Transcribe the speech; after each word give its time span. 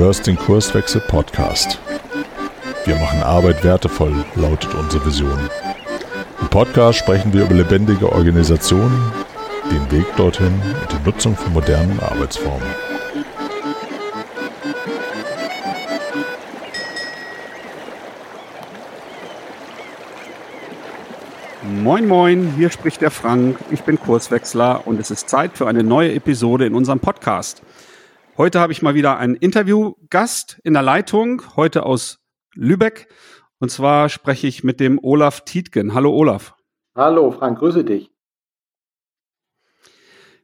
hörst 0.00 0.26
den 0.26 0.38
Kurswechsel 0.38 1.02
Podcast. 1.02 1.78
Wir 2.86 2.96
machen 2.96 3.22
Arbeit 3.22 3.62
wertevoll, 3.62 4.24
lautet 4.34 4.74
unsere 4.74 5.04
Vision. 5.04 5.38
Im 6.40 6.48
Podcast 6.48 7.00
sprechen 7.00 7.34
wir 7.34 7.44
über 7.44 7.54
lebendige 7.54 8.10
Organisationen, 8.10 9.12
den 9.70 9.90
Weg 9.92 10.06
dorthin 10.16 10.54
und 10.54 10.90
die 10.90 11.04
Nutzung 11.04 11.36
von 11.36 11.52
modernen 11.52 12.00
Arbeitsformen. 12.00 12.66
Moin 21.82 22.08
Moin, 22.08 22.54
hier 22.56 22.70
spricht 22.70 23.02
der 23.02 23.10
Frank. 23.10 23.58
Ich 23.70 23.82
bin 23.82 24.00
Kurswechsler 24.00 24.86
und 24.86 24.98
es 24.98 25.10
ist 25.10 25.28
Zeit 25.28 25.58
für 25.58 25.68
eine 25.68 25.82
neue 25.82 26.14
Episode 26.14 26.64
in 26.64 26.74
unserem 26.74 27.00
Podcast. 27.00 27.60
Heute 28.40 28.58
habe 28.58 28.72
ich 28.72 28.80
mal 28.80 28.94
wieder 28.94 29.18
einen 29.18 29.34
Interviewgast 29.34 30.60
in 30.64 30.72
der 30.72 30.82
Leitung, 30.82 31.42
heute 31.56 31.84
aus 31.84 32.20
Lübeck. 32.54 33.06
Und 33.58 33.70
zwar 33.70 34.08
spreche 34.08 34.46
ich 34.46 34.64
mit 34.64 34.80
dem 34.80 34.98
Olaf 34.98 35.42
Tietgen. 35.42 35.92
Hallo 35.92 36.10
Olaf. 36.10 36.54
Hallo 36.94 37.32
Frank, 37.32 37.58
grüße 37.58 37.84
dich. 37.84 38.10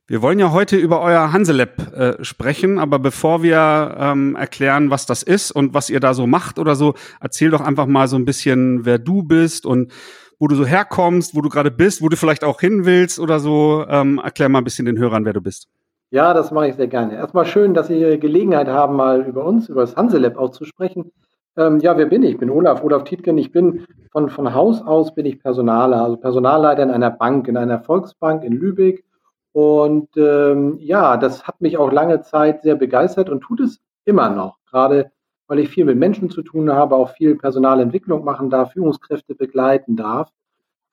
Wir 0.07 0.21
wollen 0.21 0.39
ja 0.39 0.53
heute 0.53 0.77
über 0.77 1.01
euer 1.01 1.33
Hanselab 1.33 1.97
äh, 1.97 2.23
sprechen, 2.23 2.79
aber 2.79 2.99
bevor 2.99 3.43
wir 3.43 3.97
ähm, 3.99 4.37
erklären, 4.37 4.91
was 4.91 5.07
das 5.07 5.23
ist 5.23 5.51
und 5.51 5.73
was 5.73 5.89
ihr 5.89 5.99
da 5.99 6.13
so 6.13 6.27
macht 6.27 6.59
oder 6.59 6.77
so, 6.77 6.93
erzähl 7.23 7.49
doch 7.49 7.63
einfach 7.63 7.87
mal 7.87 8.09
so 8.09 8.17
ein 8.17 8.27
bisschen, 8.27 8.85
wer 8.85 8.99
du 8.99 9.23
bist 9.23 9.65
und 9.65 9.91
wo 10.39 10.49
du 10.49 10.55
so 10.55 10.67
herkommst, 10.67 11.35
wo 11.35 11.41
du 11.41 11.49
gerade 11.49 11.71
bist, 11.71 12.03
wo 12.03 12.11
du 12.11 12.19
vielleicht 12.19 12.45
auch 12.45 12.61
hin 12.61 12.85
willst 12.85 13.19
oder 13.19 13.41
so. 13.41 13.87
Ähm, 13.89 14.21
erklär 14.23 14.51
mal 14.51 14.59
ein 14.59 14.65
bisschen 14.65 14.85
den 14.85 14.99
Hörern, 14.99 15.25
wer 15.25 15.33
du 15.33 15.41
bist. 15.41 15.71
Ja, 16.10 16.34
das 16.34 16.51
mache 16.52 16.69
ich 16.69 16.77
sehr 16.77 16.87
gerne. 16.87 17.15
Erstmal 17.15 17.46
schön, 17.46 17.74
dass 17.74 17.88
Sie 17.88 18.19
Gelegenheit 18.19 18.69
haben, 18.69 18.96
mal 18.96 19.23
über 19.23 19.45
uns, 19.45 19.68
über 19.68 19.80
das 19.80 19.96
Hanselab 19.96 20.37
auch 20.38 20.51
zu 20.51 20.65
sprechen. 20.65 21.10
Ähm, 21.57 21.80
ja, 21.80 21.96
wer 21.96 22.07
bin 22.07 22.23
ich? 22.23 22.32
Ich 22.32 22.38
bin 22.38 22.51
Olaf, 22.51 22.85
Olaf 22.85 23.04
Tietgen. 23.04 23.38
Ich 23.38 23.51
bin 23.51 23.87
von, 24.13 24.29
von 24.29 24.54
Haus 24.54 24.82
aus 24.82 25.15
bin 25.15 25.26
ich 25.26 25.40
Personaler, 25.40 26.02
also 26.02 26.16
Personalleiter 26.16 26.82
in 26.82 26.90
einer 26.90 27.10
Bank, 27.10 27.48
in 27.48 27.57
einer 27.57 27.80
Volksbank 27.80 28.45
in 28.45 28.52
Lübeck. 28.52 29.04
Und 29.52 30.10
ähm, 30.16 30.76
ja, 30.80 31.16
das 31.16 31.46
hat 31.48 31.60
mich 31.60 31.79
auch 31.79 31.90
lange 31.90 32.20
Zeit 32.20 32.63
sehr 32.63 32.76
begeistert 32.76 33.30
und 33.30 33.41
tut 33.41 33.60
es 33.60 33.80
immer 34.04 34.30
noch. 34.30 34.59
Gerade 34.70 35.10
weil 35.48 35.60
ich 35.60 35.68
viel 35.68 35.85
mit 35.85 35.96
Menschen 35.96 36.30
zu 36.30 36.43
tun 36.43 36.73
habe, 36.73 36.96
auch 36.96 37.10
viel 37.10 37.37
Personalentwicklung 37.37 38.24
machen 38.24 38.51
darf, 38.51 38.73
Führungskräfte 38.73 39.35
begleiten 39.35 39.96
darf. 39.96 40.30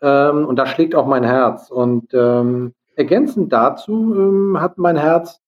Ähm, 0.02 0.46
und 0.46 0.58
da 0.58 0.66
schlägt 0.66 0.96
auch 0.96 1.08
mein 1.08 1.24
Herz. 1.24 1.70
Und 1.72 2.14
ähm, 2.14 2.74
Ergänzend 2.96 3.52
dazu 3.52 4.16
ähm, 4.16 4.62
hat 4.62 4.78
mein 4.78 4.98
Herz 4.98 5.42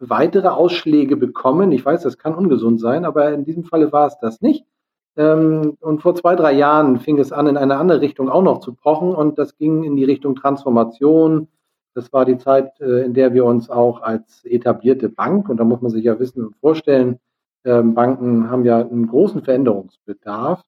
weitere 0.00 0.48
Ausschläge 0.48 1.16
bekommen. 1.16 1.72
Ich 1.72 1.84
weiß, 1.84 2.02
das 2.02 2.18
kann 2.18 2.34
ungesund 2.34 2.80
sein, 2.80 3.04
aber 3.04 3.32
in 3.32 3.44
diesem 3.44 3.64
Falle 3.64 3.92
war 3.92 4.06
es 4.06 4.18
das 4.18 4.40
nicht. 4.40 4.66
Ähm, 5.16 5.76
und 5.80 6.02
vor 6.02 6.14
zwei, 6.14 6.36
drei 6.36 6.52
Jahren 6.52 6.98
fing 6.98 7.18
es 7.18 7.32
an, 7.32 7.46
in 7.46 7.56
eine 7.56 7.76
andere 7.76 8.00
Richtung 8.00 8.28
auch 8.28 8.42
noch 8.42 8.60
zu 8.60 8.74
pochen 8.74 9.14
und 9.14 9.38
das 9.38 9.56
ging 9.56 9.84
in 9.84 9.96
die 9.96 10.04
Richtung 10.04 10.36
Transformation. 10.36 11.48
Das 11.94 12.12
war 12.12 12.24
die 12.24 12.38
Zeit, 12.38 12.80
äh, 12.80 13.04
in 13.04 13.14
der 13.14 13.34
wir 13.34 13.44
uns 13.44 13.68
auch 13.68 14.00
als 14.02 14.44
etablierte 14.44 15.08
Bank, 15.08 15.48
und 15.48 15.58
da 15.58 15.64
muss 15.64 15.80
man 15.80 15.90
sich 15.90 16.04
ja 16.04 16.18
wissen 16.18 16.44
und 16.46 16.56
vorstellen, 16.56 17.18
ähm, 17.64 17.94
Banken 17.94 18.50
haben 18.50 18.64
ja 18.64 18.78
einen 18.78 19.08
großen 19.08 19.42
Veränderungsbedarf, 19.42 20.62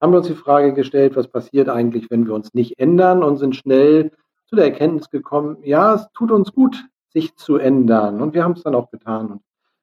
haben 0.00 0.12
wir 0.12 0.18
uns 0.18 0.26
die 0.26 0.34
Frage 0.34 0.72
gestellt, 0.74 1.14
was 1.14 1.28
passiert 1.28 1.68
eigentlich, 1.68 2.10
wenn 2.10 2.26
wir 2.26 2.34
uns 2.34 2.54
nicht 2.54 2.80
ändern 2.80 3.22
und 3.22 3.36
sind 3.36 3.54
schnell 3.54 4.10
zu 4.52 4.56
der 4.56 4.66
Erkenntnis 4.66 5.08
gekommen, 5.08 5.56
ja, 5.62 5.94
es 5.94 6.06
tut 6.12 6.30
uns 6.30 6.52
gut, 6.52 6.84
sich 7.08 7.34
zu 7.36 7.56
ändern. 7.56 8.20
Und 8.20 8.34
wir 8.34 8.44
haben 8.44 8.52
es 8.52 8.62
dann 8.62 8.74
auch 8.74 8.90
getan. 8.90 9.28
Und 9.28 9.42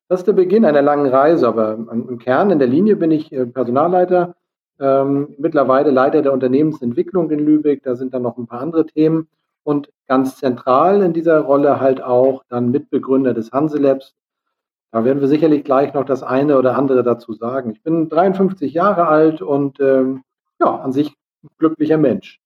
das 0.09 0.19
ist 0.19 0.27
der 0.27 0.33
Beginn 0.33 0.63
einer 0.63 0.83
langen 0.83 1.07
Reise. 1.07 1.47
Aber 1.47 1.73
im 1.73 2.19
Kern, 2.19 2.51
in 2.51 2.59
der 2.59 2.67
Linie 2.67 2.95
bin 2.95 3.09
ich 3.09 3.31
äh, 3.31 3.47
Personalleiter, 3.47 4.35
ähm, 4.79 5.33
mittlerweile 5.39 5.89
Leiter 5.89 6.21
der 6.21 6.33
Unternehmensentwicklung 6.33 7.31
in 7.31 7.39
Lübeck. 7.39 7.81
Da 7.81 7.95
sind 7.95 8.13
dann 8.13 8.21
noch 8.21 8.37
ein 8.37 8.45
paar 8.45 8.61
andere 8.61 8.85
Themen. 8.85 9.27
Und 9.63 9.89
ganz 10.07 10.37
zentral 10.37 11.01
in 11.01 11.13
dieser 11.13 11.39
Rolle 11.39 11.79
halt 11.79 12.03
auch 12.03 12.43
dann 12.47 12.69
Mitbegründer 12.69 13.33
des 13.33 13.51
Hanselabs. 13.51 14.13
Da 14.91 15.03
werden 15.03 15.19
wir 15.19 15.27
sicherlich 15.27 15.63
gleich 15.63 15.95
noch 15.95 16.05
das 16.05 16.21
eine 16.21 16.59
oder 16.59 16.77
andere 16.77 17.01
dazu 17.01 17.33
sagen. 17.33 17.71
Ich 17.71 17.81
bin 17.81 18.07
53 18.07 18.71
Jahre 18.71 19.07
alt 19.07 19.41
und 19.41 19.79
ähm, 19.79 20.21
ja, 20.59 20.75
an 20.75 20.91
sich 20.91 21.15
glücklicher 21.57 21.97
Mensch. 21.97 22.39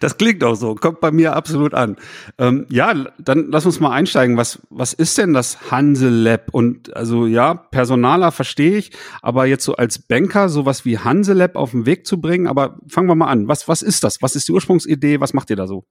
Das 0.00 0.18
klingt 0.18 0.44
auch 0.44 0.54
so, 0.54 0.74
kommt 0.74 1.00
bei 1.00 1.10
mir 1.10 1.34
absolut 1.34 1.72
an. 1.74 1.96
Ähm, 2.38 2.66
ja, 2.68 2.92
dann 3.18 3.48
lass 3.50 3.66
uns 3.66 3.80
mal 3.80 3.90
einsteigen. 3.90 4.36
Was, 4.36 4.60
was 4.68 4.92
ist 4.92 5.16
denn 5.18 5.32
das 5.32 5.70
Hanselab? 5.70 6.52
Und 6.52 6.94
also 6.94 7.26
ja, 7.26 7.54
Personaler 7.54 8.32
verstehe 8.32 8.76
ich, 8.76 8.92
aber 9.22 9.46
jetzt 9.46 9.64
so 9.64 9.74
als 9.76 9.98
Banker 9.98 10.48
sowas 10.48 10.84
wie 10.84 10.98
Hanselab 10.98 11.56
auf 11.56 11.70
den 11.70 11.86
Weg 11.86 12.06
zu 12.06 12.20
bringen, 12.20 12.46
aber 12.46 12.78
fangen 12.86 13.08
wir 13.08 13.14
mal 13.14 13.28
an. 13.28 13.48
Was, 13.48 13.68
was 13.68 13.82
ist 13.82 14.04
das? 14.04 14.22
Was 14.22 14.36
ist 14.36 14.48
die 14.48 14.52
Ursprungsidee? 14.52 15.20
Was 15.20 15.32
macht 15.32 15.50
ihr 15.50 15.56
da 15.56 15.66
so? 15.66 15.84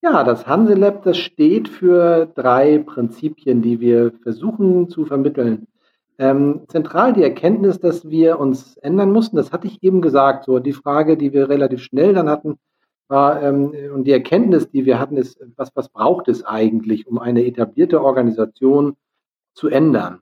Ja, 0.00 0.22
das 0.22 0.46
Hanselab, 0.46 1.02
das 1.02 1.18
steht 1.18 1.68
für 1.68 2.26
drei 2.34 2.78
Prinzipien, 2.78 3.62
die 3.62 3.80
wir 3.80 4.12
versuchen 4.22 4.88
zu 4.88 5.04
vermitteln. 5.04 5.66
Ähm, 6.18 6.62
zentral 6.66 7.12
die 7.12 7.22
Erkenntnis, 7.22 7.78
dass 7.78 8.08
wir 8.10 8.40
uns 8.40 8.76
ändern 8.78 9.12
mussten, 9.12 9.36
das 9.36 9.52
hatte 9.52 9.68
ich 9.68 9.82
eben 9.82 10.00
gesagt. 10.02 10.44
So 10.44 10.58
die 10.58 10.72
Frage, 10.72 11.16
die 11.16 11.32
wir 11.32 11.48
relativ 11.48 11.80
schnell 11.80 12.12
dann 12.12 12.28
hatten, 12.28 12.58
war, 13.06 13.42
ähm, 13.42 13.72
und 13.94 14.04
die 14.04 14.12
Erkenntnis, 14.12 14.68
die 14.70 14.84
wir 14.84 14.98
hatten, 14.98 15.16
ist, 15.16 15.40
was, 15.56 15.70
was 15.74 15.88
braucht 15.88 16.28
es 16.28 16.44
eigentlich, 16.44 17.06
um 17.06 17.18
eine 17.18 17.46
etablierte 17.46 18.02
Organisation 18.02 18.96
zu 19.54 19.68
ändern? 19.68 20.20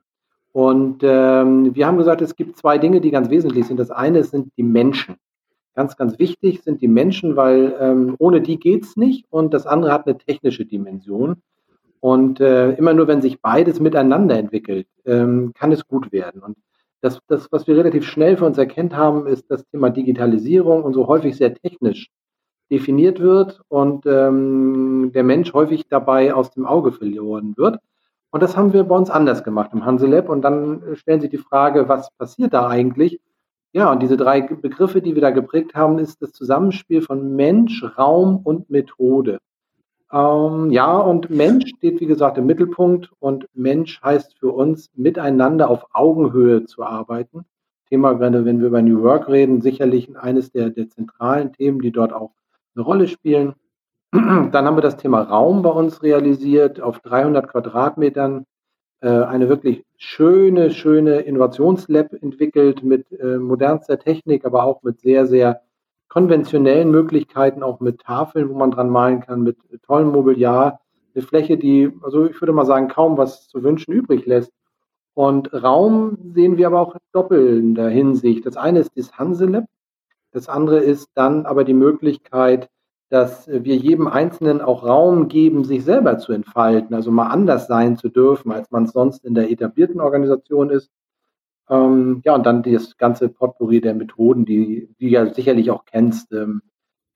Und 0.52 1.02
ähm, 1.02 1.74
wir 1.74 1.86
haben 1.86 1.98
gesagt, 1.98 2.22
es 2.22 2.36
gibt 2.36 2.56
zwei 2.56 2.78
Dinge, 2.78 3.00
die 3.00 3.10
ganz 3.10 3.28
wesentlich 3.28 3.66
sind. 3.66 3.78
Das 3.78 3.90
eine 3.90 4.24
sind 4.24 4.52
die 4.56 4.62
Menschen. 4.62 5.16
Ganz, 5.74 5.96
ganz 5.98 6.18
wichtig 6.18 6.62
sind 6.62 6.80
die 6.80 6.88
Menschen, 6.88 7.36
weil 7.36 7.76
ähm, 7.78 8.16
ohne 8.18 8.40
die 8.40 8.58
geht's 8.58 8.96
nicht. 8.96 9.26
Und 9.28 9.52
das 9.52 9.66
andere 9.66 9.92
hat 9.92 10.06
eine 10.06 10.16
technische 10.16 10.64
Dimension. 10.64 11.42
Und 12.00 12.40
äh, 12.40 12.72
immer 12.72 12.94
nur, 12.94 13.08
wenn 13.08 13.22
sich 13.22 13.40
beides 13.40 13.80
miteinander 13.80 14.38
entwickelt, 14.38 14.86
ähm, 15.04 15.52
kann 15.54 15.72
es 15.72 15.86
gut 15.86 16.12
werden. 16.12 16.42
Und 16.42 16.56
das, 17.00 17.20
das, 17.28 17.50
was 17.52 17.66
wir 17.66 17.76
relativ 17.76 18.06
schnell 18.06 18.36
für 18.36 18.44
uns 18.44 18.58
erkennt 18.58 18.96
haben, 18.96 19.26
ist 19.26 19.50
das 19.50 19.64
Thema 19.66 19.90
Digitalisierung 19.90 20.82
und 20.82 20.94
so 20.94 21.06
häufig 21.06 21.36
sehr 21.36 21.54
technisch 21.54 22.08
definiert 22.70 23.20
wird 23.20 23.60
und 23.68 24.06
ähm, 24.06 25.12
der 25.14 25.22
Mensch 25.22 25.52
häufig 25.52 25.86
dabei 25.88 26.34
aus 26.34 26.50
dem 26.50 26.66
Auge 26.66 26.92
verloren 26.92 27.54
wird. 27.56 27.78
Und 28.30 28.42
das 28.42 28.56
haben 28.56 28.72
wir 28.72 28.84
bei 28.84 28.96
uns 28.96 29.08
anders 29.08 29.44
gemacht 29.44 29.70
im 29.72 29.84
Hanselab. 29.84 30.28
Und 30.28 30.42
dann 30.42 30.82
stellen 30.96 31.20
Sie 31.20 31.28
die 31.28 31.38
Frage, 31.38 31.88
was 31.88 32.10
passiert 32.18 32.52
da 32.54 32.68
eigentlich? 32.68 33.20
Ja, 33.72 33.92
und 33.92 34.02
diese 34.02 34.16
drei 34.16 34.40
Begriffe, 34.40 35.00
die 35.00 35.14
wir 35.14 35.22
da 35.22 35.30
geprägt 35.30 35.74
haben, 35.74 35.98
ist 35.98 36.22
das 36.22 36.32
Zusammenspiel 36.32 37.02
von 37.02 37.36
Mensch, 37.36 37.84
Raum 37.96 38.40
und 38.42 38.68
Methode. 38.68 39.38
Ähm, 40.12 40.70
ja, 40.70 40.96
und 40.98 41.30
Mensch 41.30 41.68
steht, 41.76 42.00
wie 42.00 42.06
gesagt, 42.06 42.38
im 42.38 42.46
Mittelpunkt 42.46 43.10
und 43.18 43.48
Mensch 43.54 44.00
heißt 44.02 44.38
für 44.38 44.52
uns, 44.52 44.90
miteinander 44.94 45.68
auf 45.68 45.86
Augenhöhe 45.92 46.64
zu 46.64 46.84
arbeiten. 46.84 47.44
Thema, 47.88 48.18
wenn, 48.18 48.44
wir 48.44 48.66
über 48.66 48.82
New 48.82 49.02
Work 49.02 49.28
reden, 49.28 49.60
sicherlich 49.60 50.16
eines 50.16 50.50
der, 50.50 50.70
der 50.70 50.88
zentralen 50.88 51.52
Themen, 51.52 51.80
die 51.80 51.92
dort 51.92 52.12
auch 52.12 52.32
eine 52.74 52.84
Rolle 52.84 53.08
spielen. 53.08 53.54
Dann 54.12 54.52
haben 54.52 54.76
wir 54.76 54.82
das 54.82 54.96
Thema 54.96 55.22
Raum 55.22 55.62
bei 55.62 55.70
uns 55.70 56.02
realisiert, 56.02 56.80
auf 56.80 57.00
300 57.00 57.48
Quadratmetern 57.48 58.44
äh, 59.00 59.08
eine 59.08 59.48
wirklich 59.48 59.84
schöne, 59.96 60.70
schöne 60.70 61.20
Innovationslab 61.20 62.12
entwickelt 62.12 62.82
mit 62.82 63.10
äh, 63.12 63.38
modernster 63.38 63.98
Technik, 63.98 64.44
aber 64.44 64.64
auch 64.64 64.82
mit 64.82 65.00
sehr, 65.00 65.26
sehr 65.26 65.62
konventionellen 66.08 66.90
Möglichkeiten, 66.90 67.62
auch 67.62 67.80
mit 67.80 68.00
Tafeln, 68.00 68.48
wo 68.48 68.54
man 68.54 68.70
dran 68.70 68.90
malen 68.90 69.20
kann, 69.20 69.42
mit 69.42 69.56
tollem 69.82 70.08
Mobiliar, 70.08 70.80
eine 71.14 71.24
Fläche, 71.24 71.56
die, 71.56 71.92
also 72.03 72.26
ich 72.26 72.41
würde 72.41 72.53
mal 72.53 72.66
sagen, 72.66 72.88
kaum 72.88 73.16
was 73.16 73.48
zu 73.48 73.62
wünschen 73.62 73.92
übrig 73.92 74.26
lässt. 74.26 74.53
Und 75.14 75.53
Raum 75.54 76.18
sehen 76.34 76.58
wir 76.58 76.66
aber 76.66 76.80
auch 76.80 76.97
doppelnder 77.12 77.88
Hinsicht. 77.88 78.44
Das 78.44 78.56
eine 78.56 78.80
ist 78.80 78.92
das 78.97 79.18
Hanselab, 79.18 79.64
das 80.32 80.48
andere 80.50 80.80
ist 80.80 81.08
dann 81.14 81.47
aber 81.47 81.64
die 81.64 81.72
Möglichkeit, 81.72 82.68
dass 83.09 83.48
wir 83.48 83.76
jedem 83.76 84.09
Einzelnen 84.09 84.60
auch 84.60 84.84
Raum 84.84 85.28
geben, 85.28 85.64
sich 85.64 85.84
selber 85.84 86.18
zu 86.18 86.32
entfalten, 86.32 86.94
also 86.94 87.10
mal 87.10 87.28
anders 87.28 87.66
sein 87.68 87.97
zu 87.97 88.09
dürfen, 88.09 88.52
als 88.52 88.70
man 88.70 88.84
es 88.84 88.92
sonst 88.92 89.24
in 89.24 89.34
der 89.34 89.50
etablierten 89.50 90.00
Organisation 90.00 90.70
ist. 90.70 90.91
Ähm, 91.68 92.22
ja, 92.24 92.34
und 92.34 92.47
dann 92.47 92.63
das 92.63 92.97
ganze 92.97 93.28
Potpourri 93.28 93.80
der 93.80 93.95
Methoden, 93.95 94.45
die, 94.45 94.89
die 95.01 95.10
ja 95.10 95.27
sicherlich 95.33 95.71
auch 95.71 95.84
kennst, 95.84 96.33
ähm, 96.33 96.63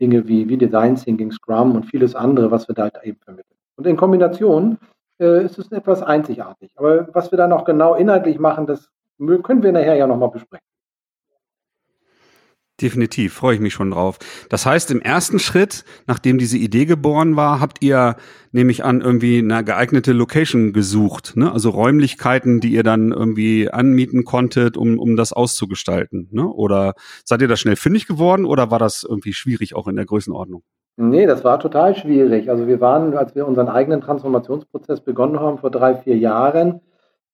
Dinge 0.01 0.27
wie, 0.27 0.49
wie 0.49 0.57
Design 0.57 0.97
Thinking, 0.97 1.31
Scrum 1.31 1.77
und 1.77 1.85
vieles 1.85 2.15
andere, 2.15 2.51
was 2.51 2.67
wir 2.69 2.75
da 2.75 2.85
halt 2.85 2.99
eben 3.05 3.19
vermitteln. 3.21 3.57
Und 3.77 3.87
in 3.87 3.97
Kombination 3.97 4.79
äh, 5.21 5.45
ist 5.45 5.59
es 5.59 5.71
etwas 5.71 6.03
einzigartig. 6.03 6.73
Aber 6.77 7.09
was 7.15 7.31
wir 7.31 7.37
dann 7.37 7.53
auch 7.53 7.65
genau 7.65 7.95
inhaltlich 7.95 8.39
machen, 8.39 8.67
das 8.67 8.91
können 9.43 9.63
wir 9.63 9.73
nachher 9.73 9.97
ja 9.97 10.07
nochmal 10.07 10.31
besprechen. 10.31 10.70
Definitiv, 12.81 13.35
freue 13.35 13.57
ich 13.57 13.61
mich 13.61 13.75
schon 13.75 13.91
drauf. 13.91 14.19
Das 14.49 14.65
heißt, 14.65 14.91
im 14.91 15.03
ersten 15.03 15.39
Schritt, 15.39 15.85
nachdem 16.07 16.39
diese 16.39 16.57
Idee 16.57 16.87
geboren 16.87 17.37
war, 17.37 17.61
habt 17.61 17.83
ihr, 17.83 18.17
nehme 18.53 18.71
ich 18.71 18.85
an, 18.85 19.03
irgendwie 19.03 19.39
eine 19.39 19.63
geeignete 19.65 20.13
Location 20.13 20.73
gesucht, 20.73 21.37
ne? 21.37 21.53
also 21.53 21.71
Räumlichkeiten, 21.71 22.61
die 22.61 22.73
ihr 22.73 22.83
dann 22.83 23.13
irgendwie 23.13 23.71
anmieten 23.71 24.25
konntet, 24.25 24.79
um, 24.79 24.99
um 24.99 25.17
das 25.17 25.35
auszugestalten. 25.35 26.29
Ne? 26.31 26.47
Oder 26.47 26.95
seid 27.25 27.43
ihr 27.43 27.49
da 27.49 27.57
schnell 27.57 27.77
fündig 27.77 28.07
geworden 28.07 28.47
oder 28.47 28.71
war 28.71 28.79
das 28.79 29.05
irgendwie 29.07 29.35
schwierig 29.35 29.77
auch 29.77 29.87
in 29.87 29.97
der 29.97 30.07
Größenordnung? 30.07 30.63
Nee, 30.97 31.27
das 31.27 31.45
war 31.45 31.61
total 31.61 31.95
schwierig. 31.97 32.51
Also 32.51 32.67
wir 32.67 32.81
waren, 32.81 33.17
als 33.17 33.35
wir 33.35 33.47
unseren 33.47 33.69
eigenen 33.69 34.01
Transformationsprozess 34.01 35.01
begonnen 35.03 35.39
haben 35.39 35.59
vor 35.59 35.71
drei, 35.71 35.97
vier 35.97 36.17
Jahren, 36.17 36.81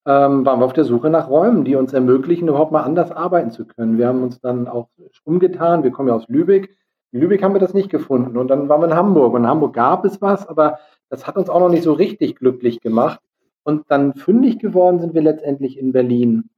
ähm, 0.07 0.45
waren 0.45 0.61
wir 0.61 0.65
auf 0.65 0.73
der 0.73 0.85
Suche 0.85 1.09
nach 1.09 1.29
Räumen, 1.29 1.65
die 1.65 1.75
uns 1.75 1.91
ermöglichen, 1.91 2.47
überhaupt 2.47 2.71
mal 2.71 2.83
anders 2.83 3.11
arbeiten 3.11 3.51
zu 3.51 3.65
können. 3.65 3.97
Wir 3.97 4.07
haben 4.07 4.23
uns 4.23 4.39
dann 4.39 4.69
auch 4.69 4.87
umgetan. 5.25 5.83
Wir 5.83 5.91
kommen 5.91 6.07
ja 6.07 6.15
aus 6.15 6.29
Lübeck. 6.29 6.77
In 7.11 7.19
Lübeck 7.19 7.43
haben 7.43 7.53
wir 7.53 7.59
das 7.59 7.73
nicht 7.73 7.89
gefunden. 7.89 8.37
Und 8.37 8.47
dann 8.47 8.69
waren 8.69 8.79
wir 8.79 8.87
in 8.87 8.95
Hamburg. 8.95 9.33
Und 9.33 9.41
in 9.41 9.49
Hamburg 9.49 9.73
gab 9.73 10.05
es 10.05 10.21
was, 10.21 10.47
aber 10.47 10.79
das 11.09 11.27
hat 11.27 11.35
uns 11.35 11.49
auch 11.49 11.59
noch 11.59 11.67
nicht 11.67 11.83
so 11.83 11.91
richtig 11.91 12.37
glücklich 12.37 12.79
gemacht. 12.79 13.19
Und 13.63 13.83
dann 13.89 14.13
fündig 14.13 14.59
geworden 14.59 14.99
sind 14.99 15.13
wir 15.13 15.21
letztendlich 15.21 15.77
in 15.77 15.91
Berlin. 15.91 16.49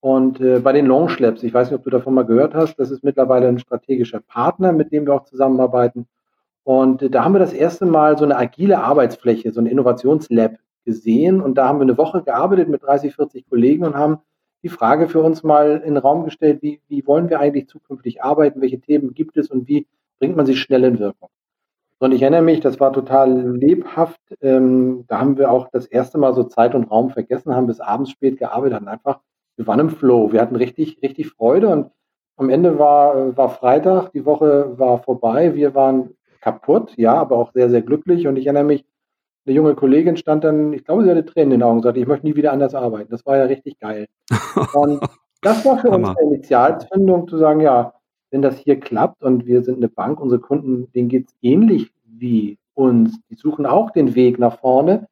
Und 0.00 0.38
äh, 0.40 0.58
bei 0.60 0.72
den 0.74 0.84
Longschleps, 0.84 1.42
ich 1.42 1.54
weiß 1.54 1.70
nicht, 1.70 1.78
ob 1.78 1.84
du 1.84 1.90
davon 1.90 2.12
mal 2.12 2.26
gehört 2.26 2.54
hast, 2.54 2.76
das 2.76 2.90
ist 2.90 3.02
mittlerweile 3.02 3.48
ein 3.48 3.58
strategischer 3.58 4.20
Partner, 4.20 4.72
mit 4.72 4.92
dem 4.92 5.06
wir 5.06 5.14
auch 5.14 5.24
zusammenarbeiten. 5.24 6.06
Und 6.64 7.00
äh, 7.00 7.08
da 7.08 7.24
haben 7.24 7.32
wir 7.32 7.38
das 7.38 7.54
erste 7.54 7.86
Mal 7.86 8.18
so 8.18 8.24
eine 8.24 8.36
agile 8.36 8.78
Arbeitsfläche, 8.78 9.52
so 9.52 9.60
ein 9.60 9.66
Innovationslab 9.66 10.56
gesehen. 10.84 11.40
Und 11.40 11.56
da 11.56 11.68
haben 11.68 11.78
wir 11.78 11.82
eine 11.82 11.98
Woche 11.98 12.22
gearbeitet 12.22 12.68
mit 12.68 12.82
30, 12.82 13.14
40 13.14 13.48
Kollegen 13.48 13.84
und 13.84 13.94
haben 13.94 14.18
die 14.62 14.68
Frage 14.68 15.08
für 15.08 15.20
uns 15.20 15.42
mal 15.42 15.82
in 15.84 15.94
den 15.94 15.96
Raum 15.96 16.24
gestellt, 16.24 16.60
wie, 16.62 16.80
wie 16.88 17.06
wollen 17.06 17.30
wir 17.30 17.40
eigentlich 17.40 17.68
zukünftig 17.68 18.22
arbeiten, 18.22 18.60
welche 18.60 18.80
Themen 18.80 19.14
gibt 19.14 19.36
es 19.36 19.50
und 19.50 19.68
wie 19.68 19.86
bringt 20.18 20.36
man 20.36 20.46
sie 20.46 20.56
schnell 20.56 20.84
in 20.84 20.98
Wirkung. 20.98 21.30
Und 21.98 22.12
ich 22.12 22.22
erinnere 22.22 22.42
mich, 22.42 22.60
das 22.60 22.80
war 22.80 22.92
total 22.92 23.56
lebhaft. 23.56 24.20
Ähm, 24.40 25.04
da 25.06 25.20
haben 25.20 25.36
wir 25.36 25.50
auch 25.50 25.68
das 25.70 25.86
erste 25.86 26.16
Mal 26.18 26.34
so 26.34 26.44
Zeit 26.44 26.74
und 26.74 26.90
Raum 26.90 27.10
vergessen, 27.10 27.54
haben 27.54 27.66
bis 27.66 27.80
abends 27.80 28.10
spät 28.10 28.38
gearbeitet, 28.38 28.76
hatten 28.76 28.88
einfach, 28.88 29.20
wir 29.56 29.66
waren 29.66 29.80
im 29.80 29.90
Flow, 29.90 30.32
wir 30.32 30.40
hatten 30.40 30.56
richtig, 30.56 30.98
richtig 31.02 31.28
Freude 31.28 31.68
und 31.68 31.90
am 32.36 32.48
Ende 32.48 32.78
war, 32.78 33.36
war 33.36 33.50
Freitag, 33.50 34.12
die 34.12 34.24
Woche 34.24 34.78
war 34.78 35.02
vorbei, 35.02 35.54
wir 35.54 35.74
waren 35.74 36.14
kaputt, 36.40 36.94
ja, 36.96 37.14
aber 37.14 37.36
auch 37.36 37.52
sehr, 37.52 37.68
sehr 37.68 37.82
glücklich 37.82 38.26
und 38.26 38.36
ich 38.36 38.46
erinnere 38.46 38.64
mich, 38.64 38.86
eine 39.46 39.56
junge 39.56 39.74
Kollegin 39.74 40.16
stand 40.16 40.44
dann, 40.44 40.72
ich 40.72 40.84
glaube, 40.84 41.04
sie 41.04 41.10
hatte 41.10 41.24
Tränen 41.24 41.52
in 41.52 41.60
den 41.60 41.62
Augen 41.62 41.78
und 41.78 41.82
sagte, 41.82 42.00
ich 42.00 42.06
möchte 42.06 42.26
nie 42.26 42.36
wieder 42.36 42.52
anders 42.52 42.74
arbeiten. 42.74 43.10
Das 43.10 43.24
war 43.26 43.36
ja 43.36 43.44
richtig 43.44 43.78
geil. 43.78 44.06
Und 44.74 45.00
das 45.42 45.64
war 45.64 45.78
für 45.78 45.90
uns 45.90 46.08
eine 46.08 46.34
Initialzündung 46.34 47.26
zu 47.26 47.38
sagen, 47.38 47.60
ja, 47.60 47.94
wenn 48.30 48.42
das 48.42 48.58
hier 48.58 48.78
klappt 48.78 49.22
und 49.22 49.46
wir 49.46 49.62
sind 49.62 49.78
eine 49.78 49.88
Bank, 49.88 50.20
unsere 50.20 50.40
Kunden, 50.40 50.92
denen 50.92 51.08
geht 51.08 51.28
es 51.28 51.34
ähnlich 51.40 51.90
wie 52.04 52.58
uns. 52.74 53.18
Die 53.28 53.34
suchen 53.34 53.66
auch 53.66 53.90
den 53.90 54.14
Weg 54.14 54.38
nach 54.38 54.58
vorne. 54.60 55.08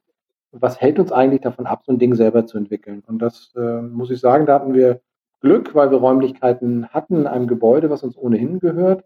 Was 0.52 0.80
hält 0.80 0.98
uns 0.98 1.12
eigentlich 1.12 1.40
davon 1.40 1.66
ab, 1.66 1.82
so 1.84 1.92
ein 1.92 1.98
Ding 1.98 2.14
selber 2.14 2.46
zu 2.46 2.58
entwickeln? 2.58 3.02
Und 3.06 3.20
das 3.20 3.52
äh, 3.56 3.82
muss 3.82 4.10
ich 4.10 4.20
sagen, 4.20 4.46
da 4.46 4.54
hatten 4.54 4.74
wir 4.74 5.00
Glück, 5.40 5.74
weil 5.74 5.90
wir 5.90 5.98
Räumlichkeiten 5.98 6.88
hatten 6.88 7.16
in 7.16 7.26
einem 7.26 7.46
Gebäude, 7.46 7.90
was 7.90 8.02
uns 8.02 8.16
ohnehin 8.16 8.58
gehört. 8.58 9.04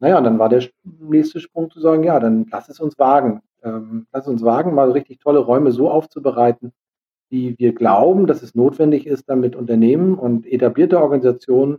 Naja, 0.00 0.18
und 0.18 0.24
dann 0.24 0.38
war 0.38 0.48
der 0.48 0.64
nächste 1.00 1.40
Sprung 1.40 1.70
zu 1.70 1.80
sagen, 1.80 2.02
ja, 2.04 2.18
dann 2.18 2.46
lass 2.50 2.68
es 2.68 2.80
uns 2.80 2.98
wagen. 2.98 3.40
Ähm, 3.62 4.06
lass 4.12 4.28
uns 4.28 4.42
wagen, 4.42 4.74
mal 4.74 4.90
richtig 4.90 5.20
tolle 5.20 5.38
Räume 5.38 5.72
so 5.72 5.90
aufzubereiten, 5.90 6.72
wie 7.28 7.58
wir 7.58 7.74
glauben, 7.74 8.26
dass 8.26 8.42
es 8.42 8.54
notwendig 8.54 9.06
ist, 9.06 9.28
damit 9.28 9.56
Unternehmen 9.56 10.14
und 10.14 10.46
etablierte 10.46 11.00
Organisationen 11.00 11.78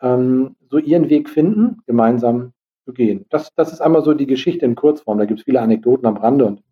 ähm, 0.00 0.56
so 0.68 0.78
ihren 0.78 1.10
Weg 1.10 1.28
finden, 1.28 1.82
gemeinsam 1.86 2.52
zu 2.84 2.92
gehen. 2.92 3.26
Das, 3.30 3.54
das 3.54 3.72
ist 3.72 3.80
einmal 3.80 4.02
so 4.02 4.14
die 4.14 4.26
Geschichte 4.26 4.64
in 4.64 4.74
Kurzform. 4.74 5.18
Da 5.18 5.26
gibt 5.26 5.40
es 5.40 5.44
viele 5.44 5.60
Anekdoten 5.60 6.06
am 6.06 6.16
Rande 6.16 6.46
und 6.46 6.62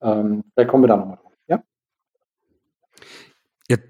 ähm, 0.00 0.44
vielleicht 0.54 0.70
kommen 0.70 0.84
wir 0.84 0.88
da 0.88 0.96
nochmal 0.96 1.18
drauf. 1.22 1.32
Ja? 1.46 1.62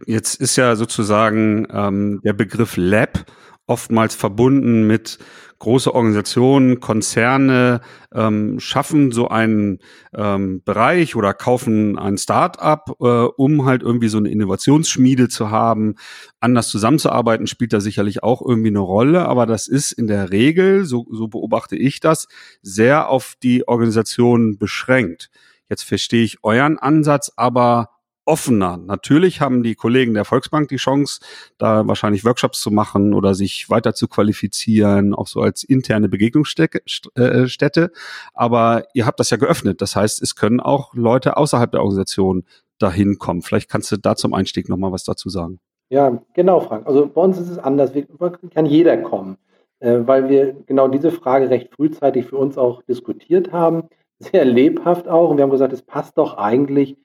Jetzt 0.07 0.41
ist 0.41 0.57
ja 0.57 0.77
sozusagen 0.77 1.67
ähm, 1.73 2.21
der 2.25 2.33
Begriff 2.33 2.77
Lab 2.77 3.25
oftmals 3.71 4.17
verbunden 4.17 4.87
mit 4.87 5.19
große 5.61 5.95
Organisationen, 5.95 6.81
Konzerne 6.81 7.83
ähm, 8.13 8.59
schaffen 8.59 9.13
so 9.13 9.29
einen 9.29 9.79
ähm, 10.13 10.63
Bereich 10.65 11.15
oder 11.15 11.35
kaufen 11.35 11.99
ein 11.99 12.19
Start-up, 12.19 12.97
äh, 13.01 13.05
um 13.05 13.67
halt 13.67 13.83
irgendwie 13.83 14.09
so 14.09 14.19
eine 14.19 14.31
Innovationsschmiede 14.31 15.29
zu 15.29 15.51
haben. 15.51 15.95
Anders 16.41 16.69
zusammenzuarbeiten 16.69 17.47
spielt 17.47 17.73
da 17.73 17.81
sicherlich 17.81 18.23
auch 18.23 18.43
irgendwie 18.45 18.71
eine 18.71 18.81
Rolle, 18.81 19.29
aber 19.29 19.47
das 19.47 19.69
ist 19.69 19.93
in 19.93 20.09
der 20.09 20.31
Regel, 20.31 20.85
so, 20.85 21.07
so 21.11 21.29
beobachte 21.29 21.77
ich 21.77 22.01
das, 22.01 22.27
sehr 22.63 23.09
auf 23.09 23.35
die 23.41 23.69
Organisation 23.69 24.59
beschränkt. 24.59 25.31
Jetzt 25.69 25.85
verstehe 25.85 26.25
ich 26.25 26.39
euren 26.43 26.79
Ansatz 26.79 27.31
aber 27.37 27.91
offener. 28.31 28.77
Natürlich 28.77 29.41
haben 29.41 29.65
die 29.65 29.75
Kollegen 29.75 30.15
der 30.15 30.25
Volksbank 30.25 30.69
die 30.69 30.77
Chance, 30.77 31.21
da 31.59 31.87
wahrscheinlich 31.89 32.25
Workshops 32.25 32.61
zu 32.61 32.71
machen 32.71 33.13
oder 33.13 33.35
sich 33.35 33.69
weiter 33.69 33.93
zu 33.93 34.07
qualifizieren, 34.07 35.15
auch 35.15 35.27
so 35.27 35.41
als 35.41 35.65
interne 35.65 36.09
Begegnungsstätte. 36.09 36.81
Äh, 37.17 37.89
Aber 38.33 38.85
ihr 38.95 39.05
habt 39.05 39.19
das 39.19 39.31
ja 39.31 39.37
geöffnet. 39.37 39.83
Das 39.83 39.97
heißt, 39.97 40.23
es 40.23 40.37
können 40.37 40.61
auch 40.61 40.95
Leute 40.95 41.37
außerhalb 41.37 41.73
der 41.73 41.81
Organisation 41.81 42.45
dahin 42.79 43.19
kommen. 43.19 43.43
Vielleicht 43.43 43.69
kannst 43.69 43.91
du 43.91 43.97
da 43.97 44.15
zum 44.15 44.33
Einstieg 44.33 44.69
nochmal 44.69 44.93
was 44.93 45.03
dazu 45.03 45.29
sagen. 45.29 45.59
Ja, 45.91 46.23
genau, 46.35 46.61
Frank. 46.61 46.87
Also 46.87 47.09
bei 47.09 47.21
uns 47.21 47.37
ist 47.37 47.51
es 47.51 47.59
anders. 47.59 47.95
Wir, 47.95 48.07
kann 48.55 48.65
jeder 48.65 48.97
kommen, 48.99 49.39
äh, 49.81 49.99
weil 50.05 50.29
wir 50.29 50.55
genau 50.67 50.87
diese 50.87 51.11
Frage 51.11 51.51
recht 51.51 51.75
frühzeitig 51.75 52.27
für 52.27 52.37
uns 52.37 52.57
auch 52.57 52.83
diskutiert 52.83 53.51
haben. 53.51 53.89
Sehr 54.21 54.45
lebhaft 54.45 55.09
auch. 55.09 55.31
Und 55.31 55.39
wir 55.39 55.43
haben 55.43 55.51
gesagt, 55.51 55.73
es 55.73 55.83
passt 55.83 56.17
doch 56.17 56.39
eigentlich 56.39 56.97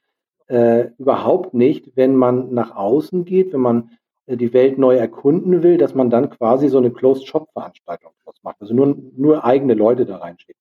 äh, 0.48 0.90
überhaupt 0.98 1.54
nicht, 1.54 1.96
wenn 1.96 2.14
man 2.16 2.52
nach 2.54 2.74
außen 2.74 3.24
geht, 3.24 3.52
wenn 3.52 3.60
man 3.60 3.90
äh, 4.26 4.36
die 4.36 4.52
Welt 4.52 4.78
neu 4.78 4.96
erkunden 4.96 5.62
will, 5.62 5.78
dass 5.78 5.94
man 5.94 6.10
dann 6.10 6.30
quasi 6.30 6.68
so 6.68 6.78
eine 6.78 6.90
Closed-Shop-Veranstaltung 6.90 8.12
macht, 8.46 8.56
also 8.60 8.74
nur, 8.74 8.96
nur 9.16 9.44
eigene 9.44 9.74
Leute 9.74 10.06
da 10.06 10.18
reinschickt. 10.18 10.60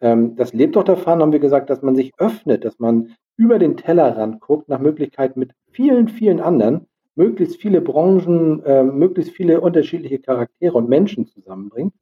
Ähm, 0.00 0.36
das 0.36 0.52
lebt 0.52 0.76
doch 0.76 0.84
davon, 0.84 1.20
haben 1.20 1.32
wir 1.32 1.40
gesagt, 1.40 1.70
dass 1.70 1.82
man 1.82 1.96
sich 1.96 2.12
öffnet, 2.18 2.64
dass 2.64 2.78
man 2.78 3.16
über 3.36 3.58
den 3.58 3.76
Tellerrand 3.76 4.40
guckt, 4.40 4.68
nach 4.68 4.78
Möglichkeiten 4.78 5.40
mit 5.40 5.52
vielen, 5.72 6.08
vielen 6.08 6.40
anderen, 6.40 6.86
möglichst 7.14 7.60
viele 7.60 7.80
Branchen, 7.80 8.62
äh, 8.64 8.82
möglichst 8.84 9.32
viele 9.32 9.60
unterschiedliche 9.60 10.18
Charaktere 10.18 10.76
und 10.76 10.88
Menschen 10.88 11.26
zusammenbringt. 11.26 11.94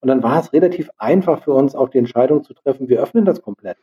Und 0.00 0.08
dann 0.08 0.22
war 0.22 0.40
es 0.40 0.52
relativ 0.52 0.90
einfach 0.98 1.42
für 1.42 1.52
uns 1.52 1.74
auch 1.74 1.88
die 1.88 1.98
Entscheidung 1.98 2.44
zu 2.44 2.54
treffen, 2.54 2.88
wir 2.88 3.02
öffnen 3.02 3.24
das 3.24 3.42
komplett. 3.42 3.78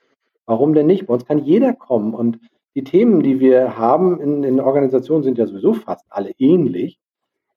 Warum 0.45 0.73
denn 0.73 0.85
nicht? 0.85 1.07
Bei 1.07 1.13
uns 1.15 1.25
kann 1.25 1.39
jeder 1.39 1.73
kommen 1.73 2.13
und 2.13 2.39
die 2.75 2.83
Themen, 2.83 3.23
die 3.23 3.39
wir 3.39 3.77
haben 3.77 4.19
in, 4.19 4.43
in 4.43 4.59
Organisationen, 4.59 5.23
sind 5.23 5.37
ja 5.37 5.47
sowieso 5.47 5.73
fast 5.73 6.05
alle 6.09 6.31
ähnlich. 6.37 6.99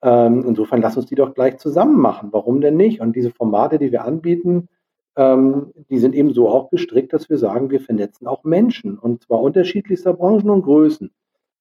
Ähm, 0.01 0.45
insofern 0.47 0.81
lass 0.81 0.95
uns 0.95 1.07
die 1.07 1.15
doch 1.15 1.33
gleich 1.33 1.57
zusammen 1.57 1.99
machen. 1.99 2.29
Warum 2.31 2.61
denn 2.61 2.77
nicht? 2.77 3.01
Und 3.01 3.15
diese 3.15 3.31
Formate, 3.31 3.79
die 3.79 3.91
wir 3.91 4.05
anbieten, 4.05 4.69
ähm, 5.17 5.73
die 5.89 5.99
sind 5.99 6.15
eben 6.15 6.33
so 6.33 6.47
auch 6.47 6.69
gestrickt, 6.69 7.11
dass 7.11 7.29
wir 7.29 7.37
sagen, 7.37 7.69
wir 7.69 7.81
vernetzen 7.81 8.25
auch 8.25 8.45
Menschen 8.45 8.97
und 8.97 9.23
zwar 9.23 9.41
unterschiedlichster 9.41 10.13
Branchen 10.13 10.49
und 10.49 10.61
Größen. 10.61 11.11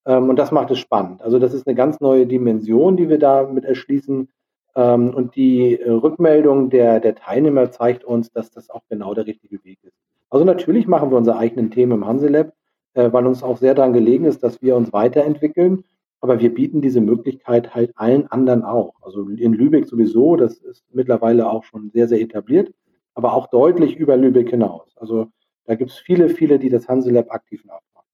Ähm, 0.07 0.29
und 0.29 0.39
das 0.39 0.53
macht 0.53 0.71
es 0.71 0.79
spannend. 0.79 1.23
Also 1.23 1.41
das 1.41 1.53
ist 1.53 1.67
eine 1.67 1.75
ganz 1.75 1.99
neue 2.01 2.27
Dimension, 2.27 2.97
die 2.97 3.09
wir 3.09 3.19
damit 3.19 3.65
erschließen. 3.65 4.29
Ähm, 4.77 5.13
und 5.13 5.35
die 5.35 5.81
äh, 5.81 5.91
Rückmeldung 5.91 6.71
der, 6.71 7.01
der 7.01 7.17
Teilnehmer 7.17 7.73
zeigt 7.73 8.05
uns, 8.05 8.31
dass 8.31 8.53
das 8.53 8.71
auch 8.71 8.83
genau 8.89 9.15
der 9.15 9.27
richtige 9.27 9.65
Weg 9.65 9.79
ist. 9.83 9.97
Also 10.31 10.45
natürlich 10.45 10.87
machen 10.87 11.11
wir 11.11 11.19
unsere 11.19 11.39
eigenen 11.39 11.73
Themen 11.73 11.93
im 11.93 12.07
Hanselab 12.07 12.53
äh, 12.95 13.13
weil 13.13 13.27
uns 13.27 13.43
auch 13.43 13.59
sehr 13.59 13.75
daran 13.75 13.93
gelegen 13.93 14.25
ist, 14.25 14.43
dass 14.43 14.63
wir 14.63 14.77
uns 14.77 14.93
weiterentwickeln. 14.93 15.85
Aber 16.21 16.41
wir 16.41 16.53
bieten 16.53 16.81
diese 16.81 17.01
Möglichkeit 17.01 17.75
halt 17.75 17.93
allen 17.97 18.27
anderen 18.27 18.65
auch. 18.65 18.95
Also 19.03 19.29
in 19.29 19.53
Lübeck 19.53 19.87
sowieso, 19.87 20.35
das 20.37 20.59
ist 20.59 20.85
mittlerweile 20.93 21.49
auch 21.49 21.63
schon 21.63 21.91
sehr, 21.91 22.09
sehr 22.09 22.21
etabliert, 22.21 22.73
aber 23.15 23.35
auch 23.35 23.47
deutlich 23.49 23.97
über 23.97 24.17
Lübeck 24.17 24.51
hinaus. 24.51 24.97
Also 24.97 25.29
da 25.65 25.77
gibt 25.77 25.91
es 25.91 25.99
viele, 25.99 26.29
viele, 26.29 26.59
die 26.59 26.71
das 26.71 26.89
Hanselab 26.89 27.31
aktiv 27.31 27.65
nachmachen. 27.65 28.07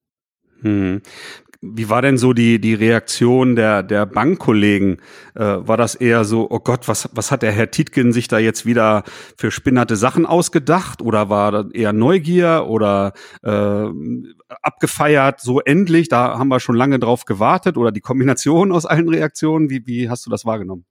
Hm. 0.61 1.03
Wie 1.73 1.89
war 1.89 2.03
denn 2.03 2.19
so 2.19 2.33
die, 2.33 2.61
die 2.61 2.75
Reaktion 2.75 3.57
der, 3.57 3.83
der 3.83 4.05
Bankkollegen? 4.05 4.99
Äh, 5.35 5.41
war 5.41 5.77
das 5.77 5.95
eher 5.95 6.25
so, 6.25 6.49
oh 6.51 6.59
Gott, 6.59 6.89
was, 6.89 7.09
was 7.15 7.31
hat 7.31 7.43
der 7.43 7.53
Herr 7.53 7.71
Tietgen 7.71 8.13
sich 8.13 8.29
da 8.29 8.39
jetzt 8.39 8.67
wieder 8.67 9.05
für 9.37 9.51
spinnerte 9.51 9.97
Sachen 9.97 10.27
ausgedacht? 10.27 11.01
Oder 11.01 11.31
war 11.31 11.53
das 11.53 11.73
eher 11.73 11.93
Neugier 11.93 12.67
oder 12.69 13.13
äh, 13.43 13.87
abgefeiert, 14.63 15.41
so 15.41 15.61
endlich? 15.61 16.09
Da 16.09 16.39
haben 16.39 16.49
wir 16.49 16.61
schon 16.61 16.77
lange 16.77 16.99
drauf 16.99 17.25
gewartet. 17.25 17.79
Oder 17.79 17.93
die 17.93 18.01
Kombination 18.01 18.71
aus 18.71 18.85
allen 18.85 19.09
Reaktionen? 19.09 19.71
Wie, 19.71 19.87
wie 19.87 20.11
hast 20.11 20.27
du 20.27 20.31
das 20.31 20.45
wahrgenommen? 20.45 20.85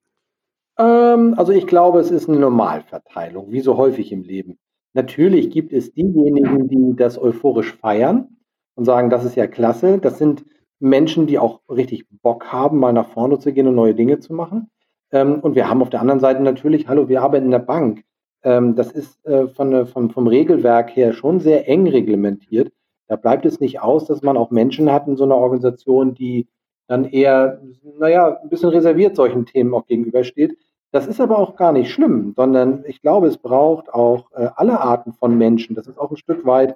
Ähm, 0.77 1.35
also 1.37 1.51
ich 1.51 1.67
glaube, 1.67 1.99
es 1.99 2.11
ist 2.11 2.27
eine 2.27 2.39
Normalverteilung, 2.39 3.51
wie 3.51 3.61
so 3.61 3.77
häufig 3.77 4.11
im 4.11 4.23
Leben. 4.23 4.57
Natürlich 4.93 5.49
gibt 5.49 5.73
es 5.73 5.93
diejenigen, 5.93 6.67
die 6.67 6.95
das 6.95 7.17
euphorisch 7.17 7.73
feiern 7.73 8.37
und 8.75 8.85
sagen, 8.85 9.09
das 9.09 9.25
ist 9.25 9.35
ja 9.35 9.47
klasse. 9.47 9.99
Das 9.99 10.17
sind 10.17 10.45
Menschen, 10.83 11.27
die 11.27 11.39
auch 11.39 11.61
richtig 11.69 12.05
Bock 12.21 12.51
haben, 12.51 12.77
mal 12.77 12.91
nach 12.91 13.07
vorne 13.07 13.39
zu 13.39 13.53
gehen 13.53 13.67
und 13.67 13.75
neue 13.75 13.95
Dinge 13.95 14.19
zu 14.19 14.33
machen. 14.33 14.69
Ähm, 15.11 15.39
und 15.39 15.55
wir 15.55 15.69
haben 15.69 15.81
auf 15.81 15.89
der 15.89 16.01
anderen 16.01 16.19
Seite 16.19 16.43
natürlich, 16.43 16.89
hallo, 16.89 17.07
wir 17.07 17.21
arbeiten 17.21 17.45
in 17.45 17.51
der 17.51 17.59
Bank. 17.59 18.03
Ähm, 18.43 18.75
das 18.75 18.91
ist 18.91 19.25
äh, 19.25 19.47
von, 19.47 19.87
vom, 19.87 20.09
vom 20.09 20.27
Regelwerk 20.27 20.93
her 20.95 21.13
schon 21.13 21.39
sehr 21.39 21.69
eng 21.69 21.87
reglementiert. 21.87 22.73
Da 23.07 23.15
bleibt 23.15 23.45
es 23.45 23.61
nicht 23.61 23.81
aus, 23.81 24.05
dass 24.07 24.21
man 24.23 24.35
auch 24.35 24.51
Menschen 24.51 24.91
hat 24.91 25.07
in 25.07 25.15
so 25.15 25.23
einer 25.23 25.37
Organisation, 25.37 26.15
die 26.15 26.47
dann 26.87 27.05
eher, 27.05 27.61
naja, 27.97 28.39
ein 28.43 28.49
bisschen 28.49 28.69
reserviert 28.69 29.15
solchen 29.15 29.45
Themen 29.45 29.73
auch 29.73 29.85
gegenübersteht. 29.85 30.57
Das 30.91 31.07
ist 31.07 31.21
aber 31.21 31.39
auch 31.39 31.55
gar 31.55 31.71
nicht 31.71 31.91
schlimm, 31.91 32.33
sondern 32.35 32.83
ich 32.85 33.01
glaube, 33.01 33.27
es 33.27 33.37
braucht 33.37 33.93
auch 33.93 34.31
äh, 34.33 34.49
alle 34.55 34.81
Arten 34.81 35.13
von 35.13 35.37
Menschen. 35.37 35.75
Das 35.75 35.87
ist 35.87 35.97
auch 35.97 36.11
ein 36.11 36.17
Stück 36.17 36.45
weit 36.45 36.75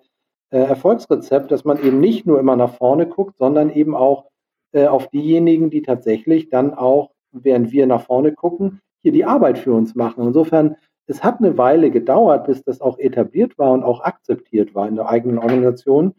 äh, 0.50 0.60
Erfolgsrezept, 0.60 1.52
dass 1.52 1.66
man 1.66 1.82
eben 1.84 2.00
nicht 2.00 2.26
nur 2.26 2.40
immer 2.40 2.56
nach 2.56 2.74
vorne 2.74 3.08
guckt, 3.08 3.38
sondern 3.38 3.70
eben 3.70 3.96
auch 3.96 4.26
äh, 4.72 4.88
auf 4.88 5.08
diejenigen, 5.10 5.70
die 5.70 5.82
tatsächlich 5.82 6.50
dann 6.50 6.74
auch, 6.74 7.12
während 7.32 7.72
wir 7.72 7.88
nach 7.88 8.02
vorne 8.02 8.34
gucken, 8.34 8.80
hier 9.02 9.12
die 9.12 9.26
Arbeit 9.26 9.58
für 9.58 9.74
uns 9.74 9.96
machen. 9.96 10.26
Insofern, 10.26 10.76
es 11.06 11.24
hat 11.24 11.40
eine 11.40 11.58
Weile 11.58 11.92
gedauert, 11.92 12.48
bis 12.48 12.64
das 12.64 12.82
auch 12.82 12.98
etabliert 13.00 13.58
war 13.58 13.72
und 13.72 13.84
auch 13.84 14.02
akzeptiert 14.02 14.76
war 14.76 14.88
in 14.88 14.96
der 14.96 15.10
eigenen 15.10 15.38
Organisation. 15.38 16.14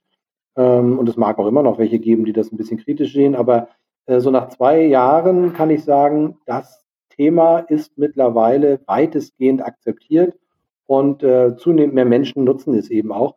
Ähm, 0.57 0.99
und 0.99 1.09
es 1.09 1.17
mag 1.17 1.39
auch 1.39 1.47
immer 1.47 1.63
noch 1.63 1.79
welche 1.79 1.99
geben, 1.99 2.25
die 2.25 2.33
das 2.33 2.53
ein 2.53 2.57
bisschen 2.57 2.79
kritisch 2.79 3.13
sehen, 3.13 3.35
aber 3.35 3.69
äh, 4.07 4.21
so 4.21 4.31
nach 4.31 4.49
zwei 4.49 4.85
Jahren 4.85 5.53
kann 5.53 5.71
ich 5.71 5.85
sagen, 5.85 6.39
das 6.47 6.85
Thema 7.11 7.59
ist 7.59 7.99
mittlerweile 7.99 8.81
weitestgehend 8.87 9.63
akzeptiert 9.63 10.39
und 10.87 11.23
äh, 11.23 11.57
zunehmend 11.57 11.95
mehr 11.95 12.05
Menschen 12.05 12.45
nutzen 12.45 12.75
es 12.75 12.91
eben 12.91 13.13
auch. 13.13 13.37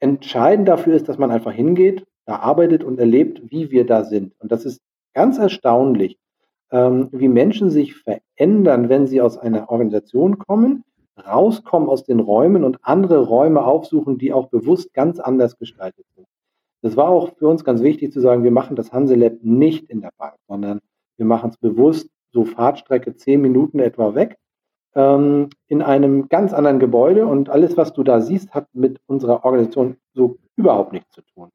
Entscheidend 0.00 0.68
dafür 0.68 0.94
ist, 0.94 1.08
dass 1.08 1.18
man 1.18 1.30
einfach 1.30 1.52
hingeht, 1.52 2.06
da 2.24 2.36
arbeitet 2.36 2.84
und 2.84 2.98
erlebt, 2.98 3.42
wie 3.50 3.70
wir 3.70 3.86
da 3.86 4.04
sind. 4.04 4.34
Und 4.38 4.52
das 4.52 4.64
ist 4.64 4.80
ganz 5.14 5.38
erstaunlich, 5.38 6.18
ähm, 6.70 7.08
wie 7.12 7.28
Menschen 7.28 7.70
sich 7.70 7.96
verändern, 7.96 8.88
wenn 8.88 9.06
sie 9.06 9.20
aus 9.20 9.38
einer 9.38 9.70
Organisation 9.70 10.38
kommen, 10.38 10.84
rauskommen 11.26 11.88
aus 11.88 12.04
den 12.04 12.20
Räumen 12.20 12.64
und 12.64 12.78
andere 12.82 13.18
Räume 13.26 13.64
aufsuchen, 13.64 14.18
die 14.18 14.32
auch 14.32 14.48
bewusst 14.48 14.92
ganz 14.94 15.18
anders 15.18 15.58
gestaltet 15.58 16.06
sind. 16.14 16.26
Das 16.82 16.96
war 16.96 17.08
auch 17.08 17.36
für 17.36 17.48
uns 17.48 17.64
ganz 17.64 17.82
wichtig 17.82 18.12
zu 18.12 18.20
sagen, 18.20 18.44
wir 18.44 18.52
machen 18.52 18.76
das 18.76 18.92
Hanselab 18.92 19.38
nicht 19.42 19.90
in 19.90 20.00
der 20.00 20.12
Bank, 20.16 20.36
sondern 20.46 20.80
wir 21.16 21.26
machen 21.26 21.50
es 21.50 21.56
bewusst 21.56 22.08
so 22.30 22.44
Fahrtstrecke 22.44 23.16
zehn 23.16 23.40
Minuten 23.40 23.80
etwa 23.80 24.14
weg 24.14 24.36
ähm, 24.94 25.50
in 25.66 25.82
einem 25.82 26.28
ganz 26.28 26.52
anderen 26.52 26.78
Gebäude 26.78 27.26
und 27.26 27.48
alles, 27.48 27.76
was 27.76 27.92
du 27.92 28.02
da 28.02 28.20
siehst, 28.20 28.54
hat 28.54 28.68
mit 28.72 29.00
unserer 29.06 29.44
Organisation 29.44 29.96
so 30.14 30.38
überhaupt 30.56 30.92
nichts 30.92 31.10
zu 31.12 31.22
tun. 31.22 31.50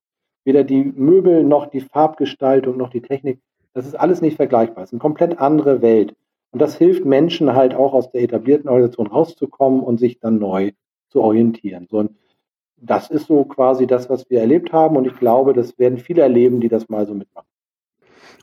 Weder 0.46 0.64
die 0.64 0.84
Möbel 0.84 1.44
noch 1.44 1.68
die 1.68 1.82
Farbgestaltung 1.82 2.78
noch 2.78 2.90
die 2.90 3.02
Technik, 3.02 3.40
das 3.74 3.86
ist 3.88 3.96
alles 3.96 4.22
nicht 4.22 4.38
vergleichbar. 4.38 4.84
Es 4.84 4.90
ist 4.90 4.94
eine 4.94 5.00
komplett 5.00 5.40
andere 5.40 5.82
Welt. 5.82 6.16
Und 6.52 6.62
das 6.62 6.78
hilft 6.78 7.06
Menschen 7.06 7.56
halt 7.56 7.74
auch 7.74 7.94
aus 7.94 8.12
der 8.12 8.22
etablierten 8.22 8.70
Organisation 8.70 9.08
rauszukommen 9.08 9.82
und 9.82 10.00
sich 10.00 10.20
dann 10.20 10.38
neu 10.38 10.72
zu 11.10 11.22
orientieren. 11.22 11.88
So, 11.90 12.08
das 12.78 13.10
ist 13.10 13.28
so 13.28 13.44
quasi 13.46 13.88
das, 13.88 14.10
was 14.10 14.30
wir 14.30 14.40
erlebt 14.40 14.72
haben. 14.72 14.96
Und 14.96 15.06
ich 15.06 15.16
glaube, 15.18 15.54
das 15.54 15.80
werden 15.80 15.98
viele 15.98 16.22
erleben, 16.22 16.62
die 16.62 16.70
das 16.70 16.90
mal 16.90 17.08
so 17.08 17.16
mitmachen. 17.16 17.48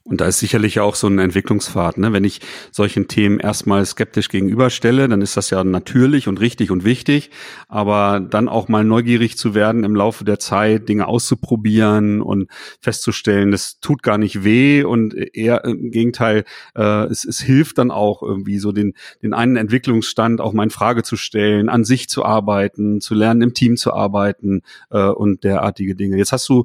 Und 0.02 0.22
da 0.22 0.26
ist 0.26 0.38
sicherlich 0.38 0.80
auch 0.80 0.94
so 0.94 1.08
ein 1.08 1.18
Entwicklungspfad. 1.18 1.98
Ne? 1.98 2.12
Wenn 2.14 2.24
ich 2.24 2.40
solchen 2.72 3.06
Themen 3.06 3.38
erstmal 3.38 3.84
skeptisch 3.84 4.30
gegenüberstelle, 4.30 5.06
dann 5.08 5.20
ist 5.20 5.36
das 5.36 5.50
ja 5.50 5.62
natürlich 5.62 6.26
und 6.26 6.40
richtig 6.40 6.70
und 6.70 6.84
wichtig. 6.84 7.30
Aber 7.68 8.18
dann 8.18 8.48
auch 8.48 8.68
mal 8.68 8.82
neugierig 8.82 9.36
zu 9.36 9.54
werden 9.54 9.84
im 9.84 9.94
Laufe 9.94 10.24
der 10.24 10.38
Zeit, 10.38 10.88
Dinge 10.88 11.06
auszuprobieren 11.06 12.22
und 12.22 12.48
festzustellen, 12.80 13.50
das 13.50 13.78
tut 13.80 14.02
gar 14.02 14.16
nicht 14.16 14.42
weh 14.42 14.84
und 14.84 15.14
eher 15.14 15.64
im 15.64 15.90
Gegenteil, 15.90 16.44
äh, 16.74 17.04
es, 17.04 17.26
es 17.26 17.40
hilft 17.40 17.76
dann 17.76 17.90
auch 17.90 18.22
irgendwie 18.22 18.58
so 18.58 18.72
den, 18.72 18.94
den 19.22 19.34
einen 19.34 19.56
Entwicklungsstand 19.56 20.40
auch 20.40 20.54
mal 20.54 20.64
in 20.64 20.70
Frage 20.70 21.02
zu 21.02 21.16
stellen, 21.16 21.68
an 21.68 21.84
sich 21.84 22.08
zu 22.08 22.24
arbeiten, 22.24 23.02
zu 23.02 23.14
lernen, 23.14 23.42
im 23.42 23.54
Team 23.54 23.76
zu 23.76 23.92
arbeiten 23.92 24.62
äh, 24.90 25.08
und 25.08 25.44
derartige 25.44 25.94
Dinge. 25.94 26.16
Jetzt 26.16 26.32
hast 26.32 26.48
du 26.48 26.64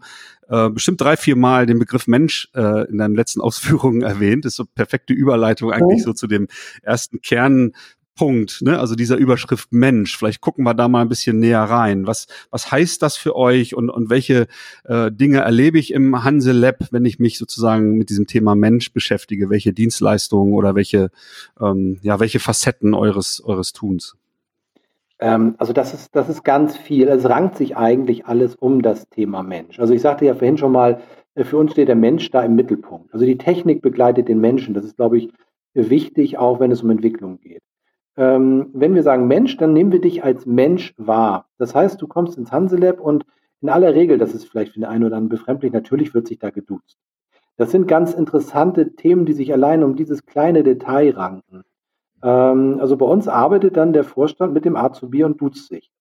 äh, 0.50 0.70
bestimmt 0.70 1.02
drei, 1.02 1.18
vier 1.18 1.36
Mal 1.36 1.66
den 1.66 1.80
Begriff 1.80 2.08
Mensch 2.08 2.50
äh, 2.54 2.88
in 2.90 2.98
deinen 2.98 3.16
letzten 3.16 3.42
Ausführungen 3.42 4.02
erwähnt. 4.04 4.46
Das 4.46 4.54
ist 4.54 4.58
so 4.58 4.66
perfekte 4.66 5.14
Überleitung 5.14 5.72
eigentlich 5.72 6.02
oh. 6.02 6.08
so 6.08 6.14
zu 6.14 6.28
dem 6.28 6.48
ersten 6.84 7.22
Kernpunkt, 7.22 8.62
ne? 8.62 8.80
also 8.80 8.96
dieser 8.96 9.18
Überschrift 9.18 9.72
Mensch. 9.72 10.18
Vielleicht 10.18 10.42
gucken 10.42 10.64
wir 10.64 10.74
da 10.74 10.88
mal 10.88 11.02
ein 11.02 11.10
bisschen 11.10 11.40
näher 11.40 11.64
rein. 11.64 12.08
Was, 12.08 12.28
was 12.52 12.72
heißt 12.72 13.02
das 13.02 13.18
für 13.18 13.36
euch 13.36 13.76
und, 13.76 13.90
und 13.90 14.10
welche 14.10 14.48
äh, 14.84 15.12
Dinge 15.12 15.40
erlebe 15.40 15.80
ich 15.80 15.92
im 15.92 16.24
Hanse 16.24 16.52
Lab, 16.52 16.88
wenn 16.92 17.06
ich 17.06 17.20
mich 17.20 17.38
sozusagen 17.38 17.98
mit 17.98 18.10
diesem 18.10 18.28
Thema 18.28 18.56
Mensch 18.56 18.94
beschäftige? 18.94 19.50
Welche 19.50 19.74
Dienstleistungen 19.74 20.54
oder 20.54 20.76
welche, 20.76 21.10
ähm, 21.60 22.00
ja, 22.02 22.20
welche 22.20 22.40
Facetten 22.40 22.94
eures, 22.94 23.42
eures 23.44 23.74
Tuns? 23.74 24.16
Ähm, 25.20 25.56
also 25.58 25.74
das 25.74 25.94
ist, 25.94 26.16
das 26.16 26.30
ist 26.30 26.44
ganz 26.44 26.78
viel. 26.78 27.08
Es 27.08 27.28
rankt 27.28 27.56
sich 27.58 27.78
eigentlich 27.78 28.26
alles 28.26 28.56
um 28.56 28.82
das 28.82 29.10
Thema 29.10 29.44
Mensch. 29.44 29.80
Also 29.80 29.94
ich 29.94 30.02
sagte 30.02 30.26
ja 30.26 30.36
vorhin 30.36 30.58
schon 30.58 30.72
mal, 30.72 31.02
äh, 31.36 31.44
für 31.44 31.58
uns 31.58 31.72
steht 31.72 31.88
der 31.88 31.96
Mensch 31.96 32.30
da 32.32 32.44
im 32.44 32.56
Mittelpunkt. 32.56 33.14
Also 33.14 33.26
die 33.26 33.38
Technik 33.38 33.82
begleitet 33.82 34.28
den 34.28 34.40
Menschen. 34.40 34.74
Das 34.74 34.86
ist, 34.86 34.98
glaube 34.98 35.18
ich, 35.18 35.30
wichtig, 35.74 36.38
auch 36.38 36.60
wenn 36.60 36.72
es 36.72 36.84
um 36.84 36.90
Entwicklung 36.90 37.40
geht. 37.40 37.62
Ähm, 38.18 38.70
wenn 38.74 38.96
wir 38.96 39.04
sagen 39.04 39.28
Mensch, 39.28 39.58
dann 39.58 39.74
nehmen 39.74 39.92
wir 39.92 40.02
dich 40.02 40.24
als 40.24 40.46
Mensch 40.46 40.94
wahr. 40.98 41.50
Das 41.58 41.76
heißt, 41.76 42.02
du 42.02 42.08
kommst 42.08 42.38
ins 42.38 42.52
Hanselab 42.52 43.00
und 43.02 43.26
in 43.62 43.70
aller 43.70 43.94
Regel, 43.94 44.18
das 44.18 44.34
ist 44.34 44.46
vielleicht 44.46 44.74
für 44.74 44.80
den 44.80 44.86
einen 44.86 45.04
oder 45.04 45.18
anderen 45.18 45.30
befremdlich, 45.30 45.74
natürlich 45.74 46.14
wird 46.14 46.28
sich 46.28 46.40
da 46.40 46.50
geduzt. 46.50 46.98
Das 47.58 47.72
sind 47.72 47.88
ganz 47.88 48.14
interessante 48.14 48.96
Themen, 48.96 49.26
die 49.26 49.34
sich 49.34 49.54
allein 49.54 49.84
um 49.84 49.96
dieses 49.96 50.26
kleine 50.26 50.64
Detail 50.64 51.12
ranken. 51.12 51.64
Ähm, 52.26 52.80
also 52.82 52.98
bei 52.98 53.06
uns 53.06 53.28
arbeitet 53.28 53.78
dann 53.78 53.94
der 53.94 54.04
Vorstand 54.04 54.54
mit 54.54 54.66
dem 54.66 54.76
Azubi 54.76 55.24
und 55.24 55.40
duzt 55.40 55.70
sich. 55.70 55.92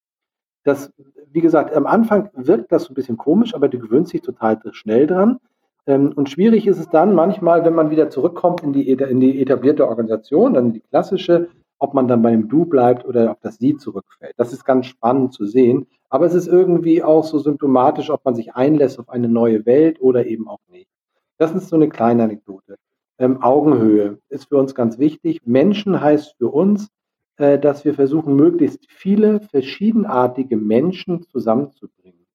Das, 0.64 0.90
wie 1.30 1.42
gesagt, 1.42 1.76
am 1.76 1.86
Anfang 1.86 2.30
wirkt 2.32 2.72
das 2.72 2.84
so 2.84 2.92
ein 2.92 2.94
bisschen 2.94 3.18
komisch, 3.18 3.54
aber 3.54 3.68
du 3.68 3.78
gewöhnst 3.78 4.14
dich 4.14 4.22
total 4.22 4.58
schnell 4.72 5.06
dran. 5.06 5.38
Ähm, 5.86 6.12
und 6.16 6.30
schwierig 6.30 6.66
ist 6.66 6.78
es 6.78 6.88
dann 6.88 7.14
manchmal, 7.14 7.64
wenn 7.64 7.74
man 7.74 7.90
wieder 7.90 8.08
zurückkommt 8.08 8.62
in 8.62 8.72
die, 8.72 8.90
in 8.90 9.20
die 9.20 9.42
etablierte 9.42 9.86
Organisation, 9.86 10.54
dann 10.54 10.72
die 10.72 10.80
klassische, 10.80 11.50
ob 11.78 11.92
man 11.92 12.08
dann 12.08 12.22
bei 12.22 12.30
dem 12.30 12.48
Du 12.48 12.64
bleibt 12.64 13.04
oder 13.04 13.30
ob 13.32 13.42
das 13.42 13.58
Sie 13.58 13.76
zurückfällt. 13.76 14.32
Das 14.38 14.54
ist 14.54 14.64
ganz 14.64 14.86
spannend 14.86 15.34
zu 15.34 15.44
sehen. 15.44 15.86
Aber 16.08 16.24
es 16.24 16.32
ist 16.32 16.46
irgendwie 16.46 17.02
auch 17.02 17.24
so 17.24 17.38
symptomatisch, 17.38 18.08
ob 18.08 18.24
man 18.24 18.34
sich 18.34 18.54
einlässt 18.54 18.98
auf 18.98 19.10
eine 19.10 19.28
neue 19.28 19.66
Welt 19.66 20.00
oder 20.00 20.24
eben 20.24 20.48
auch 20.48 20.60
nicht. 20.70 20.88
Das 21.36 21.52
ist 21.52 21.68
so 21.68 21.76
eine 21.76 21.90
kleine 21.90 22.22
Anekdote. 22.22 22.76
Ähm, 23.18 23.42
Augenhöhe 23.42 24.18
ist 24.28 24.48
für 24.48 24.56
uns 24.56 24.74
ganz 24.74 24.98
wichtig. 24.98 25.40
Menschen 25.44 26.00
heißt 26.00 26.36
für 26.38 26.48
uns, 26.48 26.90
äh, 27.36 27.58
dass 27.58 27.84
wir 27.84 27.94
versuchen, 27.94 28.36
möglichst 28.36 28.86
viele 28.90 29.40
verschiedenartige 29.40 30.56
Menschen 30.56 31.22
zusammenzubringen. 31.22 32.26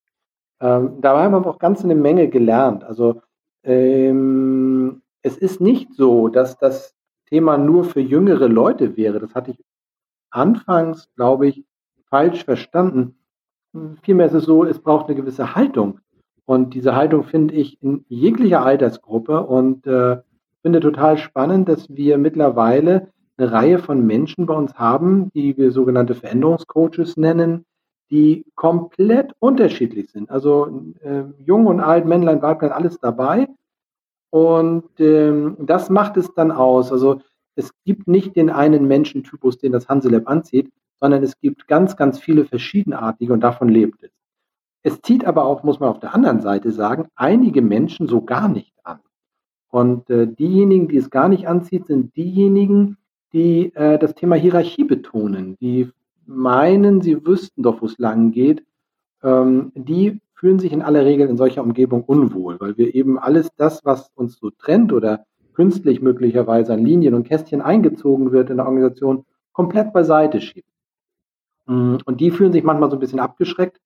Ähm, 0.62 1.02
dabei 1.02 1.24
haben 1.24 1.32
wir 1.34 1.48
auch 1.48 1.60
ganz 1.60 1.84
eine 1.84 1.96
Menge 1.96 2.30
gelernt. 2.30 2.84
Also 2.84 3.22
ähm, 3.64 5.02
es 5.22 5.38
ist 5.38 5.62
nicht 5.62 5.94
so, 5.94 6.28
dass 6.28 6.58
das 6.58 6.96
Thema 7.28 7.58
nur 7.58 7.84
für 7.84 8.02
jüngere 8.02 8.48
Leute 8.48 8.98
wäre. 8.98 9.20
Das 9.20 9.36
hatte 9.36 9.52
ich 9.52 9.64
anfangs, 10.32 11.10
glaube 11.16 11.48
ich, 11.48 11.66
falsch 12.10 12.44
verstanden. 12.44 13.16
Vielmehr 14.02 14.26
ist 14.26 14.34
es 14.34 14.46
so, 14.46 14.64
es 14.64 14.80
braucht 14.80 15.08
eine 15.08 15.16
gewisse 15.16 15.56
Haltung. 15.56 16.00
Und 16.46 16.74
diese 16.74 16.96
Haltung 16.96 17.24
finde 17.24 17.54
ich 17.54 17.82
in 17.84 18.06
jeglicher 18.08 18.64
Altersgruppe. 18.66 19.46
Und 19.46 19.86
äh, 19.86 20.18
finde 20.62 20.80
total 20.80 21.18
spannend, 21.18 21.70
dass 21.70 21.90
wir 21.90 22.18
mittlerweile 22.18 23.10
eine 23.38 23.52
Reihe 23.52 23.80
von 23.80 24.06
Menschen 24.06 24.46
bei 24.46 24.54
uns 24.54 24.74
haben, 24.76 25.32
die 25.34 25.58
wir 25.58 25.72
sogenannte 25.72 26.16
Veränderungscoaches 26.16 27.18
nennen, 27.18 27.66
die 28.12 28.46
komplett 28.56 29.34
unterschiedlich 29.40 30.12
sind. 30.12 30.30
Also 30.30 30.84
äh, 31.02 31.24
jung 31.40 31.68
und 31.68 31.80
alt, 31.80 32.06
Männlein, 32.06 32.42
Weiblein, 32.42 32.72
alles 32.72 33.00
dabei. 33.00 33.48
Und 34.32 35.00
ähm, 35.00 35.58
das 35.60 35.90
macht 35.90 36.18
es 36.18 36.34
dann 36.34 36.52
aus. 36.52 36.92
Also 36.92 37.22
es 37.56 37.72
gibt 37.86 38.08
nicht 38.08 38.36
den 38.36 38.50
einen 38.50 38.88
Menschentypus, 38.88 39.58
den 39.58 39.72
das 39.72 39.88
Hanselab 39.88 40.28
anzieht, 40.28 40.72
sondern 41.00 41.24
es 41.24 41.40
gibt 41.40 41.68
ganz, 41.68 41.96
ganz 41.96 42.20
viele 42.20 42.46
verschiedenartige 42.46 43.34
und 43.34 43.42
davon 43.42 43.70
lebt 43.70 44.04
es. 44.04 44.12
Es 44.82 45.02
zieht 45.02 45.26
aber 45.26 45.46
auch, 45.46 45.64
muss 45.64 45.80
man 45.80 45.90
auf 45.90 46.00
der 46.00 46.16
anderen 46.16 46.42
Seite 46.42 46.72
sagen, 46.72 47.08
einige 47.16 47.62
Menschen 47.62 48.08
so 48.08 48.22
gar 48.22 48.48
nicht 48.48 48.74
an. 48.84 49.00
Und 49.70 50.10
äh, 50.10 50.28
diejenigen, 50.28 50.88
die 50.88 50.98
es 50.98 51.10
gar 51.10 51.30
nicht 51.30 51.48
anzieht, 51.48 51.88
sind 51.88 52.16
diejenigen, 52.16 52.98
die 53.34 53.74
äh, 53.76 54.00
das 54.00 54.16
Thema 54.16 54.36
Hierarchie 54.36 54.84
betonen, 54.84 55.58
die 55.62 55.90
meinen, 56.26 57.02
sie 57.02 57.26
wüssten 57.26 57.64
doch, 57.64 57.82
wo 57.82 57.86
es 57.86 57.98
lang 58.00 58.32
geht. 58.32 58.64
Ähm, 59.24 59.72
die 59.76 60.22
fühlen 60.34 60.60
sich 60.60 60.72
in 60.72 60.82
aller 60.82 61.06
Regel 61.06 61.28
in 61.28 61.38
solcher 61.38 61.62
Umgebung 61.62 62.04
unwohl, 62.04 62.60
weil 62.60 62.78
wir 62.78 62.96
eben 62.96 63.20
alles 63.20 63.50
das, 63.58 63.84
was 63.84 64.10
uns 64.16 64.38
so 64.38 64.50
trennt 64.52 64.94
oder 64.94 65.26
künstlich 65.54 66.02
möglicherweise 66.02 66.74
an 66.74 66.86
Linien 66.86 67.14
und 67.14 67.28
Kästchen 67.28 67.62
eingezogen 67.62 68.32
wird 68.32 68.50
in 68.50 68.58
der 68.58 68.66
Organisation, 68.66 69.26
komplett 69.52 69.92
beiseite 69.92 70.40
schieben. 70.40 70.72
Mm, 71.66 71.98
und 72.06 72.22
die 72.22 72.32
fühlen 72.32 72.54
sich 72.54 72.64
manchmal 72.64 72.90
so 72.90 72.96
ein 72.96 73.02
bisschen 73.02 73.20
abgeschreckt 73.20 73.82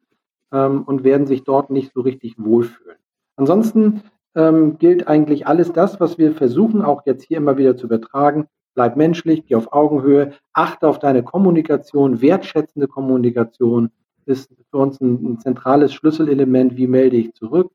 ähm, 0.52 0.84
und 0.84 1.04
werden 1.04 1.25
sich 1.25 1.44
dort 1.44 1.72
nicht 1.72 1.92
so 1.94 2.02
richtig 2.02 2.36
wohlfühlen. 2.38 2.98
Ansonsten 3.36 4.04
ähm, 4.36 4.78
gilt 4.78 5.08
eigentlich 5.08 5.48
alles 5.48 5.72
das, 5.74 6.00
was 6.00 6.18
wir 6.18 6.34
versuchen, 6.34 6.82
auch 6.82 7.06
jetzt 7.06 7.24
hier 7.24 7.38
immer 7.38 7.58
wieder 7.58 7.78
zu 7.78 7.86
übertragen. 7.86 8.48
bleib 8.75 8.98
menschlich, 8.98 9.46
geh 9.46 9.56
auf 9.56 9.72
Augenhöhe, 9.72 10.34
achte 10.54 10.88
auf 10.88 11.00
deine 11.00 11.24
Kommunikation, 11.24 12.22
wertschätzende 12.22 12.88
Kommunikation 12.88 13.92
ist 14.25 14.50
für 14.72 14.78
uns 14.78 15.00
ein, 15.02 15.34
ein 15.34 15.40
zentrales 15.40 15.94
Schlüsselelement, 15.94 16.75
wie 16.78 16.88
melde 16.88 17.18
ich 17.18 17.34
zurück. 17.34 17.72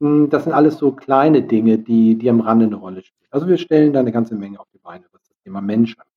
Hm, 0.00 0.30
das 0.30 0.44
sind 0.44 0.52
alles 0.52 0.78
so 0.78 0.92
kleine 0.92 1.42
Dinge, 1.42 1.78
die, 1.78 2.16
die 2.16 2.30
am 2.30 2.40
Rande 2.40 2.66
eine 2.66 2.76
Rolle 2.76 3.02
spielen. 3.02 3.28
Also 3.30 3.46
wir 3.48 3.58
stellen 3.58 3.92
da 3.92 4.00
eine 4.00 4.12
ganze 4.12 4.34
Menge 4.34 4.58
auf 4.60 4.68
die 4.72 4.78
Beine, 4.78 5.04
was 5.12 5.22
das 5.28 5.36
Thema 5.44 5.60
Mensch 5.60 5.96
angeht. 5.98 6.09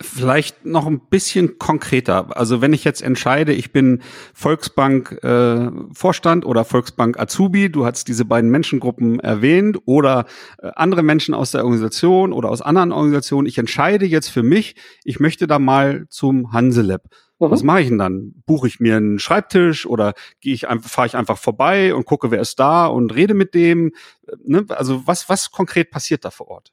Vielleicht 0.00 0.64
noch 0.64 0.86
ein 0.86 1.00
bisschen 1.00 1.58
konkreter. 1.58 2.36
Also 2.36 2.60
wenn 2.60 2.72
ich 2.72 2.84
jetzt 2.84 3.02
entscheide, 3.02 3.52
ich 3.52 3.72
bin 3.72 4.02
Volksbank 4.34 5.22
äh, 5.22 5.70
Vorstand 5.92 6.44
oder 6.44 6.64
Volksbank 6.64 7.18
Azubi, 7.18 7.70
du 7.70 7.84
hast 7.84 8.08
diese 8.08 8.24
beiden 8.24 8.50
Menschengruppen 8.50 9.20
erwähnt 9.20 9.78
oder 9.84 10.26
äh, 10.58 10.70
andere 10.76 11.02
Menschen 11.02 11.34
aus 11.34 11.50
der 11.50 11.64
Organisation 11.64 12.32
oder 12.32 12.50
aus 12.50 12.62
anderen 12.62 12.92
Organisationen. 12.92 13.46
Ich 13.46 13.58
entscheide 13.58 14.06
jetzt 14.06 14.28
für 14.28 14.42
mich, 14.42 14.76
ich 15.04 15.20
möchte 15.20 15.46
da 15.46 15.58
mal 15.58 16.06
zum 16.08 16.52
Hanselab. 16.52 17.04
Mhm. 17.38 17.50
Was 17.50 17.62
mache 17.62 17.82
ich 17.82 17.88
denn 17.88 17.98
dann? 17.98 18.34
Buche 18.46 18.66
ich 18.66 18.80
mir 18.80 18.96
einen 18.96 19.18
Schreibtisch 19.18 19.86
oder 19.86 20.14
gehe 20.40 20.54
ich 20.54 20.68
einfach, 20.68 20.90
fahre 20.90 21.06
ich 21.06 21.16
einfach 21.16 21.38
vorbei 21.38 21.94
und 21.94 22.06
gucke, 22.06 22.30
wer 22.30 22.40
ist 22.40 22.58
da 22.58 22.86
und 22.86 23.14
rede 23.14 23.34
mit 23.34 23.54
dem? 23.54 23.92
Äh, 24.26 24.36
ne? 24.44 24.64
Also 24.68 25.06
was, 25.06 25.28
was 25.28 25.50
konkret 25.50 25.90
passiert 25.90 26.24
da 26.24 26.30
vor 26.30 26.48
Ort? 26.48 26.72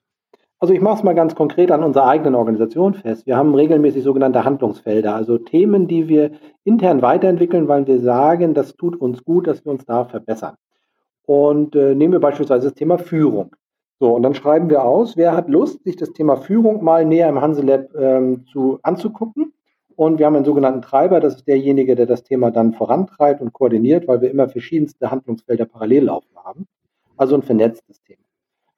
Also 0.64 0.74
ich 0.74 0.80
mache 0.80 1.00
es 1.00 1.04
mal 1.04 1.14
ganz 1.14 1.36
konkret 1.36 1.72
an 1.72 1.84
unserer 1.84 2.08
eigenen 2.08 2.36
Organisation 2.36 2.94
fest. 2.94 3.28
Wir 3.28 3.36
haben 3.36 3.54
regelmäßig 3.54 4.02
sogenannte 4.02 4.46
Handlungsfelder, 4.46 5.14
also 5.14 5.38
Themen, 5.38 5.90
die 5.90 6.08
wir 6.08 6.32
intern 6.64 7.02
weiterentwickeln, 7.02 7.68
weil 7.68 7.86
wir 7.86 8.00
sagen, 8.00 8.54
das 8.54 8.78
tut 8.78 8.96
uns 8.96 9.26
gut, 9.26 9.46
dass 9.46 9.66
wir 9.66 9.74
uns 9.74 9.84
da 9.84 10.06
verbessern. 10.06 10.56
Und 11.26 11.76
äh, 11.76 11.96
nehmen 11.96 12.14
wir 12.14 12.22
beispielsweise 12.22 12.68
das 12.68 12.76
Thema 12.76 12.98
Führung. 12.98 13.54
So, 14.00 14.16
und 14.16 14.24
dann 14.24 14.36
schreiben 14.36 14.70
wir 14.70 14.86
aus, 14.86 15.18
wer 15.18 15.36
hat 15.36 15.50
Lust, 15.50 15.84
sich 15.84 15.98
das 15.98 16.14
Thema 16.14 16.38
Führung 16.38 16.82
mal 16.82 17.04
näher 17.04 17.28
im 17.28 17.42
Hanselab 17.42 17.94
ähm, 17.96 18.46
zu, 18.46 18.80
anzugucken. 18.84 19.52
Und 19.98 20.18
wir 20.18 20.28
haben 20.28 20.38
einen 20.38 20.46
sogenannten 20.46 20.82
Treiber, 20.82 21.20
das 21.20 21.36
ist 21.36 21.46
derjenige, 21.46 21.96
der 21.96 22.06
das 22.06 22.24
Thema 22.24 22.52
dann 22.52 22.72
vorantreibt 22.72 23.42
und 23.42 23.52
koordiniert, 23.52 24.08
weil 24.08 24.22
wir 24.22 24.32
immer 24.32 24.48
verschiedenste 24.48 25.12
Handlungsfelder 25.12 25.66
parallel 25.66 26.06
laufen 26.06 26.38
haben. 26.42 26.68
Also 27.18 27.36
ein 27.36 27.42
vernetztes 27.42 28.02
Thema. 28.02 28.24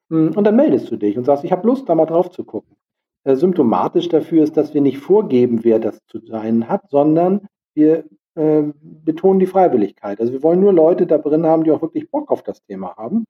Hm, 0.10 0.34
und 0.36 0.44
dann 0.44 0.56
meldest 0.56 0.92
du 0.92 0.98
dich 0.98 1.18
und 1.18 1.26
sagst, 1.26 1.44
ich 1.44 1.52
habe 1.52 1.68
Lust, 1.68 1.90
da 1.90 1.96
mal 1.96 2.06
drauf 2.06 2.32
zu 2.32 2.44
gucken. 2.44 2.76
Äh, 3.24 3.36
symptomatisch 3.36 4.08
dafür 4.10 4.44
ist, 4.44 4.56
dass 4.56 4.74
wir 4.74 4.82
nicht 4.82 5.00
vorgeben, 5.00 5.64
wer 5.64 5.80
das 5.80 6.06
zu 6.06 6.20
sein 6.20 6.70
hat, 6.70 6.90
sondern 6.90 7.48
wir 7.74 8.06
äh, 8.36 8.64
betonen 8.82 9.40
die 9.40 9.48
Freiwilligkeit. 9.48 10.20
Also 10.20 10.32
wir 10.32 10.44
wollen 10.44 10.60
nur 10.60 10.74
Leute 10.74 11.08
da 11.08 11.18
drin 11.18 11.46
haben, 11.46 11.64
die 11.64 11.72
auch 11.72 11.82
wirklich 11.82 12.12
Bock 12.12 12.32
auf 12.32 12.44
das 12.44 12.64
Thema 12.64 12.96
haben. 12.96 13.26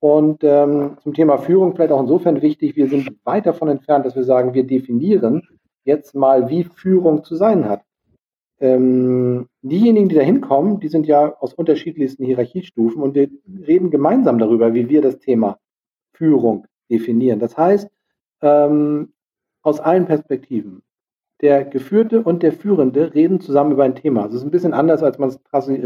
Und 0.00 0.44
ähm, 0.44 0.96
zum 1.02 1.14
Thema 1.14 1.38
Führung 1.38 1.74
vielleicht 1.74 1.92
auch 1.92 2.00
insofern 2.00 2.40
wichtig, 2.42 2.76
wir 2.76 2.88
sind 2.88 3.10
weit 3.24 3.46
davon 3.46 3.68
entfernt, 3.68 4.06
dass 4.06 4.14
wir 4.14 4.24
sagen, 4.24 4.54
wir 4.54 4.64
definieren 4.64 5.42
jetzt 5.84 6.14
mal, 6.14 6.48
wie 6.50 6.64
Führung 6.64 7.24
zu 7.24 7.34
sein 7.34 7.68
hat. 7.68 7.82
Ähm, 8.60 9.46
diejenigen, 9.62 10.08
die 10.08 10.16
da 10.16 10.20
hinkommen, 10.20 10.80
die 10.80 10.88
sind 10.88 11.06
ja 11.06 11.34
aus 11.38 11.54
unterschiedlichsten 11.54 12.24
Hierarchiestufen 12.24 13.02
und 13.02 13.14
wir 13.14 13.28
reden 13.66 13.90
gemeinsam 13.90 14.38
darüber, 14.38 14.74
wie 14.74 14.88
wir 14.88 15.00
das 15.00 15.18
Thema 15.18 15.58
Führung 16.18 16.66
definieren. 16.90 17.38
Das 17.38 17.56
heißt, 17.56 17.88
ähm, 18.42 19.12
aus 19.62 19.80
allen 19.80 20.06
Perspektiven. 20.06 20.82
Der 21.40 21.64
Geführte 21.64 22.22
und 22.22 22.42
der 22.42 22.52
Führende 22.52 23.14
reden 23.14 23.40
zusammen 23.40 23.72
über 23.72 23.84
ein 23.84 23.94
Thema. 23.94 24.24
Das 24.24 24.34
ist 24.34 24.42
ein 24.42 24.50
bisschen 24.50 24.74
anders, 24.74 25.02
als 25.04 25.18
man 25.18 25.28
es 25.28 25.38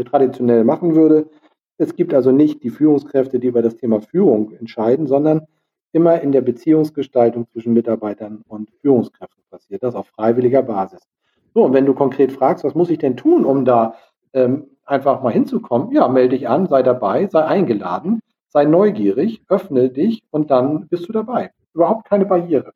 traditionell 0.05 0.63
machen 0.63 0.95
würde. 0.95 1.29
Es 1.77 1.95
gibt 1.95 2.13
also 2.13 2.31
nicht 2.31 2.63
die 2.63 2.71
Führungskräfte, 2.71 3.39
die 3.39 3.47
über 3.47 3.61
das 3.61 3.77
Thema 3.77 4.01
Führung 4.01 4.53
entscheiden, 4.53 5.05
sondern 5.05 5.45
immer 5.91 6.21
in 6.21 6.31
der 6.31 6.41
Beziehungsgestaltung 6.41 7.47
zwischen 7.51 7.73
Mitarbeitern 7.73 8.43
und 8.47 8.71
Führungskräften 8.81 9.43
passiert 9.51 9.83
das 9.83 9.93
auf 9.93 10.07
freiwilliger 10.07 10.63
Basis. 10.63 11.07
So, 11.53 11.63
und 11.63 11.73
wenn 11.73 11.85
du 11.85 11.93
konkret 11.93 12.31
fragst, 12.31 12.63
was 12.63 12.73
muss 12.73 12.89
ich 12.89 12.97
denn 12.97 13.15
tun, 13.15 13.45
um 13.45 13.63
da 13.63 13.93
ähm, 14.33 14.65
einfach 14.85 15.21
mal 15.21 15.31
hinzukommen, 15.31 15.91
ja, 15.91 16.07
melde 16.07 16.35
dich 16.35 16.49
an, 16.49 16.65
sei 16.65 16.81
dabei, 16.81 17.27
sei 17.27 17.45
eingeladen 17.45 18.21
sei 18.53 18.65
neugierig, 18.65 19.41
öffne 19.49 19.89
dich 19.89 20.23
und 20.31 20.51
dann 20.51 20.87
bist 20.87 21.07
du 21.09 21.11
dabei. 21.11 21.51
Überhaupt 21.73 22.07
keine 22.07 22.25
Barriere. 22.25 22.73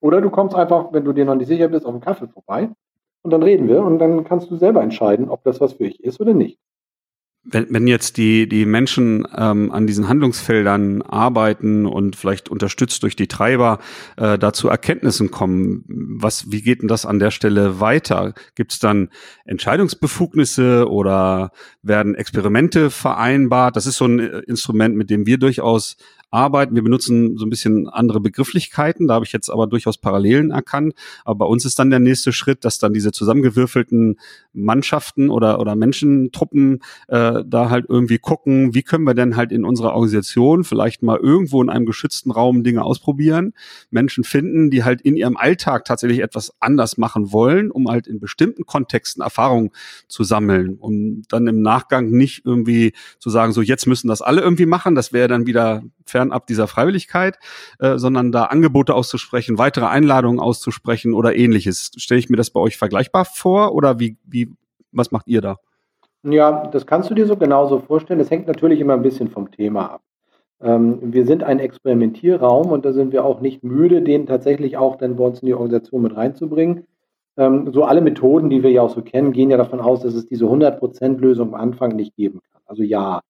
Oder 0.00 0.20
du 0.20 0.28
kommst 0.28 0.56
einfach, 0.56 0.92
wenn 0.92 1.04
du 1.04 1.12
dir 1.12 1.24
noch 1.24 1.36
nicht 1.36 1.46
sicher 1.46 1.68
bist, 1.68 1.86
auf 1.86 1.92
einen 1.92 2.00
Kaffee 2.00 2.26
vorbei 2.26 2.68
und 3.22 3.30
dann 3.32 3.42
reden 3.42 3.68
wir 3.68 3.82
und 3.82 4.00
dann 4.00 4.24
kannst 4.24 4.50
du 4.50 4.56
selber 4.56 4.82
entscheiden, 4.82 5.28
ob 5.28 5.44
das 5.44 5.60
was 5.60 5.74
für 5.74 5.84
dich 5.84 6.02
ist 6.02 6.20
oder 6.20 6.34
nicht 6.34 6.58
wenn, 7.42 7.66
wenn 7.70 7.86
jetzt 7.86 8.18
die, 8.18 8.48
die 8.48 8.66
Menschen 8.66 9.26
ähm, 9.34 9.72
an 9.72 9.86
diesen 9.86 10.08
Handlungsfeldern 10.08 11.02
arbeiten 11.02 11.86
und 11.86 12.14
vielleicht 12.14 12.48
unterstützt 12.50 13.02
durch 13.02 13.16
die 13.16 13.28
Treiber 13.28 13.78
äh, 14.16 14.38
dazu 14.38 14.68
Erkenntnissen 14.68 15.30
kommen, 15.30 15.84
was, 15.88 16.52
wie 16.52 16.60
geht 16.60 16.82
denn 16.82 16.88
das 16.88 17.06
an 17.06 17.18
der 17.18 17.30
Stelle 17.30 17.80
weiter? 17.80 18.34
Gibt 18.54 18.72
es 18.72 18.78
dann 18.78 19.08
Entscheidungsbefugnisse 19.46 20.88
oder 20.88 21.52
werden 21.82 22.14
Experimente 22.14 22.90
vereinbart? 22.90 23.74
Das 23.74 23.86
ist 23.86 23.96
so 23.96 24.04
ein 24.04 24.20
äh, 24.20 24.38
Instrument, 24.40 24.96
mit 24.96 25.08
dem 25.08 25.24
wir 25.26 25.38
durchaus 25.38 25.96
arbeiten. 26.30 26.74
Wir 26.74 26.82
benutzen 26.82 27.36
so 27.36 27.44
ein 27.44 27.50
bisschen 27.50 27.88
andere 27.88 28.20
Begrifflichkeiten. 28.20 29.08
Da 29.08 29.14
habe 29.14 29.24
ich 29.24 29.32
jetzt 29.32 29.50
aber 29.50 29.66
durchaus 29.66 29.98
Parallelen 29.98 30.50
erkannt. 30.50 30.94
Aber 31.24 31.40
bei 31.40 31.46
uns 31.46 31.64
ist 31.64 31.78
dann 31.78 31.90
der 31.90 31.98
nächste 31.98 32.32
Schritt, 32.32 32.64
dass 32.64 32.78
dann 32.78 32.92
diese 32.92 33.12
zusammengewürfelten 33.12 34.18
Mannschaften 34.52 35.30
oder, 35.30 35.60
oder 35.60 35.76
Menschentruppen 35.76 36.80
äh, 37.08 37.42
da 37.46 37.70
halt 37.70 37.86
irgendwie 37.88 38.18
gucken, 38.18 38.74
wie 38.74 38.82
können 38.82 39.04
wir 39.04 39.14
denn 39.14 39.36
halt 39.36 39.52
in 39.52 39.64
unserer 39.64 39.94
Organisation 39.94 40.64
vielleicht 40.64 41.02
mal 41.02 41.18
irgendwo 41.18 41.62
in 41.62 41.70
einem 41.70 41.86
geschützten 41.86 42.30
Raum 42.30 42.62
Dinge 42.62 42.84
ausprobieren, 42.84 43.52
Menschen 43.90 44.24
finden, 44.24 44.70
die 44.70 44.84
halt 44.84 45.00
in 45.00 45.16
ihrem 45.16 45.36
Alltag 45.36 45.84
tatsächlich 45.84 46.20
etwas 46.20 46.54
anders 46.60 46.96
machen 46.98 47.32
wollen, 47.32 47.70
um 47.70 47.88
halt 47.88 48.06
in 48.06 48.20
bestimmten 48.20 48.66
Kontexten 48.66 49.22
Erfahrungen 49.22 49.70
zu 50.08 50.24
sammeln, 50.24 50.76
um 50.78 51.22
dann 51.28 51.46
im 51.46 51.62
Nachgang 51.62 52.10
nicht 52.10 52.44
irgendwie 52.44 52.92
zu 53.18 53.30
sagen, 53.30 53.52
so 53.52 53.62
jetzt 53.62 53.86
müssen 53.86 54.08
das 54.08 54.22
alle 54.22 54.40
irgendwie 54.40 54.66
machen, 54.66 54.94
das 54.94 55.12
wäre 55.12 55.28
dann 55.28 55.46
wieder 55.46 55.82
fernab 56.20 56.46
dieser 56.46 56.66
Freiwilligkeit, 56.66 57.38
äh, 57.78 57.96
sondern 57.96 58.30
da 58.30 58.44
Angebote 58.44 58.94
auszusprechen, 58.94 59.58
weitere 59.58 59.86
Einladungen 59.86 60.40
auszusprechen 60.40 61.14
oder 61.14 61.34
ähnliches. 61.34 61.92
Stelle 61.96 62.18
ich 62.18 62.28
mir 62.28 62.36
das 62.36 62.50
bei 62.50 62.60
euch 62.60 62.76
vergleichbar 62.76 63.24
vor 63.24 63.74
oder 63.74 63.98
wie, 63.98 64.18
wie, 64.24 64.52
was 64.92 65.10
macht 65.10 65.26
ihr 65.26 65.40
da? 65.40 65.56
Ja, 66.22 66.66
das 66.66 66.86
kannst 66.86 67.08
du 67.08 67.14
dir 67.14 67.26
so 67.26 67.36
genauso 67.36 67.78
vorstellen. 67.78 68.18
Das 68.18 68.30
hängt 68.30 68.46
natürlich 68.46 68.80
immer 68.80 68.92
ein 68.92 69.02
bisschen 69.02 69.30
vom 69.30 69.50
Thema 69.50 69.92
ab. 69.92 70.02
Ähm, 70.60 70.98
wir 71.00 71.24
sind 71.24 71.42
ein 71.42 71.58
Experimentierraum 71.58 72.70
und 72.70 72.84
da 72.84 72.92
sind 72.92 73.12
wir 73.12 73.24
auch 73.24 73.40
nicht 73.40 73.64
müde, 73.64 74.02
den 74.02 74.26
tatsächlich 74.26 74.76
auch 74.76 74.96
dann 74.96 75.16
bei 75.16 75.24
uns 75.24 75.40
in 75.40 75.46
die 75.46 75.54
Organisation 75.54 76.02
mit 76.02 76.14
reinzubringen. 76.14 76.84
Ähm, 77.38 77.72
so 77.72 77.84
alle 77.84 78.02
Methoden, 78.02 78.50
die 78.50 78.62
wir 78.62 78.70
ja 78.70 78.82
auch 78.82 78.94
so 78.94 79.00
kennen, 79.00 79.32
gehen 79.32 79.50
ja 79.50 79.56
davon 79.56 79.80
aus, 79.80 80.02
dass 80.02 80.14
es 80.14 80.26
diese 80.26 80.44
100%-Lösung 80.44 81.54
am 81.54 81.60
Anfang 81.60 81.96
nicht 81.96 82.14
geben 82.16 82.40
kann. 82.52 82.60
Also 82.66 82.82
ja, 82.82 83.20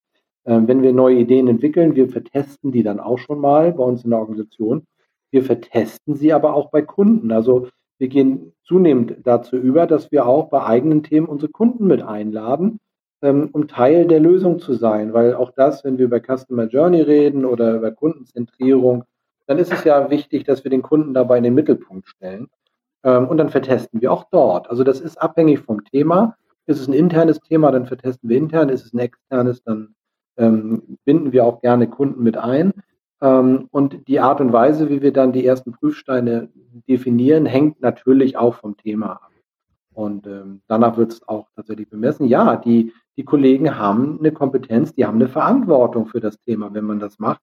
wenn 0.44 0.82
wir 0.82 0.92
neue 0.92 1.16
Ideen 1.16 1.48
entwickeln, 1.48 1.94
wir 1.94 2.08
vertesten 2.08 2.72
die 2.72 2.82
dann 2.82 2.98
auch 2.98 3.18
schon 3.18 3.40
mal 3.40 3.72
bei 3.72 3.84
uns 3.84 4.04
in 4.04 4.10
der 4.10 4.20
Organisation. 4.20 4.86
Wir 5.30 5.44
vertesten 5.44 6.14
sie 6.14 6.32
aber 6.32 6.54
auch 6.54 6.70
bei 6.70 6.82
Kunden. 6.82 7.30
Also 7.30 7.68
wir 7.98 8.08
gehen 8.08 8.52
zunehmend 8.64 9.18
dazu 9.24 9.56
über, 9.56 9.86
dass 9.86 10.10
wir 10.10 10.26
auch 10.26 10.48
bei 10.48 10.64
eigenen 10.64 11.02
Themen 11.02 11.26
unsere 11.26 11.52
Kunden 11.52 11.86
mit 11.86 12.02
einladen, 12.02 12.80
ähm, 13.22 13.50
um 13.52 13.68
Teil 13.68 14.06
der 14.06 14.20
Lösung 14.20 14.58
zu 14.58 14.72
sein. 14.72 15.12
Weil 15.12 15.34
auch 15.34 15.50
das, 15.50 15.84
wenn 15.84 15.98
wir 15.98 16.06
über 16.06 16.20
Customer 16.20 16.64
Journey 16.64 17.02
reden 17.02 17.44
oder 17.44 17.76
über 17.76 17.90
Kundenzentrierung, 17.90 19.04
dann 19.46 19.58
ist 19.58 19.72
es 19.72 19.84
ja 19.84 20.10
wichtig, 20.10 20.44
dass 20.44 20.64
wir 20.64 20.70
den 20.70 20.82
Kunden 20.82 21.12
dabei 21.12 21.38
in 21.38 21.44
den 21.44 21.54
Mittelpunkt 21.54 22.08
stellen. 22.08 22.48
Ähm, 23.04 23.28
und 23.28 23.36
dann 23.36 23.50
vertesten 23.50 24.00
wir 24.00 24.12
auch 24.12 24.24
dort. 24.30 24.70
Also 24.70 24.82
das 24.84 25.00
ist 25.00 25.20
abhängig 25.20 25.60
vom 25.60 25.84
Thema. 25.84 26.36
Ist 26.66 26.80
es 26.80 26.88
ein 26.88 26.94
internes 26.94 27.40
Thema, 27.40 27.70
dann 27.70 27.86
vertesten 27.86 28.28
wir 28.28 28.38
intern. 28.38 28.68
Ist 28.68 28.86
es 28.86 28.94
ein 28.94 29.00
externes, 29.00 29.62
dann 29.62 29.94
ähm, 30.40 30.98
binden 31.04 31.32
wir 31.32 31.44
auch 31.44 31.60
gerne 31.60 31.88
Kunden 31.88 32.22
mit 32.22 32.36
ein. 32.36 32.72
Ähm, 33.20 33.68
und 33.70 34.08
die 34.08 34.20
Art 34.20 34.40
und 34.40 34.52
Weise, 34.52 34.88
wie 34.88 35.02
wir 35.02 35.12
dann 35.12 35.32
die 35.32 35.46
ersten 35.46 35.72
Prüfsteine 35.72 36.48
definieren, 36.88 37.46
hängt 37.46 37.80
natürlich 37.80 38.36
auch 38.36 38.54
vom 38.54 38.76
Thema 38.76 39.12
ab. 39.12 39.30
Und 39.92 40.26
ähm, 40.26 40.62
danach 40.66 40.96
wird 40.96 41.12
es 41.12 41.28
auch 41.28 41.48
tatsächlich 41.54 41.90
bemessen. 41.90 42.26
Ja, 42.26 42.56
die, 42.56 42.92
die 43.16 43.24
Kollegen 43.24 43.76
haben 43.76 44.18
eine 44.18 44.32
Kompetenz, 44.32 44.94
die 44.94 45.04
haben 45.04 45.16
eine 45.16 45.28
Verantwortung 45.28 46.06
für 46.06 46.20
das 46.20 46.38
Thema. 46.40 46.72
Wenn 46.72 46.84
man 46.84 47.00
das 47.00 47.18
macht, 47.18 47.42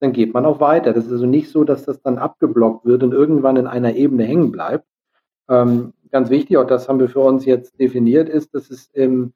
dann 0.00 0.12
geht 0.12 0.32
man 0.32 0.46
auch 0.46 0.60
weiter. 0.60 0.92
Das 0.92 1.06
ist 1.06 1.12
also 1.12 1.26
nicht 1.26 1.50
so, 1.50 1.64
dass 1.64 1.84
das 1.84 2.00
dann 2.00 2.18
abgeblockt 2.18 2.86
wird 2.86 3.02
und 3.02 3.12
irgendwann 3.12 3.56
in 3.56 3.66
einer 3.66 3.94
Ebene 3.94 4.24
hängen 4.24 4.52
bleibt. 4.52 4.86
Ähm, 5.50 5.92
ganz 6.10 6.30
wichtig, 6.30 6.56
auch 6.56 6.66
das 6.66 6.88
haben 6.88 7.00
wir 7.00 7.08
für 7.08 7.20
uns 7.20 7.44
jetzt 7.44 7.78
definiert, 7.78 8.28
ist, 8.28 8.54
dass 8.54 8.70
es 8.70 8.90
ähm, 8.94 9.32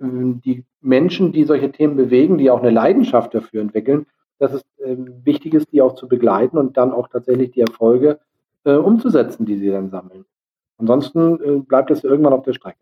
die 0.00 0.64
Menschen, 0.80 1.32
die 1.32 1.44
solche 1.44 1.70
Themen 1.70 1.96
bewegen, 1.96 2.38
die 2.38 2.50
auch 2.50 2.60
eine 2.60 2.70
Leidenschaft 2.70 3.34
dafür 3.34 3.60
entwickeln, 3.60 4.06
dass 4.38 4.52
es 4.54 4.62
äh, 4.78 4.96
wichtig 5.24 5.54
ist, 5.54 5.72
die 5.72 5.82
auch 5.82 5.94
zu 5.94 6.08
begleiten 6.08 6.56
und 6.56 6.76
dann 6.76 6.92
auch 6.92 7.08
tatsächlich 7.08 7.50
die 7.52 7.60
Erfolge 7.60 8.18
äh, 8.64 8.74
umzusetzen, 8.74 9.44
die 9.44 9.58
sie 9.58 9.70
dann 9.70 9.90
sammeln. 9.90 10.24
Ansonsten 10.78 11.40
äh, 11.42 11.58
bleibt 11.60 11.90
es 11.90 12.04
irgendwann 12.04 12.32
auf 12.32 12.44
der 12.44 12.54
Strecke. 12.54 12.78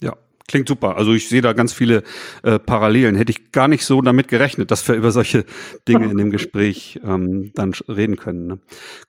Ja, 0.00 0.14
Klingt 0.48 0.66
super. 0.66 0.96
Also 0.96 1.12
ich 1.12 1.28
sehe 1.28 1.42
da 1.42 1.52
ganz 1.52 1.74
viele 1.74 2.02
äh, 2.42 2.58
Parallelen. 2.58 3.16
Hätte 3.16 3.30
ich 3.30 3.52
gar 3.52 3.68
nicht 3.68 3.84
so 3.84 4.00
damit 4.00 4.28
gerechnet, 4.28 4.70
dass 4.70 4.88
wir 4.88 4.94
über 4.94 5.10
solche 5.10 5.44
Dinge 5.86 6.10
in 6.10 6.16
dem 6.16 6.30
Gespräch 6.30 6.98
ähm, 7.04 7.52
dann 7.54 7.74
reden 7.86 8.16
können. 8.16 8.46
Ne? 8.46 8.58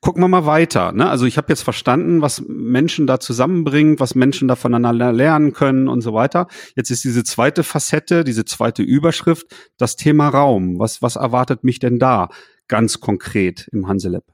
Gucken 0.01 0.21
wir 0.21 0.27
mal 0.27 0.45
weiter. 0.45 0.91
Ne? 0.91 1.09
Also 1.09 1.25
ich 1.25 1.37
habe 1.37 1.47
jetzt 1.47 1.61
verstanden, 1.61 2.21
was 2.21 2.43
Menschen 2.45 3.07
da 3.07 3.21
zusammenbringt, 3.21 4.01
was 4.01 4.15
Menschen 4.15 4.49
da 4.49 4.57
voneinander 4.57 5.13
lernen 5.13 5.53
können 5.53 5.87
und 5.87 6.01
so 6.01 6.13
weiter. 6.13 6.47
Jetzt 6.75 6.91
ist 6.91 7.05
diese 7.05 7.23
zweite 7.23 7.63
Facette, 7.63 8.25
diese 8.25 8.43
zweite 8.43 8.83
Überschrift, 8.83 9.47
das 9.77 9.95
Thema 9.95 10.27
Raum. 10.27 10.77
Was, 10.77 11.01
was 11.01 11.15
erwartet 11.15 11.63
mich 11.63 11.79
denn 11.79 11.99
da 11.99 12.27
ganz 12.67 12.99
konkret 12.99 13.69
im 13.71 13.87
Hanselab? 13.87 14.25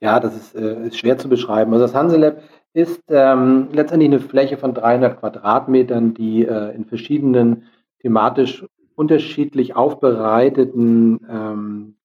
Ja, 0.00 0.20
das 0.20 0.36
ist, 0.36 0.54
äh, 0.54 0.86
ist 0.86 0.98
schwer 0.98 1.18
zu 1.18 1.28
beschreiben. 1.28 1.72
Also 1.72 1.86
das 1.86 1.94
Hanselab 1.94 2.42
ist 2.78 3.02
ähm, 3.08 3.70
letztendlich 3.72 4.08
eine 4.08 4.20
Fläche 4.20 4.56
von 4.56 4.72
300 4.72 5.18
Quadratmetern, 5.18 6.14
die 6.14 6.46
äh, 6.46 6.72
in 6.76 6.84
verschiedenen 6.84 7.64
thematisch 8.00 8.64
unterschiedlich 8.94 9.74
aufbereiteten 9.74 11.18
ähm, 11.28 11.96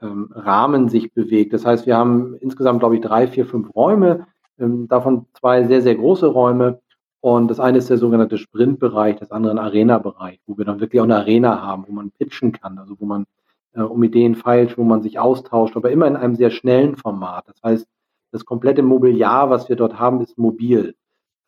ähm, 0.00 0.32
Rahmen 0.34 0.88
sich 0.88 1.12
bewegt. 1.12 1.52
Das 1.52 1.66
heißt, 1.66 1.84
wir 1.84 1.98
haben 1.98 2.36
insgesamt, 2.40 2.80
glaube 2.80 2.94
ich, 2.94 3.02
drei, 3.02 3.28
vier, 3.28 3.44
fünf 3.44 3.74
Räume, 3.74 4.26
ähm, 4.58 4.88
davon 4.88 5.26
zwei 5.34 5.64
sehr, 5.64 5.82
sehr 5.82 5.96
große 5.96 6.26
Räume. 6.26 6.80
Und 7.20 7.50
das 7.50 7.60
eine 7.60 7.76
ist 7.76 7.90
der 7.90 7.98
sogenannte 7.98 8.38
Sprintbereich, 8.38 9.16
das 9.16 9.30
andere 9.30 9.52
ein 9.52 9.58
Arena-Bereich, 9.58 10.40
wo 10.46 10.56
wir 10.56 10.64
dann 10.64 10.80
wirklich 10.80 11.00
auch 11.00 11.04
eine 11.04 11.16
Arena 11.16 11.60
haben, 11.60 11.84
wo 11.86 11.92
man 11.92 12.12
pitchen 12.12 12.52
kann, 12.52 12.78
also 12.78 12.94
wo 12.98 13.04
man 13.04 13.26
äh, 13.74 13.82
um 13.82 14.02
Ideen 14.02 14.36
feilt, 14.36 14.78
wo 14.78 14.84
man 14.84 15.02
sich 15.02 15.18
austauscht, 15.18 15.76
aber 15.76 15.90
immer 15.90 16.06
in 16.06 16.16
einem 16.16 16.34
sehr 16.34 16.50
schnellen 16.50 16.96
Format. 16.96 17.44
Das 17.48 17.62
heißt, 17.62 17.86
das 18.30 18.44
komplette 18.44 18.82
Mobiliar, 18.82 19.50
was 19.50 19.68
wir 19.68 19.76
dort 19.76 19.98
haben, 19.98 20.20
ist 20.20 20.38
mobil. 20.38 20.94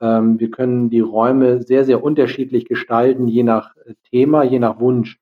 Ähm, 0.01 0.41
wir 0.41 0.51
können 0.51 0.91
die 0.91 1.01
Räume 1.01 1.63
sehr, 1.63 1.85
sehr 1.85 2.03
unterschiedlich 2.03 2.65
gestalten, 2.67 3.29
je 3.29 3.43
nach 3.43 3.77
äh, 3.77 3.95
Thema, 4.11 4.43
je 4.43 4.59
nach 4.59 4.81
Wunsch. 4.81 5.19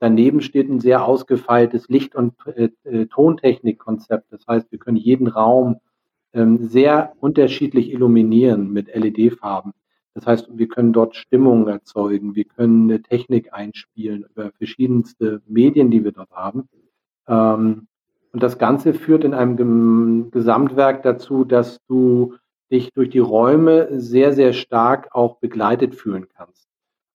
Daneben 0.00 0.40
steht 0.40 0.68
ein 0.68 0.80
sehr 0.80 1.04
ausgefeiltes 1.04 1.88
Licht- 1.88 2.14
und 2.14 2.34
äh, 2.46 2.70
äh 2.84 3.06
Tontechnikkonzept. 3.06 4.32
Das 4.32 4.46
heißt, 4.46 4.70
wir 4.72 4.78
können 4.78 4.96
jeden 4.96 5.28
Raum 5.28 5.80
ähm, 6.32 6.68
sehr 6.68 7.12
unterschiedlich 7.20 7.90
illuminieren 7.92 8.72
mit 8.72 8.94
LED-Farben. 8.94 9.72
Das 10.14 10.26
heißt, 10.26 10.58
wir 10.58 10.68
können 10.68 10.92
dort 10.92 11.14
Stimmung 11.14 11.68
erzeugen, 11.68 12.34
wir 12.34 12.44
können 12.44 12.90
eine 12.90 13.02
Technik 13.02 13.52
einspielen 13.52 14.24
über 14.24 14.50
verschiedenste 14.50 15.42
Medien, 15.46 15.90
die 15.92 16.02
wir 16.02 16.12
dort 16.12 16.32
haben. 16.32 16.68
Ähm, 17.28 17.86
und 18.38 18.42
das 18.44 18.56
Ganze 18.56 18.94
führt 18.94 19.24
in 19.24 19.34
einem 19.34 20.30
Gesamtwerk 20.30 21.02
dazu, 21.02 21.44
dass 21.44 21.84
du 21.88 22.34
dich 22.70 22.92
durch 22.92 23.10
die 23.10 23.18
Räume 23.18 23.88
sehr, 23.98 24.32
sehr 24.32 24.52
stark 24.52 25.08
auch 25.10 25.38
begleitet 25.38 25.96
fühlen 25.96 26.28
kannst. 26.36 26.68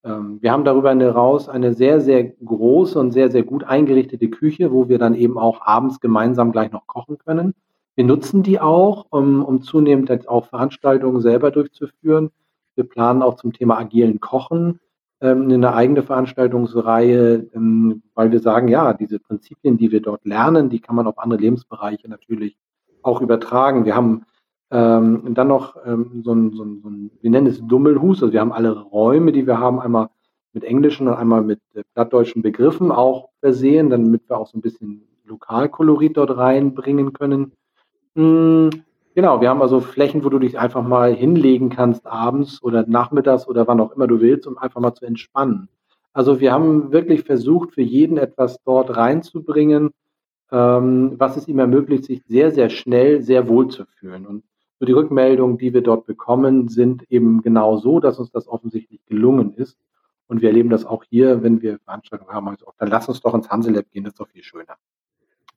Ähm, 0.03 0.39
wir 0.41 0.51
haben 0.51 0.65
darüber 0.65 0.89
hinaus 0.89 1.47
eine 1.47 1.75
sehr, 1.75 2.01
sehr 2.01 2.25
große 2.25 2.99
und 2.99 3.13
sehr, 3.13 3.31
sehr 3.31 3.43
gut 3.43 3.63
eingerichtete 3.63 4.27
Küche, 4.27 4.73
wo 4.73 4.89
wir 4.89 4.99
dann 4.99 5.15
eben 5.15 5.37
auch 5.37 5.61
abends 5.61 6.01
gemeinsam 6.01 6.51
gleich 6.51 6.73
noch 6.73 6.87
kochen 6.87 7.17
können. 7.19 7.53
Wir 7.95 8.03
nutzen 8.03 8.43
die 8.43 8.59
auch, 8.59 9.05
um, 9.09 9.45
um 9.45 9.61
zunehmend 9.61 10.27
auch 10.27 10.47
Veranstaltungen 10.47 11.21
selber 11.21 11.51
durchzuführen. 11.51 12.31
Wir 12.75 12.83
planen 12.83 13.21
auch 13.21 13.35
zum 13.35 13.53
Thema 13.53 13.77
agilen 13.77 14.19
Kochen 14.19 14.81
eine 15.27 15.73
eigene 15.73 16.03
Veranstaltungsreihe, 16.03 17.49
ähm, 17.53 18.03
weil 18.13 18.31
wir 18.31 18.39
sagen, 18.39 18.67
ja, 18.67 18.93
diese 18.93 19.19
Prinzipien, 19.19 19.77
die 19.77 19.91
wir 19.91 20.01
dort 20.01 20.25
lernen, 20.25 20.69
die 20.69 20.79
kann 20.79 20.95
man 20.95 21.07
auf 21.07 21.17
andere 21.17 21.39
Lebensbereiche 21.39 22.09
natürlich 22.09 22.57
auch 23.01 23.21
übertragen. 23.21 23.85
Wir 23.85 23.95
haben 23.95 24.25
ähm, 24.71 25.33
dann 25.33 25.47
noch 25.47 25.77
ähm, 25.85 26.21
so, 26.23 26.33
ein, 26.33 26.51
so, 26.51 26.63
ein, 26.63 26.81
so 26.81 26.89
ein, 26.89 27.11
wir 27.21 27.29
nennen 27.29 27.47
es 27.47 27.61
Dummelhus, 27.65 28.21
also 28.21 28.33
wir 28.33 28.41
haben 28.41 28.51
alle 28.51 28.71
Räume, 28.71 29.31
die 29.31 29.45
wir 29.45 29.59
haben, 29.59 29.79
einmal 29.79 30.09
mit 30.51 30.63
englischen 30.63 31.07
und 31.07 31.15
einmal 31.15 31.41
mit 31.41 31.59
äh, 31.73 31.83
plattdeutschen 31.93 32.41
Begriffen 32.41 32.91
auch 32.91 33.29
versehen, 33.39 33.89
damit 33.89 34.27
wir 34.29 34.37
auch 34.37 34.47
so 34.47 34.57
ein 34.57 34.61
bisschen 34.61 35.07
Lokalkolorit 35.25 36.17
dort 36.17 36.37
reinbringen 36.37 37.13
können. 37.13 37.53
Hm, 38.15 38.69
Genau, 39.15 39.41
wir 39.41 39.49
haben 39.49 39.61
also 39.61 39.79
Flächen, 39.79 40.23
wo 40.23 40.29
du 40.29 40.39
dich 40.39 40.57
einfach 40.57 40.81
mal 40.81 41.13
hinlegen 41.13 41.69
kannst 41.69 42.07
abends 42.07 42.63
oder 42.63 42.85
nachmittags 42.87 43.47
oder 43.47 43.67
wann 43.67 43.79
auch 43.79 43.91
immer 43.91 44.07
du 44.07 44.21
willst, 44.21 44.47
um 44.47 44.57
einfach 44.57 44.81
mal 44.81 44.95
zu 44.95 45.05
entspannen. 45.05 45.69
Also 46.13 46.39
wir 46.39 46.51
haben 46.51 46.91
wirklich 46.91 47.23
versucht, 47.23 47.73
für 47.73 47.83
jeden 47.83 48.17
etwas 48.17 48.61
dort 48.63 48.95
reinzubringen, 48.95 49.91
ähm, 50.51 51.13
was 51.17 51.37
es 51.37 51.47
ihm 51.47 51.59
ermöglicht, 51.59 52.05
sich 52.05 52.23
sehr, 52.25 52.51
sehr 52.51 52.69
schnell 52.69 53.21
sehr 53.21 53.47
wohl 53.47 53.67
zu 53.67 53.85
fühlen. 53.85 54.25
Und 54.25 54.43
so 54.79 54.85
die 54.85 54.93
Rückmeldungen, 54.93 55.59
die 55.59 55.73
wir 55.73 55.81
dort 55.81 56.05
bekommen, 56.05 56.67
sind 56.67 57.03
eben 57.11 57.43
genau 57.43 57.77
so, 57.77 57.99
dass 57.99 58.19
uns 58.19 58.31
das 58.31 58.47
offensichtlich 58.47 59.05
gelungen 59.05 59.53
ist. 59.53 59.77
Und 60.27 60.41
wir 60.41 60.49
erleben 60.49 60.69
das 60.69 60.85
auch 60.85 61.03
hier, 61.03 61.43
wenn 61.43 61.61
wir 61.61 61.77
Veranstaltungen 61.79 62.31
haben. 62.33 62.47
Also, 62.47 62.65
dann 62.79 62.89
lass 62.89 63.07
uns 63.07 63.21
doch 63.21 63.35
ins 63.35 63.49
Hanselab 63.49 63.85
gehen, 63.91 64.03
das 64.05 64.13
ist 64.13 64.19
doch 64.19 64.29
viel 64.29 64.43
schöner. 64.43 64.77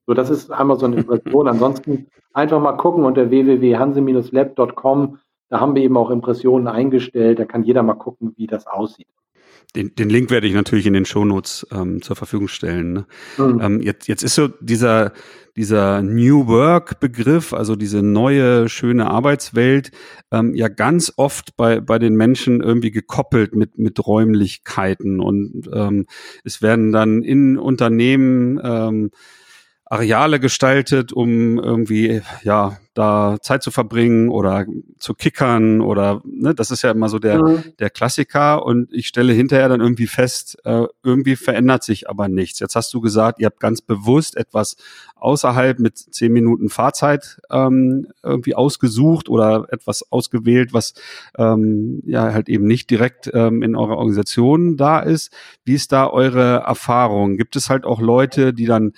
So, 0.06 0.14
das 0.14 0.30
ist 0.30 0.50
einmal 0.50 0.78
so 0.78 0.86
eine 0.86 0.96
Impression. 0.96 1.48
Ansonsten 1.48 2.06
einfach 2.32 2.60
mal 2.60 2.72
gucken 2.72 3.04
unter 3.04 3.30
www.hanse-lab.com. 3.30 5.18
Da 5.48 5.60
haben 5.60 5.74
wir 5.74 5.82
eben 5.82 5.96
auch 5.96 6.10
Impressionen 6.10 6.68
eingestellt. 6.68 7.38
Da 7.38 7.44
kann 7.44 7.64
jeder 7.64 7.82
mal 7.82 7.94
gucken, 7.94 8.32
wie 8.36 8.46
das 8.46 8.66
aussieht. 8.66 9.08
Den, 9.74 9.94
den 9.94 10.08
Link 10.08 10.30
werde 10.30 10.46
ich 10.46 10.54
natürlich 10.54 10.86
in 10.86 10.94
den 10.94 11.04
Shownotes 11.04 11.66
ähm, 11.72 12.00
zur 12.00 12.16
Verfügung 12.16 12.48
stellen. 12.48 12.92
Ne? 12.92 13.06
Mhm. 13.36 13.60
Ähm, 13.60 13.80
jetzt, 13.82 14.06
jetzt 14.08 14.22
ist 14.22 14.34
so 14.34 14.48
dieser, 14.48 15.12
dieser 15.56 16.02
New 16.02 16.46
Work-Begriff, 16.46 17.52
also 17.52 17.76
diese 17.76 18.02
neue, 18.02 18.68
schöne 18.68 19.10
Arbeitswelt, 19.10 19.90
ähm, 20.30 20.54
ja 20.54 20.68
ganz 20.68 21.12
oft 21.16 21.56
bei, 21.56 21.80
bei 21.80 21.98
den 21.98 22.14
Menschen 22.14 22.62
irgendwie 22.62 22.90
gekoppelt 22.90 23.54
mit, 23.54 23.76
mit 23.76 24.04
Räumlichkeiten. 24.06 25.20
Und 25.20 25.68
ähm, 25.72 26.06
es 26.44 26.62
werden 26.62 26.92
dann 26.92 27.22
in 27.22 27.58
Unternehmen 27.58 28.60
ähm, 28.62 29.10
Areale 29.88 30.40
gestaltet, 30.40 31.12
um 31.12 31.58
irgendwie 31.60 32.20
ja 32.42 32.76
da 32.92 33.36
Zeit 33.40 33.62
zu 33.62 33.70
verbringen 33.70 34.30
oder 34.30 34.64
zu 34.98 35.14
kickern 35.14 35.80
oder 35.80 36.22
ne, 36.24 36.54
das 36.54 36.70
ist 36.70 36.82
ja 36.82 36.90
immer 36.90 37.08
so 37.08 37.18
der 37.18 37.42
mhm. 37.42 37.62
der 37.78 37.90
Klassiker 37.90 38.64
und 38.66 38.92
ich 38.92 39.06
stelle 39.06 39.32
hinterher 39.32 39.68
dann 39.68 39.80
irgendwie 39.80 40.08
fest, 40.08 40.58
äh, 40.64 40.86
irgendwie 41.04 41.36
verändert 41.36 41.84
sich 41.84 42.08
aber 42.10 42.26
nichts. 42.28 42.58
Jetzt 42.58 42.74
hast 42.74 42.92
du 42.94 43.00
gesagt, 43.00 43.38
ihr 43.38 43.46
habt 43.46 43.60
ganz 43.60 43.80
bewusst 43.80 44.36
etwas 44.36 44.76
außerhalb 45.14 45.78
mit 45.78 45.96
zehn 45.96 46.32
Minuten 46.32 46.68
Fahrzeit 46.68 47.38
ähm, 47.50 48.08
irgendwie 48.24 48.54
ausgesucht 48.54 49.28
oder 49.28 49.66
etwas 49.70 50.10
ausgewählt, 50.10 50.72
was 50.72 50.94
ähm, 51.38 52.02
ja 52.06 52.32
halt 52.32 52.48
eben 52.48 52.66
nicht 52.66 52.90
direkt 52.90 53.30
ähm, 53.32 53.62
in 53.62 53.76
eurer 53.76 53.98
Organisation 53.98 54.76
da 54.76 54.98
ist. 54.98 55.32
Wie 55.64 55.74
ist 55.74 55.92
da 55.92 56.08
eure 56.08 56.64
Erfahrung? 56.66 57.36
Gibt 57.36 57.54
es 57.54 57.70
halt 57.70 57.84
auch 57.84 58.00
Leute, 58.00 58.52
die 58.52 58.66
dann 58.66 58.92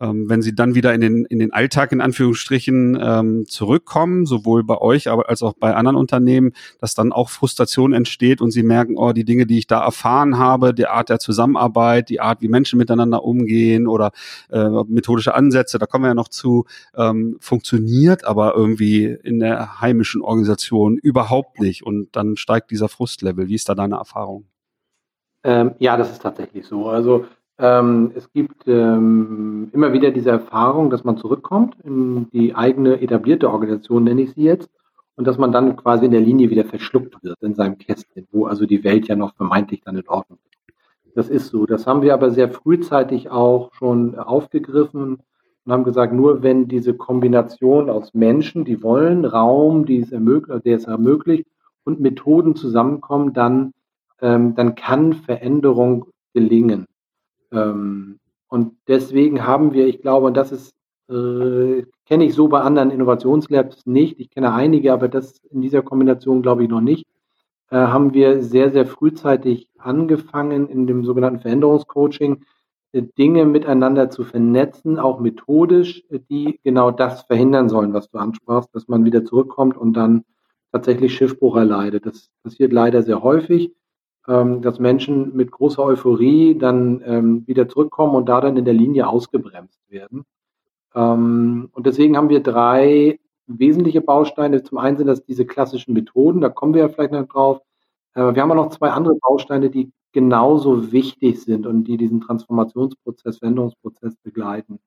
ähm, 0.00 0.28
wenn 0.28 0.42
sie 0.42 0.54
dann 0.54 0.74
wieder 0.74 0.92
in 0.94 1.00
den, 1.00 1.24
in 1.26 1.38
den 1.38 1.52
Alltag 1.52 1.92
in 1.92 2.00
Anführungsstrichen 2.00 2.98
ähm, 3.00 3.46
zurückkommen, 3.46 4.26
sowohl 4.26 4.64
bei 4.64 4.78
euch 4.78 5.08
aber 5.08 5.28
als 5.28 5.42
auch 5.42 5.54
bei 5.54 5.74
anderen 5.74 5.96
Unternehmen, 5.96 6.52
dass 6.80 6.94
dann 6.94 7.12
auch 7.12 7.30
Frustration 7.30 7.92
entsteht 7.92 8.40
und 8.40 8.50
sie 8.50 8.62
merken, 8.62 8.96
oh, 8.96 9.12
die 9.12 9.24
Dinge, 9.24 9.46
die 9.46 9.58
ich 9.58 9.66
da 9.66 9.84
erfahren 9.84 10.38
habe, 10.38 10.74
die 10.74 10.86
Art 10.86 11.08
der 11.08 11.18
Zusammenarbeit, 11.18 12.08
die 12.08 12.20
Art, 12.20 12.42
wie 12.42 12.48
Menschen 12.48 12.78
miteinander 12.78 13.24
umgehen 13.24 13.86
oder 13.86 14.10
äh, 14.50 14.68
methodische 14.88 15.34
Ansätze, 15.34 15.78
da 15.78 15.86
kommen 15.86 16.04
wir 16.04 16.08
ja 16.08 16.14
noch 16.14 16.28
zu, 16.28 16.64
ähm, 16.96 17.36
funktioniert 17.40 18.24
aber 18.24 18.54
irgendwie 18.54 19.04
in 19.04 19.38
der 19.38 19.80
heimischen 19.80 20.22
Organisation 20.22 20.98
überhaupt 20.98 21.60
nicht 21.60 21.84
und 21.84 22.14
dann 22.16 22.36
steigt 22.36 22.70
dieser 22.70 22.88
Frustlevel. 22.88 23.48
Wie 23.48 23.54
ist 23.54 23.68
da 23.68 23.74
deine 23.74 23.96
Erfahrung? 23.96 24.46
Ähm, 25.44 25.72
ja, 25.78 25.96
das 25.96 26.10
ist 26.10 26.22
tatsächlich 26.22 26.66
so. 26.66 26.88
Also 26.88 27.26
ähm, 27.58 28.12
es 28.14 28.30
gibt 28.32 28.66
ähm, 28.66 29.70
immer 29.72 29.92
wieder 29.92 30.10
diese 30.10 30.30
Erfahrung, 30.30 30.90
dass 30.90 31.04
man 31.04 31.16
zurückkommt 31.16 31.76
in 31.84 32.28
die 32.30 32.54
eigene 32.54 33.00
etablierte 33.00 33.50
Organisation, 33.50 34.04
nenne 34.04 34.22
ich 34.22 34.34
sie 34.34 34.42
jetzt, 34.42 34.70
und 35.16 35.26
dass 35.26 35.38
man 35.38 35.52
dann 35.52 35.76
quasi 35.76 36.06
in 36.06 36.10
der 36.10 36.20
Linie 36.20 36.50
wieder 36.50 36.64
verschluckt 36.64 37.22
wird 37.22 37.40
in 37.42 37.54
seinem 37.54 37.78
Kästchen, 37.78 38.26
wo 38.32 38.46
also 38.46 38.66
die 38.66 38.82
Welt 38.82 39.06
ja 39.06 39.14
noch 39.14 39.34
vermeintlich 39.36 39.82
dann 39.84 39.96
in 39.96 40.08
Ordnung 40.08 40.38
ist. 40.44 40.54
Das 41.14 41.28
ist 41.28 41.48
so. 41.48 41.64
Das 41.66 41.86
haben 41.86 42.02
wir 42.02 42.14
aber 42.14 42.30
sehr 42.30 42.50
frühzeitig 42.50 43.30
auch 43.30 43.72
schon 43.74 44.18
aufgegriffen 44.18 45.20
und 45.64 45.72
haben 45.72 45.84
gesagt, 45.84 46.12
nur 46.12 46.42
wenn 46.42 46.66
diese 46.66 46.94
Kombination 46.94 47.88
aus 47.88 48.12
Menschen, 48.14 48.64
die 48.64 48.82
wollen, 48.82 49.24
Raum, 49.24 49.86
die 49.86 50.00
es 50.00 50.10
ermöglicht, 50.10 50.64
der 50.66 50.76
es 50.76 50.84
ermöglicht, 50.84 51.46
und 51.84 52.00
Methoden 52.00 52.56
zusammenkommen, 52.56 53.32
dann, 53.32 53.72
ähm, 54.20 54.54
dann 54.56 54.74
kann 54.74 55.12
Veränderung 55.12 56.06
gelingen. 56.32 56.86
Ähm, 57.54 58.18
und 58.48 58.76
deswegen 58.88 59.46
haben 59.46 59.72
wir, 59.72 59.86
ich 59.86 60.00
glaube, 60.00 60.26
und 60.26 60.36
das 60.36 60.52
ist, 60.52 60.74
äh, 61.08 61.84
kenne 62.06 62.24
ich 62.24 62.34
so 62.34 62.48
bei 62.48 62.60
anderen 62.60 62.90
Innovationslabs 62.90 63.86
nicht, 63.86 64.20
ich 64.20 64.30
kenne 64.30 64.52
einige, 64.52 64.92
aber 64.92 65.08
das 65.08 65.38
in 65.50 65.60
dieser 65.60 65.82
Kombination 65.82 66.42
glaube 66.42 66.64
ich 66.64 66.68
noch 66.68 66.80
nicht, 66.80 67.06
äh, 67.70 67.76
haben 67.76 68.14
wir 68.14 68.42
sehr, 68.42 68.70
sehr 68.70 68.86
frühzeitig 68.86 69.68
angefangen 69.78 70.68
in 70.68 70.86
dem 70.86 71.04
sogenannten 71.04 71.40
Veränderungscoaching, 71.40 72.44
äh, 72.92 73.02
Dinge 73.18 73.44
miteinander 73.46 74.10
zu 74.10 74.24
vernetzen, 74.24 74.98
auch 74.98 75.20
methodisch, 75.20 76.04
äh, 76.10 76.20
die 76.30 76.60
genau 76.62 76.90
das 76.90 77.22
verhindern 77.22 77.68
sollen, 77.68 77.92
was 77.92 78.08
du 78.10 78.18
ansprachst, 78.18 78.70
dass 78.74 78.88
man 78.88 79.04
wieder 79.04 79.24
zurückkommt 79.24 79.76
und 79.76 79.94
dann 79.94 80.24
tatsächlich 80.72 81.14
Schiffbruch 81.14 81.56
erleidet. 81.56 82.06
Das 82.06 82.30
passiert 82.42 82.72
leider 82.72 83.02
sehr 83.02 83.22
häufig. 83.22 83.72
Ähm, 84.26 84.62
dass 84.62 84.78
Menschen 84.78 85.36
mit 85.36 85.50
großer 85.50 85.82
Euphorie 85.82 86.56
dann 86.56 87.02
ähm, 87.04 87.46
wieder 87.46 87.68
zurückkommen 87.68 88.14
und 88.14 88.28
da 88.28 88.40
dann 88.40 88.56
in 88.56 88.64
der 88.64 88.74
Linie 88.74 89.08
ausgebremst 89.08 89.80
werden. 89.88 90.24
Ähm, 90.94 91.68
und 91.72 91.86
deswegen 91.86 92.16
haben 92.16 92.30
wir 92.30 92.42
drei 92.42 93.18
wesentliche 93.46 94.00
Bausteine. 94.00 94.62
Zum 94.62 94.78
einen 94.78 94.96
sind 94.96 95.08
das 95.08 95.24
diese 95.24 95.44
klassischen 95.44 95.92
Methoden, 95.94 96.40
da 96.40 96.48
kommen 96.48 96.74
wir 96.74 96.82
ja 96.82 96.88
vielleicht 96.88 97.12
noch 97.12 97.26
drauf. 97.26 97.60
Äh, 98.14 98.34
wir 98.34 98.42
haben 98.42 98.50
auch 98.52 98.56
noch 98.56 98.70
zwei 98.70 98.90
andere 98.90 99.16
Bausteine, 99.16 99.70
die 99.70 99.92
genauso 100.12 100.92
wichtig 100.92 101.42
sind 101.42 101.66
und 101.66 101.84
die 101.84 101.96
diesen 101.96 102.20
Transformationsprozess, 102.20 103.38
Veränderungsprozess 103.38 104.14
begleiten. 104.22 104.78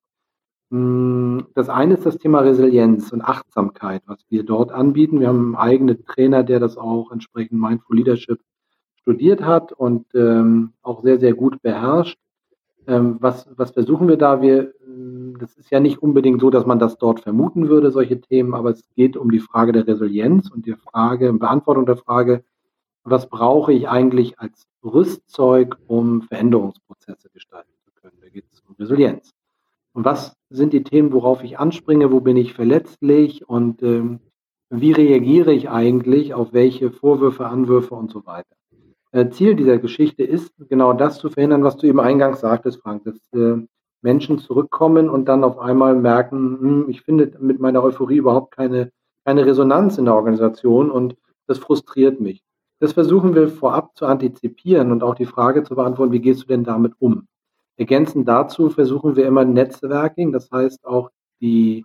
Hm, 0.70 1.46
das 1.54 1.68
eine 1.68 1.94
ist 1.94 2.06
das 2.06 2.18
Thema 2.18 2.40
Resilienz 2.40 3.12
und 3.12 3.22
Achtsamkeit, 3.22 4.02
was 4.06 4.18
wir 4.28 4.42
dort 4.42 4.72
anbieten. 4.72 5.20
Wir 5.20 5.28
haben 5.28 5.54
einen 5.54 5.56
eigenen 5.56 6.04
Trainer, 6.04 6.42
der 6.42 6.60
das 6.60 6.76
auch 6.76 7.12
entsprechend 7.12 7.60
Mindful 7.60 7.96
Leadership 7.96 8.40
studiert 9.08 9.40
hat 9.40 9.72
und 9.72 10.04
ähm, 10.14 10.74
auch 10.82 11.02
sehr, 11.02 11.18
sehr 11.18 11.32
gut 11.32 11.62
beherrscht. 11.62 12.18
Ähm, 12.86 13.16
was, 13.20 13.48
was 13.56 13.70
versuchen 13.70 14.06
wir 14.06 14.18
da? 14.18 14.42
Wir, 14.42 14.74
hm, 14.84 15.38
das 15.40 15.56
ist 15.56 15.70
ja 15.70 15.80
nicht 15.80 16.02
unbedingt 16.02 16.42
so, 16.42 16.50
dass 16.50 16.66
man 16.66 16.78
das 16.78 16.98
dort 16.98 17.20
vermuten 17.20 17.70
würde, 17.70 17.90
solche 17.90 18.20
Themen, 18.20 18.52
aber 18.52 18.68
es 18.70 18.86
geht 18.96 19.16
um 19.16 19.30
die 19.30 19.38
Frage 19.40 19.72
der 19.72 19.86
Resilienz 19.86 20.50
und 20.50 20.66
die 20.66 20.74
Frage, 20.74 21.32
Beantwortung 21.32 21.86
der 21.86 21.96
Frage, 21.96 22.44
was 23.02 23.30
brauche 23.30 23.72
ich 23.72 23.88
eigentlich 23.88 24.38
als 24.38 24.66
Rüstzeug, 24.84 25.78
um 25.86 26.20
Veränderungsprozesse 26.20 27.30
gestalten 27.30 27.72
zu 27.82 27.90
können? 27.94 28.18
Da 28.20 28.28
geht 28.28 28.44
es 28.52 28.60
um 28.60 28.74
Resilienz. 28.78 29.32
Und 29.94 30.04
was 30.04 30.36
sind 30.50 30.74
die 30.74 30.82
Themen, 30.82 31.14
worauf 31.14 31.42
ich 31.42 31.58
anspringe? 31.58 32.12
Wo 32.12 32.20
bin 32.20 32.36
ich 32.36 32.52
verletzlich? 32.52 33.48
Und 33.48 33.82
ähm, 33.82 34.20
wie 34.68 34.92
reagiere 34.92 35.54
ich 35.54 35.70
eigentlich 35.70 36.34
auf 36.34 36.52
welche 36.52 36.90
Vorwürfe, 36.90 37.46
Anwürfe 37.46 37.94
und 37.94 38.10
so 38.10 38.26
weiter? 38.26 38.57
Äh, 39.12 39.30
Ziel 39.30 39.54
dieser 39.54 39.78
Geschichte 39.78 40.22
ist, 40.22 40.52
genau 40.68 40.92
das 40.92 41.18
zu 41.18 41.30
verhindern, 41.30 41.64
was 41.64 41.76
du 41.76 41.86
eben 41.86 42.00
eingangs 42.00 42.40
sagtest, 42.40 42.82
Frank, 42.82 43.04
dass 43.04 43.16
äh, 43.32 43.56
Menschen 44.02 44.38
zurückkommen 44.38 45.08
und 45.08 45.26
dann 45.26 45.44
auf 45.44 45.58
einmal 45.58 45.94
merken, 45.96 46.58
hm, 46.60 46.86
ich 46.88 47.02
finde 47.02 47.32
mit 47.40 47.58
meiner 47.58 47.82
Euphorie 47.82 48.18
überhaupt 48.18 48.54
keine, 48.54 48.92
keine 49.24 49.46
Resonanz 49.46 49.98
in 49.98 50.04
der 50.04 50.14
Organisation 50.14 50.90
und 50.90 51.16
das 51.46 51.58
frustriert 51.58 52.20
mich. 52.20 52.42
Das 52.80 52.92
versuchen 52.92 53.34
wir 53.34 53.48
vorab 53.48 53.96
zu 53.96 54.06
antizipieren 54.06 54.92
und 54.92 55.02
auch 55.02 55.14
die 55.14 55.26
Frage 55.26 55.64
zu 55.64 55.74
beantworten, 55.74 56.12
wie 56.12 56.20
gehst 56.20 56.42
du 56.42 56.46
denn 56.46 56.64
damit 56.64 56.92
um? 56.98 57.26
Ergänzend 57.76 58.28
dazu 58.28 58.70
versuchen 58.70 59.16
wir 59.16 59.26
immer 59.26 59.44
Netzwerking, 59.44 60.32
das 60.32 60.50
heißt 60.50 60.84
auch 60.84 61.10
die 61.40 61.84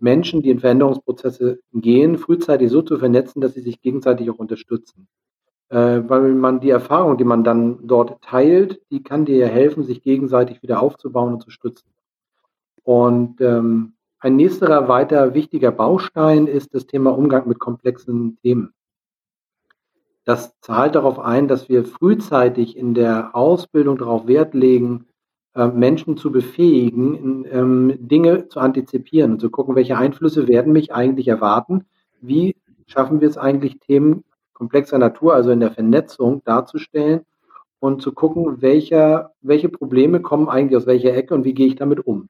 Menschen, 0.00 0.42
die 0.42 0.50
in 0.50 0.60
Veränderungsprozesse 0.60 1.60
gehen, 1.72 2.18
frühzeitig 2.18 2.70
so 2.70 2.82
zu 2.82 2.98
vernetzen, 2.98 3.40
dass 3.40 3.54
sie 3.54 3.60
sich 3.60 3.80
gegenseitig 3.80 4.30
auch 4.30 4.38
unterstützen. 4.38 5.06
Äh, 5.72 6.06
weil 6.06 6.34
man 6.34 6.60
die 6.60 6.68
Erfahrung, 6.68 7.16
die 7.16 7.24
man 7.24 7.44
dann 7.44 7.78
dort 7.86 8.20
teilt, 8.20 8.82
die 8.90 9.02
kann 9.02 9.24
dir 9.24 9.38
ja 9.38 9.46
helfen, 9.46 9.84
sich 9.84 10.02
gegenseitig 10.02 10.62
wieder 10.62 10.82
aufzubauen 10.82 11.32
und 11.32 11.42
zu 11.42 11.50
stützen. 11.50 11.88
Und 12.82 13.40
ähm, 13.40 13.94
ein 14.18 14.36
nächster 14.36 14.88
weiter 14.88 15.32
wichtiger 15.32 15.72
Baustein 15.72 16.46
ist 16.46 16.74
das 16.74 16.86
Thema 16.86 17.16
Umgang 17.16 17.48
mit 17.48 17.58
komplexen 17.58 18.36
Themen. 18.42 18.74
Das 20.26 20.60
zahlt 20.60 20.94
darauf 20.94 21.18
ein, 21.18 21.48
dass 21.48 21.70
wir 21.70 21.86
frühzeitig 21.86 22.76
in 22.76 22.92
der 22.92 23.34
Ausbildung 23.34 23.96
darauf 23.96 24.26
Wert 24.26 24.52
legen, 24.52 25.06
äh, 25.54 25.68
Menschen 25.68 26.18
zu 26.18 26.30
befähigen, 26.30 27.46
ähm, 27.50 27.94
Dinge 27.98 28.46
zu 28.48 28.60
antizipieren 28.60 29.32
und 29.32 29.40
zu 29.40 29.48
gucken, 29.48 29.74
welche 29.74 29.96
Einflüsse 29.96 30.48
werden 30.48 30.74
mich 30.74 30.92
eigentlich 30.92 31.28
erwarten. 31.28 31.86
Wie 32.20 32.56
schaffen 32.86 33.22
wir 33.22 33.28
es 33.28 33.38
eigentlich, 33.38 33.80
Themen 33.80 34.24
komplexer 34.62 34.98
Natur, 34.98 35.34
also 35.34 35.50
in 35.50 35.58
der 35.58 35.72
Vernetzung 35.72 36.40
darzustellen 36.44 37.22
und 37.80 38.00
zu 38.00 38.12
gucken, 38.12 38.62
welcher, 38.62 39.32
welche 39.40 39.68
Probleme 39.68 40.20
kommen 40.20 40.48
eigentlich 40.48 40.76
aus 40.76 40.86
welcher 40.86 41.12
Ecke 41.14 41.34
und 41.34 41.44
wie 41.44 41.52
gehe 41.52 41.66
ich 41.66 41.74
damit 41.74 42.06
um. 42.06 42.28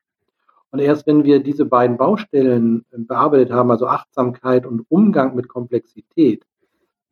Und 0.70 0.78
erst 0.78 1.06
wenn 1.06 1.24
wir 1.24 1.42
diese 1.42 1.66
beiden 1.66 1.98
Baustellen 1.98 2.86
bearbeitet 2.90 3.52
haben, 3.52 3.70
also 3.70 3.86
Achtsamkeit 3.86 4.64
und 4.64 4.86
Umgang 4.88 5.34
mit 5.36 5.46
Komplexität, 5.48 6.42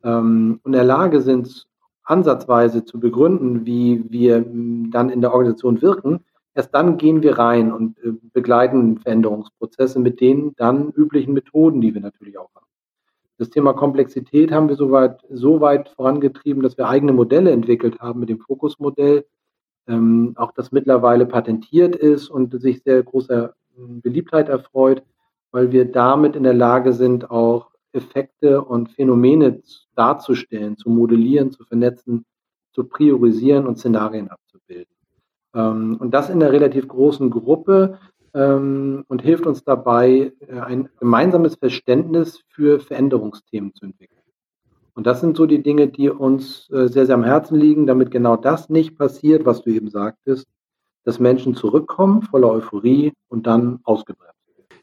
ähm, 0.03 0.59
und 0.63 0.71
in 0.73 0.79
der 0.79 0.85
Lage 0.85 1.21
sind, 1.21 1.67
ansatzweise 2.03 2.83
zu 2.83 2.99
begründen, 2.99 3.63
wie 3.67 4.03
wir 4.09 4.43
dann 4.43 5.11
in 5.11 5.21
der 5.21 5.33
Organisation 5.33 5.83
wirken, 5.83 6.21
erst 6.55 6.73
dann 6.73 6.97
gehen 6.97 7.21
wir 7.21 7.37
rein 7.37 7.71
und 7.71 7.99
äh, 7.99 8.13
begleiten 8.33 8.97
Veränderungsprozesse 8.97 9.99
mit 9.99 10.19
den 10.19 10.55
dann 10.55 10.89
üblichen 10.89 11.33
Methoden, 11.33 11.79
die 11.79 11.93
wir 11.93 12.01
natürlich 12.01 12.39
auch 12.39 12.49
haben. 12.55 12.70
Das 13.41 13.49
Thema 13.49 13.73
Komplexität 13.73 14.51
haben 14.51 14.69
wir 14.69 14.75
soweit 14.75 15.19
so 15.31 15.61
weit 15.61 15.89
vorangetrieben, 15.89 16.61
dass 16.61 16.77
wir 16.77 16.87
eigene 16.87 17.11
Modelle 17.11 17.49
entwickelt 17.49 17.99
haben 17.99 18.19
mit 18.19 18.29
dem 18.29 18.39
Fokusmodell, 18.39 19.25
ähm, 19.87 20.33
auch 20.35 20.51
das 20.51 20.71
mittlerweile 20.71 21.25
patentiert 21.25 21.95
ist 21.95 22.29
und 22.29 22.61
sich 22.61 22.83
sehr 22.83 23.01
großer 23.01 23.55
hm, 23.75 24.01
Beliebtheit 24.01 24.47
erfreut, 24.47 25.01
weil 25.49 25.71
wir 25.71 25.85
damit 25.91 26.35
in 26.35 26.43
der 26.43 26.53
Lage 26.53 26.93
sind, 26.93 27.31
auch 27.31 27.71
Effekte 27.93 28.63
und 28.63 28.91
Phänomene 28.91 29.63
darzustellen, 29.95 30.77
zu 30.77 30.91
modellieren, 30.91 31.49
zu 31.49 31.63
vernetzen, 31.63 32.25
zu 32.73 32.83
priorisieren 32.83 33.65
und 33.65 33.79
Szenarien 33.79 34.29
abzubilden. 34.29 34.93
Ähm, 35.55 35.97
und 35.99 36.13
das 36.13 36.29
in 36.29 36.43
einer 36.43 36.51
relativ 36.51 36.87
großen 36.87 37.31
Gruppe 37.31 37.97
ähm, 38.33 39.03
und 39.07 39.21
hilft 39.21 39.45
uns 39.45 39.63
dabei, 39.63 40.33
äh, 40.39 40.59
ein 40.59 40.89
gemeinsames 40.99 41.55
Verständnis 41.55 42.43
für 42.49 42.79
Veränderungsthemen 42.79 43.73
zu 43.73 43.85
entwickeln. 43.85 44.21
Und 44.93 45.07
das 45.07 45.21
sind 45.21 45.37
so 45.37 45.45
die 45.45 45.63
Dinge, 45.63 45.87
die 45.87 46.09
uns 46.09 46.69
äh, 46.69 46.87
sehr, 46.87 47.05
sehr 47.05 47.15
am 47.15 47.23
Herzen 47.23 47.57
liegen, 47.57 47.87
damit 47.87 48.11
genau 48.11 48.35
das 48.35 48.69
nicht 48.69 48.97
passiert, 48.97 49.45
was 49.45 49.61
du 49.61 49.69
eben 49.69 49.89
sagtest, 49.89 50.47
dass 51.03 51.19
Menschen 51.19 51.55
zurückkommen 51.55 52.21
voller 52.21 52.49
Euphorie 52.51 53.13
und 53.27 53.47
dann 53.47 53.79
ausgebremst 53.83 54.30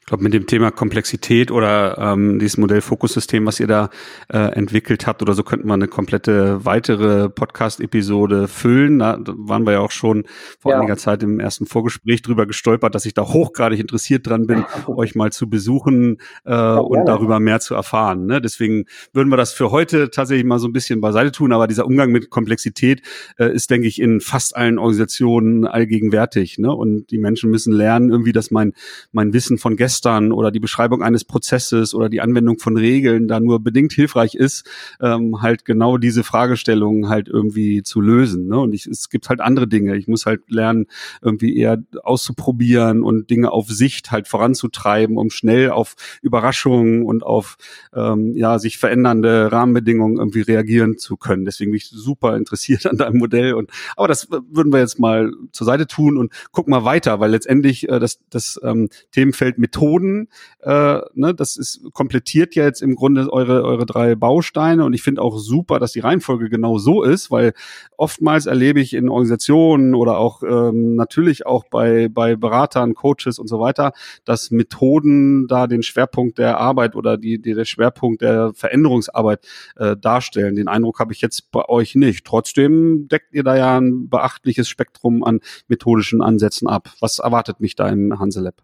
glaube, 0.09 0.25
mit 0.25 0.33
dem 0.35 0.47
Thema 0.47 0.71
Komplexität 0.71 1.51
oder 1.51 1.99
ähm, 1.99 2.39
dieses 2.39 2.57
Modell 2.57 2.81
Fokussystem, 2.81 3.45
was 3.47 3.61
ihr 3.61 3.67
da 3.67 3.91
äh, 4.33 4.39
entwickelt 4.39 5.07
habt 5.07 5.23
oder 5.23 5.35
so, 5.35 5.43
könnten 5.43 5.69
wir 5.69 5.75
eine 5.75 5.87
komplette 5.87 6.65
weitere 6.65 7.29
Podcast-Episode 7.29 8.49
füllen. 8.49 8.99
Da 8.99 9.19
waren 9.27 9.67
wir 9.67 9.75
ja 9.75 9.81
auch 9.81 9.91
schon 9.91 10.25
vor 10.59 10.73
ja. 10.73 10.79
einiger 10.79 10.97
Zeit 10.97 11.23
im 11.23 11.41
ersten 11.41 11.67
Vorgespräch 11.67 12.23
drüber 12.23 12.47
gestolpert, 12.47 12.95
dass 12.95 13.05
ich 13.05 13.15
da 13.15 13.23
hochgradig 13.23 13.79
interessiert 13.79 14.27
dran 14.27 14.47
bin, 14.47 14.65
euch 14.87 15.15
mal 15.15 15.31
zu 15.31 15.49
besuchen 15.49 16.19
äh, 16.45 16.53
ja, 16.53 16.77
und 16.77 17.07
darüber 17.07 17.39
mehr 17.39 17.61
zu 17.61 17.75
erfahren. 17.75 18.27
Ne? 18.27 18.41
Deswegen 18.41 18.87
würden 19.13 19.29
wir 19.29 19.37
das 19.37 19.53
für 19.53 19.71
heute 19.71 20.11
tatsächlich 20.11 20.47
mal 20.47 20.59
so 20.59 20.69
ein 20.69 20.73
bisschen 20.73 21.01
beiseite 21.03 21.33
tun, 21.33 21.53
aber 21.53 21.67
dieser 21.67 21.87
Umgang 21.87 22.11
mit 22.11 22.31
Komplexität 22.31 23.03
äh, 23.39 23.53
ist, 23.53 23.71
denke 23.71 23.87
ich, 23.87 24.01
in 24.01 24.21
fast 24.21 24.57
allen 24.57 24.79
Organisationen 24.79 25.67
allgegenwärtig. 25.67 26.59
Ne? 26.59 26.73
Und 26.73 27.11
die 27.11 27.19
Menschen 27.19 27.51
müssen 27.51 27.75
lernen, 27.75 28.09
irgendwie, 28.11 28.33
dass 28.33 28.51
mein, 28.51 28.73
mein 29.13 29.35
Wissen 29.35 29.59
von 29.59 29.77
gestern 29.77 29.98
Mustern 29.99 30.31
oder 30.31 30.53
die 30.53 30.61
Beschreibung 30.61 31.03
eines 31.03 31.25
Prozesses 31.25 31.93
oder 31.93 32.09
die 32.09 32.21
Anwendung 32.21 32.59
von 32.59 32.77
Regeln 32.77 33.27
da 33.27 33.41
nur 33.41 33.61
bedingt 33.61 33.93
hilfreich 33.93 34.37
ist, 34.37 34.65
ähm, 35.01 35.43
halt 35.43 35.65
genau 35.65 35.99
diese 35.99 36.23
Fragestellungen 36.23 37.09
halt 37.09 37.29
irgendwie 37.29 37.83
zu 37.83 38.01
lösen. 38.01 38.47
Ne? 38.47 38.59
Und 38.61 38.75
ich, 38.75 38.87
es 38.87 39.09
gibt 39.09 39.29
halt 39.29 39.41
andere 39.41 39.67
Dinge. 39.67 39.97
Ich 39.97 40.07
muss 40.07 40.25
halt 40.25 40.43
lernen, 40.49 40.87
irgendwie 41.21 41.57
eher 41.57 41.83
auszuprobieren 42.05 43.03
und 43.03 43.29
Dinge 43.29 43.51
auf 43.51 43.69
Sicht 43.69 44.13
halt 44.13 44.29
voranzutreiben, 44.29 45.17
um 45.17 45.31
schnell 45.31 45.71
auf 45.71 45.97
Überraschungen 46.23 47.05
und 47.05 47.25
auf 47.25 47.57
ähm, 47.93 48.35
ja 48.37 48.61
sich 48.61 48.79
verändernde 48.79 49.51
Rahmenbedingungen 49.51 50.19
irgendwie 50.19 50.43
reagieren 50.43 50.97
zu 50.97 51.17
können. 51.17 51.45
Deswegen 51.45 51.73
bin 51.73 51.79
ich 51.79 51.89
super 51.89 52.37
interessiert 52.37 52.87
an 52.87 52.99
deinem 52.99 53.19
Modell. 53.19 53.55
Und 53.55 53.71
aber 53.97 54.07
das 54.07 54.29
würden 54.31 54.73
wir 54.73 54.79
jetzt 54.79 55.01
mal 55.01 55.33
zur 55.51 55.65
Seite 55.65 55.89
tun 55.89 56.17
und 56.17 56.33
gucken 56.53 56.71
mal 56.71 56.85
weiter, 56.85 57.19
weil 57.19 57.33
letztendlich 57.33 57.89
äh, 57.89 57.99
das, 57.99 58.21
das 58.31 58.61
ähm, 58.63 58.89
Themenfeld 59.11 59.59
Methoden 59.59 59.88
Methoden. 59.89 60.29
Äh, 60.61 61.01
ne, 61.15 61.35
das 61.35 61.57
ist 61.57 61.81
komplettiert 61.93 62.55
ja 62.55 62.65
jetzt 62.65 62.83
im 62.83 62.95
Grunde 62.95 63.33
eure, 63.33 63.63
eure 63.65 63.87
drei 63.87 64.15
Bausteine 64.15 64.85
und 64.85 64.93
ich 64.93 65.03
finde 65.03 65.23
auch 65.23 65.39
super, 65.39 65.79
dass 65.79 65.93
die 65.93 66.01
Reihenfolge 66.01 66.49
genau 66.49 66.79
so 66.79 67.03
ist, 67.03 67.31
weil 67.31 67.53
oftmals 67.97 68.47
erlebe 68.47 68.81
ich 68.81 68.95
in 68.95 69.09
Organisationen 69.09 69.95
oder 69.95 70.19
auch 70.19 70.43
ähm, 70.43 70.97
natürlich 70.97 71.47
auch 71.47 71.65
bei, 71.71 72.09
bei 72.09 72.37
Beratern, 72.37 72.95
Coaches 72.95 73.39
und 73.39 73.49
so 73.49 73.61
weiter, 73.61 73.93
dass 74.25 74.51
Methoden 74.51 75.47
da 75.49 75.67
den 75.67 75.83
Schwerpunkt 75.83 76.39
der 76.39 76.59
Arbeit 76.59 76.97
oder 76.97 77.17
die, 77.17 77.41
die 77.41 77.55
der 77.55 77.65
Schwerpunkt 77.65 78.23
der 78.23 78.53
Veränderungsarbeit 78.55 79.47
äh, 79.77 79.97
darstellen. 79.97 80.57
Den 80.57 80.69
Eindruck 80.69 80.99
habe 80.99 81.13
ich 81.13 81.21
jetzt 81.21 81.51
bei 81.51 81.65
euch 81.69 81.95
nicht. 81.95 82.25
Trotzdem 82.25 83.09
deckt 83.09 83.33
ihr 83.33 83.45
da 83.45 83.57
ja 83.57 83.79
ein 83.79 84.09
beachtliches 84.09 84.69
Spektrum 84.69 85.25
an 85.25 85.41
methodischen 85.69 86.21
Ansätzen 86.21 86.69
ab. 86.69 86.91
Was 87.01 87.19
erwartet 87.19 87.61
mich 87.61 87.75
da 87.77 87.89
im 87.89 88.19
Hanselab? 88.19 88.63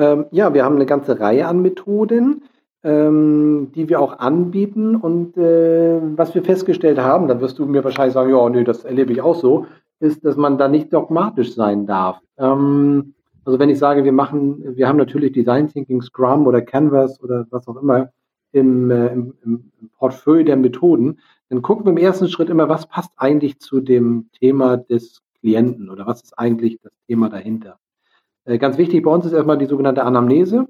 Ähm, 0.00 0.26
ja, 0.30 0.54
wir 0.54 0.64
haben 0.64 0.76
eine 0.76 0.86
ganze 0.86 1.20
Reihe 1.20 1.46
an 1.46 1.60
Methoden, 1.60 2.44
ähm, 2.82 3.70
die 3.74 3.90
wir 3.90 4.00
auch 4.00 4.18
anbieten. 4.18 4.96
Und 4.96 5.36
äh, 5.36 6.00
was 6.16 6.34
wir 6.34 6.42
festgestellt 6.42 6.98
haben, 6.98 7.28
dann 7.28 7.42
wirst 7.42 7.58
du 7.58 7.66
mir 7.66 7.84
wahrscheinlich 7.84 8.14
sagen, 8.14 8.30
ja, 8.30 8.48
nee, 8.48 8.64
das 8.64 8.84
erlebe 8.84 9.12
ich 9.12 9.20
auch 9.20 9.34
so, 9.34 9.66
ist, 10.00 10.24
dass 10.24 10.36
man 10.36 10.56
da 10.56 10.68
nicht 10.68 10.90
dogmatisch 10.90 11.54
sein 11.54 11.86
darf. 11.86 12.18
Ähm, 12.38 13.12
also 13.44 13.58
wenn 13.58 13.68
ich 13.68 13.78
sage, 13.78 14.04
wir 14.04 14.12
machen, 14.12 14.74
wir 14.74 14.88
haben 14.88 14.96
natürlich 14.96 15.32
Design 15.32 15.68
Thinking, 15.68 16.00
Scrum 16.00 16.46
oder 16.46 16.62
Canvas 16.62 17.22
oder 17.22 17.46
was 17.50 17.68
auch 17.68 17.76
immer 17.76 18.08
im, 18.52 18.90
äh, 18.90 19.08
im, 19.08 19.34
im 19.44 19.70
Portfolio 19.98 20.44
der 20.44 20.56
Methoden, 20.56 21.18
dann 21.50 21.60
gucken 21.60 21.84
wir 21.84 21.90
im 21.90 21.98
ersten 21.98 22.28
Schritt 22.28 22.48
immer, 22.48 22.70
was 22.70 22.86
passt 22.86 23.12
eigentlich 23.18 23.58
zu 23.58 23.80
dem 23.82 24.30
Thema 24.32 24.78
des 24.78 25.20
Klienten 25.40 25.90
oder 25.90 26.06
was 26.06 26.22
ist 26.22 26.38
eigentlich 26.38 26.78
das 26.82 26.92
Thema 27.06 27.28
dahinter. 27.28 27.78
Äh, 28.44 28.58
ganz 28.58 28.78
wichtig 28.78 29.04
bei 29.04 29.10
uns 29.10 29.26
ist 29.26 29.32
erstmal 29.32 29.58
die 29.58 29.66
sogenannte 29.66 30.04
Anamnese. 30.04 30.66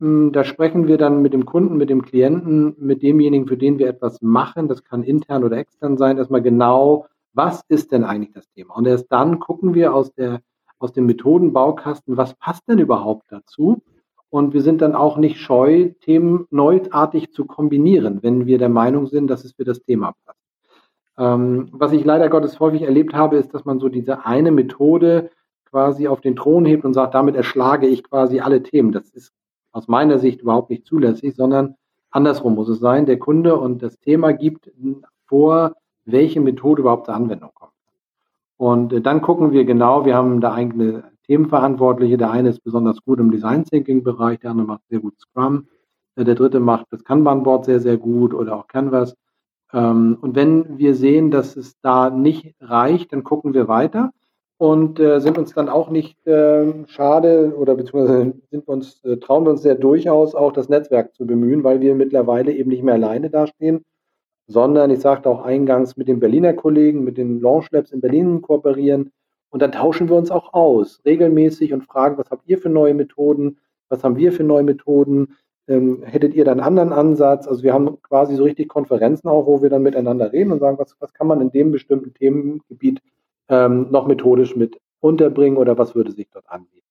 Hm, 0.00 0.32
da 0.32 0.44
sprechen 0.44 0.86
wir 0.86 0.98
dann 0.98 1.22
mit 1.22 1.32
dem 1.32 1.46
Kunden, 1.46 1.76
mit 1.76 1.90
dem 1.90 2.02
Klienten, 2.02 2.74
mit 2.78 3.02
demjenigen, 3.02 3.46
für 3.46 3.56
den 3.56 3.78
wir 3.78 3.88
etwas 3.88 4.20
machen. 4.22 4.68
Das 4.68 4.84
kann 4.84 5.02
intern 5.02 5.44
oder 5.44 5.56
extern 5.56 5.96
sein. 5.96 6.18
Erstmal 6.18 6.42
genau, 6.42 7.06
was 7.32 7.62
ist 7.68 7.92
denn 7.92 8.04
eigentlich 8.04 8.32
das 8.32 8.50
Thema? 8.50 8.74
Und 8.76 8.86
erst 8.86 9.10
dann 9.10 9.38
gucken 9.38 9.74
wir 9.74 9.94
aus, 9.94 10.12
der, 10.14 10.40
aus 10.78 10.92
dem 10.92 11.06
Methodenbaukasten, 11.06 12.16
was 12.16 12.34
passt 12.34 12.68
denn 12.68 12.78
überhaupt 12.78 13.26
dazu? 13.30 13.82
Und 14.30 14.52
wir 14.52 14.62
sind 14.62 14.82
dann 14.82 14.96
auch 14.96 15.16
nicht 15.16 15.38
scheu, 15.38 15.92
Themen 16.00 16.46
neuartig 16.50 17.32
zu 17.32 17.44
kombinieren, 17.44 18.22
wenn 18.22 18.46
wir 18.46 18.58
der 18.58 18.68
Meinung 18.68 19.06
sind, 19.06 19.28
dass 19.28 19.44
es 19.44 19.52
für 19.52 19.64
das 19.64 19.82
Thema 19.82 20.12
passt. 20.24 20.40
Ähm, 21.16 21.68
was 21.70 21.92
ich 21.92 22.04
leider 22.04 22.28
Gottes 22.28 22.58
häufig 22.58 22.82
erlebt 22.82 23.14
habe, 23.14 23.36
ist, 23.36 23.54
dass 23.54 23.64
man 23.64 23.78
so 23.78 23.88
diese 23.88 24.26
eine 24.26 24.50
Methode 24.50 25.30
quasi 25.74 26.06
auf 26.06 26.20
den 26.20 26.36
Thron 26.36 26.64
hebt 26.64 26.84
und 26.84 26.94
sagt, 26.94 27.14
damit 27.14 27.34
erschlage 27.34 27.88
ich 27.88 28.04
quasi 28.04 28.38
alle 28.38 28.62
Themen. 28.62 28.92
Das 28.92 29.10
ist 29.10 29.32
aus 29.72 29.88
meiner 29.88 30.20
Sicht 30.20 30.40
überhaupt 30.40 30.70
nicht 30.70 30.86
zulässig, 30.86 31.34
sondern 31.34 31.74
andersrum 32.12 32.54
muss 32.54 32.68
es 32.68 32.78
sein. 32.78 33.06
Der 33.06 33.18
Kunde 33.18 33.56
und 33.56 33.82
das 33.82 33.98
Thema 33.98 34.32
gibt 34.32 34.70
vor, 35.26 35.72
welche 36.04 36.40
Methode 36.40 36.82
überhaupt 36.82 37.06
zur 37.06 37.16
Anwendung 37.16 37.50
kommt. 37.54 37.72
Und 38.56 38.92
äh, 38.92 39.00
dann 39.00 39.20
gucken 39.20 39.50
wir 39.50 39.64
genau, 39.64 40.04
wir 40.04 40.14
haben 40.14 40.40
da 40.40 40.54
eigene 40.54 41.10
Themenverantwortliche. 41.26 42.18
Der 42.18 42.30
eine 42.30 42.50
ist 42.50 42.62
besonders 42.62 43.02
gut 43.04 43.18
im 43.18 43.32
Design 43.32 43.64
Thinking 43.64 44.04
Bereich, 44.04 44.38
der 44.38 44.52
andere 44.52 44.68
macht 44.68 44.82
sehr 44.88 45.00
gut 45.00 45.18
Scrum. 45.18 45.66
Äh, 46.14 46.22
der 46.22 46.36
dritte 46.36 46.60
macht 46.60 46.86
das 46.90 47.02
Kanban-Board 47.02 47.64
sehr, 47.64 47.80
sehr 47.80 47.96
gut 47.96 48.32
oder 48.32 48.54
auch 48.54 48.68
Canvas. 48.68 49.16
Ähm, 49.72 50.18
und 50.20 50.36
wenn 50.36 50.78
wir 50.78 50.94
sehen, 50.94 51.32
dass 51.32 51.56
es 51.56 51.80
da 51.80 52.10
nicht 52.10 52.54
reicht, 52.60 53.12
dann 53.12 53.24
gucken 53.24 53.54
wir 53.54 53.66
weiter 53.66 54.12
und 54.64 54.98
äh, 54.98 55.20
sind 55.20 55.36
uns 55.36 55.52
dann 55.52 55.68
auch 55.68 55.90
nicht 55.90 56.26
äh, 56.26 56.72
schade 56.86 57.54
oder 57.54 57.74
beziehungsweise 57.74 58.32
sind 58.50 58.66
uns, 58.66 59.04
äh, 59.04 59.18
trauen 59.18 59.44
wir 59.44 59.50
uns 59.50 59.60
sehr 59.60 59.74
durchaus 59.74 60.34
auch 60.34 60.52
das 60.52 60.70
Netzwerk 60.70 61.14
zu 61.14 61.26
bemühen, 61.26 61.64
weil 61.64 61.82
wir 61.82 61.94
mittlerweile 61.94 62.50
eben 62.50 62.70
nicht 62.70 62.82
mehr 62.82 62.94
alleine 62.94 63.28
dastehen, 63.28 63.84
sondern 64.46 64.90
ich 64.90 65.00
sagte 65.00 65.28
auch 65.28 65.44
eingangs 65.44 65.98
mit 65.98 66.08
den 66.08 66.18
Berliner 66.18 66.54
Kollegen, 66.54 67.04
mit 67.04 67.18
den 67.18 67.40
Launch 67.40 67.70
Labs 67.72 67.92
in 67.92 68.00
Berlin 68.00 68.40
kooperieren. 68.40 69.10
Und 69.50 69.60
dann 69.60 69.72
tauschen 69.72 70.08
wir 70.08 70.16
uns 70.16 70.30
auch 70.30 70.54
aus 70.54 71.02
regelmäßig 71.04 71.74
und 71.74 71.84
fragen, 71.84 72.16
was 72.16 72.30
habt 72.30 72.48
ihr 72.48 72.56
für 72.56 72.70
neue 72.70 72.94
Methoden, 72.94 73.58
was 73.90 74.02
haben 74.02 74.16
wir 74.16 74.32
für 74.32 74.44
neue 74.44 74.62
Methoden, 74.62 75.36
ähm, 75.68 76.02
hättet 76.04 76.32
ihr 76.32 76.46
da 76.46 76.52
einen 76.52 76.60
anderen 76.60 76.94
Ansatz? 76.94 77.46
Also 77.46 77.62
wir 77.64 77.74
haben 77.74 78.00
quasi 78.00 78.34
so 78.34 78.44
richtig 78.44 78.68
Konferenzen 78.68 79.28
auch, 79.28 79.46
wo 79.46 79.60
wir 79.60 79.68
dann 79.68 79.82
miteinander 79.82 80.32
reden 80.32 80.52
und 80.52 80.60
sagen, 80.60 80.78
was, 80.78 80.96
was 81.00 81.12
kann 81.12 81.26
man 81.26 81.42
in 81.42 81.50
dem 81.50 81.70
bestimmten 81.70 82.14
Themengebiet 82.14 83.02
ähm, 83.48 83.88
noch 83.90 84.06
methodisch 84.06 84.56
mit 84.56 84.80
unterbringen 85.00 85.58
oder 85.58 85.76
was 85.76 85.94
würde 85.94 86.12
sich 86.12 86.28
dort 86.32 86.48
anbieten. 86.48 86.86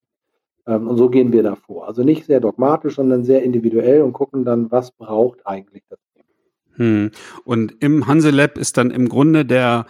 Ähm, 0.68 0.88
und 0.88 0.98
so 0.98 1.10
gehen 1.10 1.32
wir 1.32 1.44
da 1.44 1.56
vor. 1.56 1.88
Also 1.88 2.04
nicht 2.04 2.26
sehr 2.26 2.39
dogmatisch, 2.39 2.96
sondern 2.96 3.24
sehr 3.24 3.44
individuell 3.44 4.02
und 4.02 4.13
gucken 4.13 4.46
dann, 4.46 4.72
was 4.72 4.92
braucht 4.92 5.46
eigentlich 5.46 5.84
das 5.89 6.00
Thema. 6.13 6.26
Hm. 6.76 7.12
Und 7.44 7.76
im 7.82 8.08
Hanselab 8.08 8.58
ist 8.58 8.78
dann 8.78 8.92
im 8.92 9.10
Grunde 9.10 9.46
der 9.46 9.86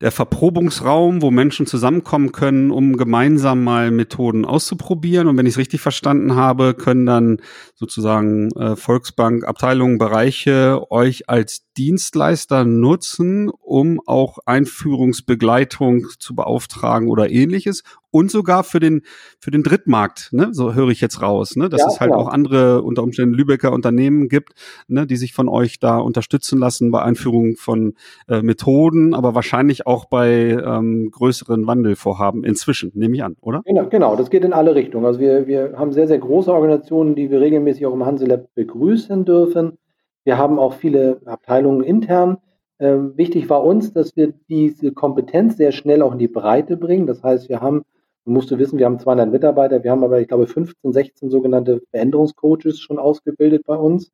der 0.00 0.12
Verprobungsraum, 0.12 1.22
wo 1.22 1.30
Menschen 1.30 1.66
zusammenkommen 1.66 2.30
können, 2.30 2.70
um 2.70 2.96
gemeinsam 2.96 3.64
mal 3.64 3.90
Methoden 3.90 4.44
auszuprobieren. 4.44 5.26
Und 5.26 5.36
wenn 5.36 5.46
ich 5.46 5.54
es 5.54 5.58
richtig 5.58 5.80
verstanden 5.80 6.36
habe, 6.36 6.74
können 6.74 7.04
dann 7.04 7.38
sozusagen 7.74 8.50
äh, 8.52 8.76
Volksbank, 8.76 9.44
Abteilungen, 9.44 9.98
Bereiche 9.98 10.86
euch 10.90 11.28
als 11.28 11.67
Dienstleister 11.78 12.64
nutzen, 12.64 13.48
um 13.48 14.00
auch 14.04 14.38
Einführungsbegleitung 14.44 16.06
zu 16.18 16.34
beauftragen 16.34 17.08
oder 17.08 17.30
ähnliches 17.30 17.84
und 18.10 18.30
sogar 18.30 18.64
für 18.64 18.80
den 18.80 19.02
für 19.38 19.50
den 19.50 19.62
Drittmarkt, 19.62 20.30
ne? 20.32 20.48
so 20.52 20.74
höre 20.74 20.88
ich 20.88 21.00
jetzt 21.00 21.22
raus, 21.22 21.54
ne? 21.56 21.68
dass 21.68 21.82
ja, 21.82 21.86
es 21.88 22.00
halt 22.00 22.10
genau. 22.10 22.24
auch 22.24 22.28
andere 22.28 22.82
unter 22.82 23.02
Umständen 23.02 23.34
Lübecker 23.34 23.72
Unternehmen 23.72 24.28
gibt, 24.28 24.54
ne? 24.88 25.06
die 25.06 25.16
sich 25.16 25.32
von 25.34 25.48
euch 25.48 25.78
da 25.78 25.98
unterstützen 25.98 26.58
lassen 26.58 26.90
bei 26.90 27.02
Einführung 27.02 27.56
von 27.56 27.94
äh, 28.28 28.42
Methoden, 28.42 29.14
aber 29.14 29.34
wahrscheinlich 29.34 29.86
auch 29.86 30.06
bei 30.06 30.50
ähm, 30.50 31.10
größeren 31.12 31.66
Wandelvorhaben 31.66 32.42
inzwischen, 32.44 32.90
nehme 32.94 33.14
ich 33.14 33.22
an, 33.22 33.36
oder? 33.40 33.62
Genau, 33.64 33.88
genau, 33.88 34.16
das 34.16 34.30
geht 34.30 34.44
in 34.44 34.52
alle 34.52 34.74
Richtungen. 34.74 35.06
Also 35.06 35.20
wir, 35.20 35.46
wir 35.46 35.74
haben 35.76 35.92
sehr, 35.92 36.08
sehr 36.08 36.18
große 36.18 36.52
Organisationen, 36.52 37.14
die 37.14 37.30
wir 37.30 37.40
regelmäßig 37.40 37.86
auch 37.86 37.94
im 37.94 38.04
Hanselab 38.04 38.52
begrüßen 38.54 39.24
dürfen. 39.24 39.78
Wir 40.28 40.36
haben 40.36 40.58
auch 40.58 40.74
viele 40.74 41.22
Abteilungen 41.24 41.82
intern. 41.82 42.36
Ähm, 42.78 43.16
wichtig 43.16 43.48
war 43.48 43.64
uns, 43.64 43.94
dass 43.94 44.14
wir 44.14 44.34
diese 44.50 44.92
Kompetenz 44.92 45.56
sehr 45.56 45.72
schnell 45.72 46.02
auch 46.02 46.12
in 46.12 46.18
die 46.18 46.28
Breite 46.28 46.76
bringen. 46.76 47.06
Das 47.06 47.22
heißt, 47.22 47.48
wir 47.48 47.62
haben 47.62 47.86
Du 48.26 48.32
musst 48.34 48.50
du 48.50 48.58
wissen, 48.58 48.78
wir 48.78 48.84
haben 48.84 48.98
200 48.98 49.32
Mitarbeiter, 49.32 49.82
wir 49.82 49.90
haben 49.90 50.04
aber, 50.04 50.20
ich 50.20 50.28
glaube, 50.28 50.46
15, 50.46 50.92
16 50.92 51.30
sogenannte 51.30 51.80
Veränderungscoaches 51.92 52.78
schon 52.78 52.98
ausgebildet 52.98 53.62
bei 53.64 53.74
uns. 53.74 54.12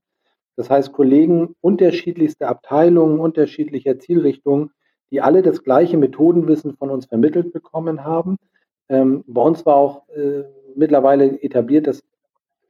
Das 0.55 0.71
heißt, 0.71 0.93
Kollegen 0.93 1.57
unterschiedlichster 1.61 2.49
Abteilungen, 2.49 3.19
unterschiedlicher 3.19 3.99
Zielrichtungen, 3.99 4.71
die 5.11 5.21
alle 5.21 5.43
das 5.43 5.65
gleiche 5.65 5.97
Methodenwissen 5.97 6.77
von 6.77 6.91
uns 6.91 7.07
vermittelt 7.07 7.53
bekommen 7.53 8.05
haben. 8.05 8.37
Ähm, 8.89 9.25
bei 9.27 9.43
uns 9.43 9.67
war 9.67 9.75
auch 9.75 10.09
äh, 10.11 10.45
mittlerweile 10.77 11.43
etabliert, 11.43 11.89
dass 11.89 12.05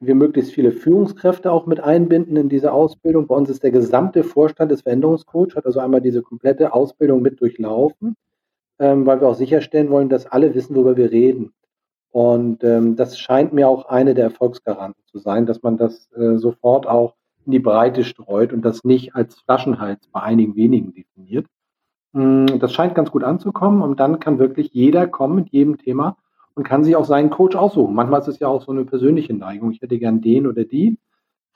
wir 0.00 0.14
möglichst 0.14 0.52
viele 0.52 0.72
Führungskräfte 0.72 1.50
auch 1.50 1.66
mit 1.66 1.80
einbinden 1.80 2.36
in 2.36 2.48
diese 2.48 2.72
Ausbildung. 2.72 3.26
Bei 3.26 3.36
uns 3.36 3.50
ist 3.50 3.62
der 3.62 3.70
gesamte 3.70 4.24
Vorstand 4.24 4.70
des 4.70 4.82
Veränderungscoach, 4.82 5.56
hat 5.56 5.66
also 5.66 5.80
einmal 5.80 6.00
diese 6.00 6.22
komplette 6.22 6.72
Ausbildung 6.72 7.22
mit 7.22 7.40
durchlaufen 7.40 8.16
ähm, 8.78 9.06
weil 9.06 9.20
wir 9.20 9.28
auch 9.28 9.34
sicherstellen 9.34 9.90
wollen, 9.90 10.08
dass 10.08 10.26
alle 10.26 10.54
wissen, 10.54 10.74
worüber 10.74 10.96
wir 10.96 11.10
reden. 11.10 11.52
Und 12.10 12.62
ähm, 12.62 12.96
das 12.96 13.18
scheint 13.18 13.52
mir 13.52 13.68
auch 13.68 13.86
eine 13.86 14.14
der 14.14 14.24
Erfolgsgaranten 14.24 15.02
zu 15.06 15.18
sein, 15.18 15.46
dass 15.46 15.62
man 15.62 15.76
das 15.76 16.10
äh, 16.12 16.36
sofort 16.36 16.86
auch 16.86 17.14
in 17.44 17.52
die 17.52 17.58
Breite 17.58 18.04
streut 18.04 18.52
und 18.52 18.62
das 18.62 18.84
nicht 18.84 19.14
als 19.14 19.40
Flaschenhals 19.40 20.06
bei 20.12 20.22
einigen 20.22 20.54
wenigen 20.54 20.94
definiert. 20.94 21.46
Mm, 22.12 22.46
das 22.58 22.72
scheint 22.72 22.94
ganz 22.94 23.10
gut 23.10 23.24
anzukommen 23.24 23.82
und 23.82 23.98
dann 24.00 24.20
kann 24.20 24.38
wirklich 24.38 24.72
jeder 24.72 25.06
kommen 25.06 25.34
mit 25.34 25.50
jedem 25.50 25.76
Thema 25.78 26.16
und 26.54 26.64
kann 26.64 26.84
sich 26.84 26.96
auch 26.96 27.04
seinen 27.04 27.30
Coach 27.30 27.56
aussuchen. 27.56 27.94
Manchmal 27.94 28.20
ist 28.20 28.28
es 28.28 28.38
ja 28.38 28.48
auch 28.48 28.62
so 28.62 28.72
eine 28.72 28.84
persönliche 28.84 29.34
Neigung. 29.34 29.72
Ich 29.72 29.80
hätte 29.80 29.98
gern 29.98 30.20
den 30.20 30.46
oder 30.46 30.64
die. 30.64 30.98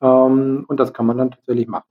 Ähm, 0.01 0.65
und 0.69 0.81
das 0.81 0.93
kann 0.93 1.07
man 1.07 1.19
dann 1.19 1.31
tatsächlich 1.31 1.69
machen. 1.69 1.87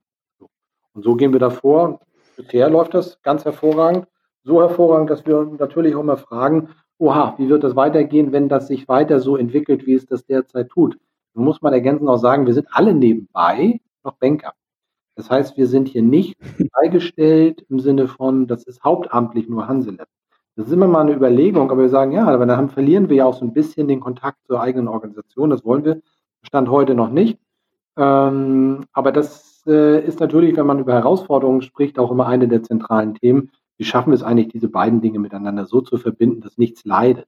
Und 0.93 1.03
so 1.03 1.15
gehen 1.15 1.33
wir 1.33 1.39
davor. 1.39 2.01
Bisher 2.35 2.69
läuft 2.69 2.93
das 2.93 3.21
ganz 3.21 3.45
hervorragend 3.45 4.07
so 4.47 4.61
hervorragend, 4.61 5.09
dass 5.09 5.25
wir 5.25 5.43
natürlich 5.59 5.93
auch 5.95 6.03
mal 6.03 6.17
fragen, 6.17 6.69
oha, 6.97 7.35
wie 7.37 7.49
wird 7.49 7.63
das 7.63 7.75
weitergehen, 7.75 8.31
wenn 8.31 8.49
das 8.49 8.67
sich 8.67 8.87
weiter 8.87 9.19
so 9.19 9.35
entwickelt, 9.35 9.85
wie 9.85 9.93
es 9.93 10.05
das 10.05 10.25
derzeit 10.25 10.69
tut? 10.69 10.97
Dann 11.33 11.43
muss 11.43 11.61
man 11.61 11.73
ergänzend 11.73 12.09
auch 12.09 12.17
sagen, 12.17 12.47
wir 12.47 12.53
sind 12.53 12.67
alle 12.71 12.93
nebenbei 12.93 13.81
noch 14.03 14.13
Banker. 14.13 14.53
Das 15.15 15.29
heißt, 15.29 15.57
wir 15.57 15.67
sind 15.67 15.89
hier 15.89 16.01
nicht 16.01 16.37
freigestellt 16.73 17.65
im 17.69 17.79
Sinne 17.79 18.07
von, 18.07 18.47
das 18.47 18.63
ist 18.63 18.83
hauptamtlich 18.83 19.49
nur 19.49 19.67
Hanselab. 19.67 20.07
Das 20.57 20.65
ist 20.65 20.73
immer 20.73 20.87
mal 20.87 21.01
eine 21.01 21.13
Überlegung, 21.13 21.69
aber 21.69 21.83
wir 21.83 21.89
sagen, 21.89 22.11
ja, 22.13 22.27
aber 22.27 22.47
dann 22.47 22.69
verlieren 22.69 23.09
wir 23.09 23.17
ja 23.17 23.25
auch 23.25 23.35
so 23.35 23.45
ein 23.45 23.53
bisschen 23.53 23.87
den 23.87 23.99
Kontakt 23.99 24.39
zur 24.47 24.59
eigenen 24.59 24.87
Organisation. 24.87 25.51
Das 25.51 25.63
wollen 25.63 25.85
wir, 25.85 26.01
Stand 26.41 26.69
heute 26.69 26.95
noch 26.95 27.11
nicht. 27.11 27.39
Ähm, 27.95 28.85
aber 28.91 29.11
das 29.11 29.61
äh, 29.67 30.03
ist 30.03 30.19
natürlich, 30.19 30.57
wenn 30.57 30.65
man 30.65 30.79
über 30.79 30.93
Herausforderungen 30.93 31.61
spricht, 31.61 31.99
auch 31.99 32.09
immer 32.09 32.25
eine 32.25 32.47
der 32.47 32.63
zentralen 32.63 33.13
Themen, 33.13 33.51
wie 33.77 33.83
schaffen 33.83 34.09
wir 34.09 34.15
es 34.15 34.23
eigentlich, 34.23 34.47
diese 34.47 34.67
beiden 34.67 34.99
Dinge 34.99 35.19
miteinander 35.19 35.67
so 35.67 35.81
zu 35.81 35.97
verbinden, 35.97 36.41
dass 36.41 36.57
nichts 36.57 36.85
leidet. 36.85 37.27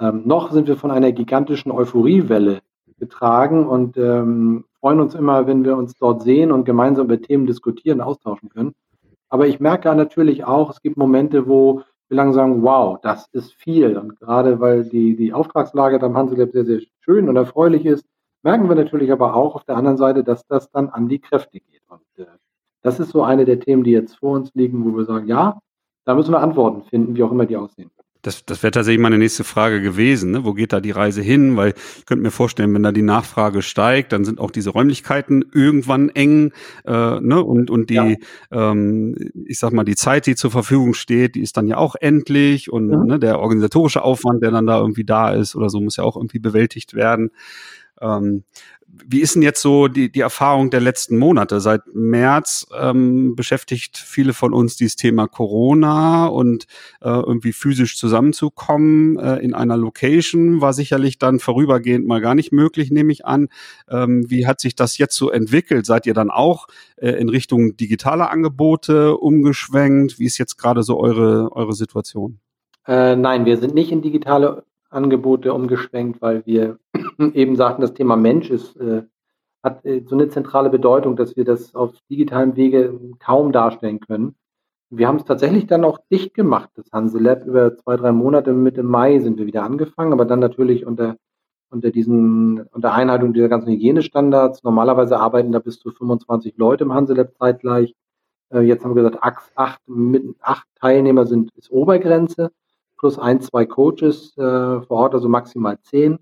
Ähm, 0.00 0.22
noch 0.24 0.50
sind 0.50 0.66
wir 0.66 0.76
von 0.76 0.90
einer 0.90 1.12
gigantischen 1.12 1.70
Euphoriewelle 1.70 2.62
getragen 2.98 3.68
und 3.68 3.96
ähm, 3.96 4.64
freuen 4.80 4.98
uns 4.98 5.14
immer, 5.14 5.46
wenn 5.46 5.62
wir 5.62 5.76
uns 5.76 5.94
dort 5.94 6.22
sehen 6.22 6.50
und 6.50 6.64
gemeinsam 6.64 7.06
über 7.06 7.20
Themen 7.20 7.46
diskutieren, 7.46 8.00
austauschen 8.00 8.48
können. 8.48 8.74
Aber 9.28 9.46
ich 9.46 9.60
merke 9.60 9.94
natürlich 9.94 10.44
auch, 10.44 10.70
es 10.70 10.82
gibt 10.82 10.96
Momente, 10.96 11.46
wo 11.46 11.82
wir 12.08 12.16
langsam 12.16 12.50
sagen, 12.52 12.62
wow, 12.62 12.98
das 13.00 13.28
ist 13.32 13.54
viel. 13.54 13.96
Und 13.96 14.18
gerade 14.18 14.60
weil 14.60 14.84
die, 14.84 15.16
die 15.16 15.32
Auftragslage 15.32 15.98
beim 15.98 16.16
Hanselab 16.16 16.52
sehr, 16.52 16.64
sehr 16.64 16.80
schön 17.00 17.28
und 17.28 17.36
erfreulich 17.36 17.84
ist, 17.84 18.04
merken 18.42 18.68
wir 18.68 18.76
natürlich 18.76 19.10
aber 19.10 19.34
auch 19.34 19.54
auf 19.56 19.64
der 19.64 19.76
anderen 19.76 19.96
Seite, 19.96 20.22
dass 20.22 20.46
das 20.46 20.70
dann 20.70 20.88
an 20.88 21.08
die 21.08 21.18
Kräfte 21.18 21.58
geht. 21.58 21.82
Und 21.88 22.02
äh, 22.16 22.26
das 22.82 23.00
ist 23.00 23.10
so 23.10 23.22
eine 23.22 23.44
der 23.44 23.60
Themen, 23.60 23.82
die 23.82 23.90
jetzt 23.90 24.16
vor 24.16 24.32
uns 24.32 24.54
liegen, 24.54 24.84
wo 24.84 24.96
wir 24.96 25.04
sagen, 25.04 25.26
ja, 25.26 25.58
da 26.04 26.14
müssen 26.14 26.32
wir 26.32 26.40
Antworten 26.40 26.82
finden, 26.84 27.16
wie 27.16 27.22
auch 27.24 27.32
immer 27.32 27.46
die 27.46 27.56
aussehen. 27.56 27.90
Das, 28.26 28.44
das 28.44 28.64
wäre 28.64 28.72
tatsächlich 28.72 29.00
meine 29.00 29.18
nächste 29.18 29.44
Frage 29.44 29.80
gewesen. 29.80 30.32
Ne? 30.32 30.44
Wo 30.44 30.52
geht 30.52 30.72
da 30.72 30.80
die 30.80 30.90
Reise 30.90 31.22
hin? 31.22 31.56
Weil 31.56 31.74
ich 31.96 32.06
könnte 32.06 32.24
mir 32.24 32.32
vorstellen, 32.32 32.74
wenn 32.74 32.82
da 32.82 32.90
die 32.90 33.02
Nachfrage 33.02 33.62
steigt, 33.62 34.12
dann 34.12 34.24
sind 34.24 34.40
auch 34.40 34.50
diese 34.50 34.70
Räumlichkeiten 34.70 35.44
irgendwann 35.52 36.08
eng. 36.08 36.50
Äh, 36.84 37.20
ne? 37.20 37.40
Und, 37.44 37.70
und 37.70 37.88
die, 37.88 37.94
ja. 37.94 38.16
ähm, 38.50 39.14
ich 39.46 39.60
sag 39.60 39.72
mal, 39.72 39.84
die 39.84 39.94
Zeit, 39.94 40.26
die 40.26 40.34
zur 40.34 40.50
Verfügung 40.50 40.94
steht, 40.94 41.36
die 41.36 41.40
ist 41.40 41.56
dann 41.56 41.68
ja 41.68 41.76
auch 41.76 41.94
endlich. 41.94 42.68
Und 42.72 42.88
mhm. 42.88 43.06
ne, 43.06 43.18
der 43.20 43.38
organisatorische 43.38 44.02
Aufwand, 44.02 44.42
der 44.42 44.50
dann 44.50 44.66
da 44.66 44.80
irgendwie 44.80 45.04
da 45.04 45.32
ist 45.32 45.54
oder 45.54 45.70
so, 45.70 45.80
muss 45.80 45.96
ja 45.96 46.02
auch 46.02 46.16
irgendwie 46.16 46.40
bewältigt 46.40 46.94
werden. 46.94 47.30
Ähm, 48.00 48.44
wie 48.88 49.20
ist 49.20 49.34
denn 49.34 49.42
jetzt 49.42 49.60
so 49.60 49.88
die, 49.88 50.10
die 50.10 50.20
Erfahrung 50.20 50.70
der 50.70 50.80
letzten 50.80 51.18
Monate? 51.18 51.60
Seit 51.60 51.82
März 51.92 52.66
ähm, 52.78 53.34
beschäftigt 53.34 53.98
viele 53.98 54.32
von 54.32 54.52
uns 54.52 54.76
dieses 54.76 54.96
Thema 54.96 55.26
Corona 55.26 56.26
und 56.26 56.66
äh, 57.00 57.08
irgendwie 57.08 57.52
physisch 57.52 57.98
zusammenzukommen 57.98 59.18
äh, 59.18 59.36
in 59.36 59.54
einer 59.54 59.76
Location 59.76 60.60
war 60.60 60.72
sicherlich 60.72 61.18
dann 61.18 61.40
vorübergehend 61.40 62.06
mal 62.06 62.20
gar 62.20 62.34
nicht 62.34 62.52
möglich, 62.52 62.90
nehme 62.90 63.12
ich 63.12 63.26
an. 63.26 63.48
Ähm, 63.88 64.30
wie 64.30 64.46
hat 64.46 64.60
sich 64.60 64.74
das 64.76 64.98
jetzt 64.98 65.16
so 65.16 65.30
entwickelt? 65.30 65.86
Seid 65.86 66.06
ihr 66.06 66.14
dann 66.14 66.30
auch 66.30 66.68
äh, 66.96 67.10
in 67.10 67.28
Richtung 67.28 67.76
digitaler 67.76 68.30
Angebote 68.30 69.16
umgeschwenkt? 69.16 70.18
Wie 70.18 70.26
ist 70.26 70.38
jetzt 70.38 70.56
gerade 70.56 70.82
so 70.82 70.98
eure, 70.98 71.50
eure 71.52 71.72
Situation? 71.72 72.38
Äh, 72.86 73.16
nein, 73.16 73.44
wir 73.46 73.56
sind 73.56 73.74
nicht 73.74 73.90
in 73.90 74.00
digitale 74.00 74.64
Angebote 74.90 75.52
umgeschwenkt, 75.52 76.22
weil 76.22 76.44
wir 76.46 76.78
eben 77.34 77.56
sagten, 77.56 77.82
das 77.82 77.94
Thema 77.94 78.16
Mensch 78.16 78.50
ist, 78.50 78.76
äh, 78.76 79.02
hat 79.62 79.84
äh, 79.84 80.02
so 80.06 80.14
eine 80.14 80.28
zentrale 80.28 80.70
Bedeutung, 80.70 81.16
dass 81.16 81.36
wir 81.36 81.44
das 81.44 81.74
auf 81.74 81.92
digitalem 82.10 82.56
Wege 82.56 82.98
kaum 83.18 83.52
darstellen 83.52 84.00
können. 84.00 84.36
Wir 84.90 85.08
haben 85.08 85.16
es 85.16 85.24
tatsächlich 85.24 85.66
dann 85.66 85.84
auch 85.84 85.98
dicht 86.10 86.34
gemacht, 86.34 86.70
das 86.74 86.92
Hanse 86.92 87.18
Lab. 87.18 87.44
Über 87.44 87.76
zwei, 87.76 87.96
drei 87.96 88.12
Monate, 88.12 88.52
Mitte 88.52 88.84
Mai 88.84 89.18
sind 89.18 89.38
wir 89.38 89.46
wieder 89.46 89.64
angefangen, 89.64 90.12
aber 90.12 90.24
dann 90.24 90.38
natürlich 90.38 90.86
unter, 90.86 91.16
unter 91.70 91.90
diesen, 91.90 92.62
unter 92.72 92.92
Einhaltung 92.94 93.32
dieser 93.32 93.48
ganzen 93.48 93.70
Hygienestandards. 93.72 94.62
Normalerweise 94.62 95.18
arbeiten 95.18 95.50
da 95.50 95.58
bis 95.58 95.80
zu 95.80 95.90
25 95.90 96.56
Leute 96.56 96.84
im 96.84 96.94
Hanse 96.94 97.14
Lab 97.14 97.34
zeitgleich. 97.34 97.94
Äh, 98.50 98.60
jetzt 98.60 98.84
haben 98.84 98.94
wir 98.94 99.02
gesagt, 99.02 99.22
acht, 99.56 99.80
mit 99.88 100.36
acht 100.40 100.68
Teilnehmer 100.76 101.26
sind, 101.26 101.50
ist 101.56 101.70
Obergrenze 101.72 102.52
plus 102.96 103.18
ein, 103.18 103.40
zwei 103.40 103.66
Coaches 103.66 104.36
äh, 104.36 104.80
vor 104.82 104.90
Ort, 104.90 105.14
also 105.14 105.28
maximal 105.28 105.78
zehn. 105.80 106.18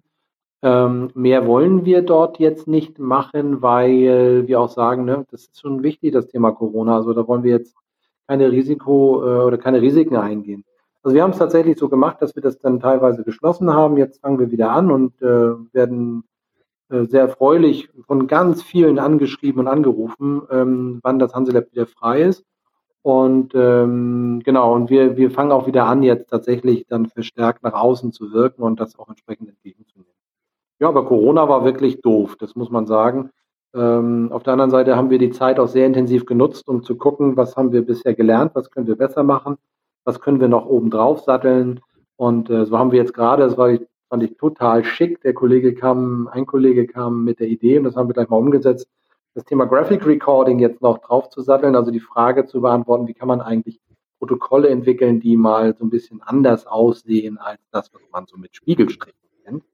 Ähm, 0.62 1.11
mehr 1.14 1.47
wollen 1.47 1.85
wir 1.85 2.03
dort 2.03 2.39
jetzt 2.39 2.66
nicht 2.66 2.99
machen, 2.99 3.61
weil 3.61 4.47
wir 4.47 4.61
auch 4.61 4.70
sagen, 4.70 5.05
ne, 5.05 5.27
das 5.31 5.43
ist 5.43 5.61
schon 5.61 5.83
wichtig, 5.83 6.12
das 6.12 6.29
Thema 6.29 6.53
Corona. 6.53 6.97
Also 6.97 7.12
da 7.12 7.29
wollen 7.29 7.43
wir 7.43 7.53
jetzt 7.53 7.77
keine 8.27 8.51
Risiko 8.51 9.22
äh, 9.22 9.45
oder 9.45 9.59
keine 9.59 9.83
Risiken 9.83 10.16
eingehen. 10.16 10.64
Also 11.03 11.14
wir 11.14 11.22
haben 11.22 11.33
es 11.33 11.39
tatsächlich 11.39 11.79
so 11.79 11.91
gemacht, 11.91 12.22
dass 12.22 12.35
wir 12.35 12.43
das 12.43 12.59
dann 12.59 12.81
teilweise 12.81 13.25
geschlossen 13.25 13.75
haben. 13.75 13.99
Jetzt 13.99 14.22
fangen 14.22 14.39
wir 14.39 14.51
wieder 14.51 14.70
an 14.72 14.91
und 14.91 15.20
äh, 15.20 15.55
werden 15.75 16.25
äh, 16.89 17.05
sehr 17.05 17.20
erfreulich 17.20 17.91
von 18.07 18.27
ganz 18.27 18.62
vielen 18.62 18.99
angeschrieben 18.99 19.61
und 19.61 19.68
angerufen, 19.68 20.43
ähm, 20.51 21.01
wann 21.03 21.18
das 21.18 21.35
Hanselab 21.35 21.70
wieder 21.72 21.87
frei 21.87 22.22
ist. 22.22 22.45
Und 23.05 23.55
ähm, 23.55 24.41
genau, 24.47 24.75
und 24.75 24.89
wir, 24.89 25.19
wir 25.19 25.31
fangen 25.31 25.53
auch 25.53 25.67
wieder 25.67 25.85
an, 25.85 26.03
jetzt 26.03 26.31
tatsächlich 26.31 26.87
dann 26.89 27.05
verstärkt 27.05 27.63
nach 27.63 27.75
außen 27.75 28.13
zu 28.13 28.33
wirken 28.33 28.63
und 28.63 28.81
das 28.81 28.99
auch 28.99 29.11
entsprechend 29.11 29.51
entgegenzunehmen. 29.51 30.11
Ja, 30.81 30.89
aber 30.89 31.05
Corona 31.05 31.47
war 31.47 31.67
wirklich 31.67 32.01
doof, 32.01 32.37
das 32.39 32.57
muss 32.57 32.71
man 32.71 32.87
sagen. 32.87 33.29
Ähm, 33.75 34.31
auf 34.33 34.43
der 34.43 34.55
anderen 34.55 34.71
Seite 34.71 34.97
haben 34.97 35.11
wir 35.11 35.19
die 35.19 35.33
Zeit 35.33 35.61
auch 35.61 35.69
sehr 35.69 35.85
intensiv 35.87 36.25
genutzt, 36.25 36.67
um 36.67 36.83
zu 36.83 36.97
gucken, 36.97 37.37
was 37.37 37.59
haben 37.59 37.73
wir 37.73 37.83
bisher 37.83 38.15
gelernt, 38.15 38.53
was 38.55 38.71
können 38.71 38.87
wir 38.87 38.97
besser 38.97 39.23
machen, 39.23 39.59
was 40.05 40.23
können 40.23 40.41
wir 40.41 40.49
noch 40.49 40.65
oben 40.65 40.89
drauf 40.89 41.21
satteln. 41.21 41.81
Und 42.17 42.49
äh, 42.49 42.65
so 42.65 42.79
haben 42.79 42.91
wir 42.91 43.01
jetzt 43.01 43.13
gerade, 43.13 43.43
das 43.43 43.59
war, 43.59 43.77
fand 44.09 44.23
ich 44.23 44.39
total 44.39 44.83
schick, 44.83 45.21
der 45.21 45.35
Kollege 45.35 45.75
kam, 45.75 46.27
ein 46.29 46.47
Kollege 46.47 46.87
kam 46.87 47.23
mit 47.25 47.39
der 47.39 47.49
Idee 47.49 47.77
und 47.77 47.85
das 47.85 47.97
haben 47.97 48.09
wir 48.09 48.15
gleich 48.15 48.31
mal 48.31 48.39
umgesetzt, 48.39 48.89
das 49.35 49.45
Thema 49.45 49.66
Graphic 49.66 50.07
Recording 50.07 50.59
jetzt 50.61 50.80
noch 50.80 50.99
drauf 50.99 51.28
zu 51.28 51.43
satteln, 51.43 51.74
also 51.74 51.91
die 51.91 52.01
Frage 52.01 52.47
zu 52.47 52.61
beantworten, 52.61 53.09
wie 53.09 53.14
kann 53.14 53.28
man 53.28 53.41
eigentlich 53.41 53.80
Protokolle 54.18 54.68
entwickeln, 54.68 55.20
die 55.20 55.37
mal 55.37 55.74
so 55.76 55.85
ein 55.85 55.91
bisschen 55.91 56.22
anders 56.22 56.66
aussehen 56.66 57.37
als 57.39 57.61
das, 57.72 57.93
was 57.93 58.01
man 58.12 58.26
so 58.26 58.39
mit 58.39 58.57
Spiegelstrichen 58.57 59.18
kennt. 59.45 59.64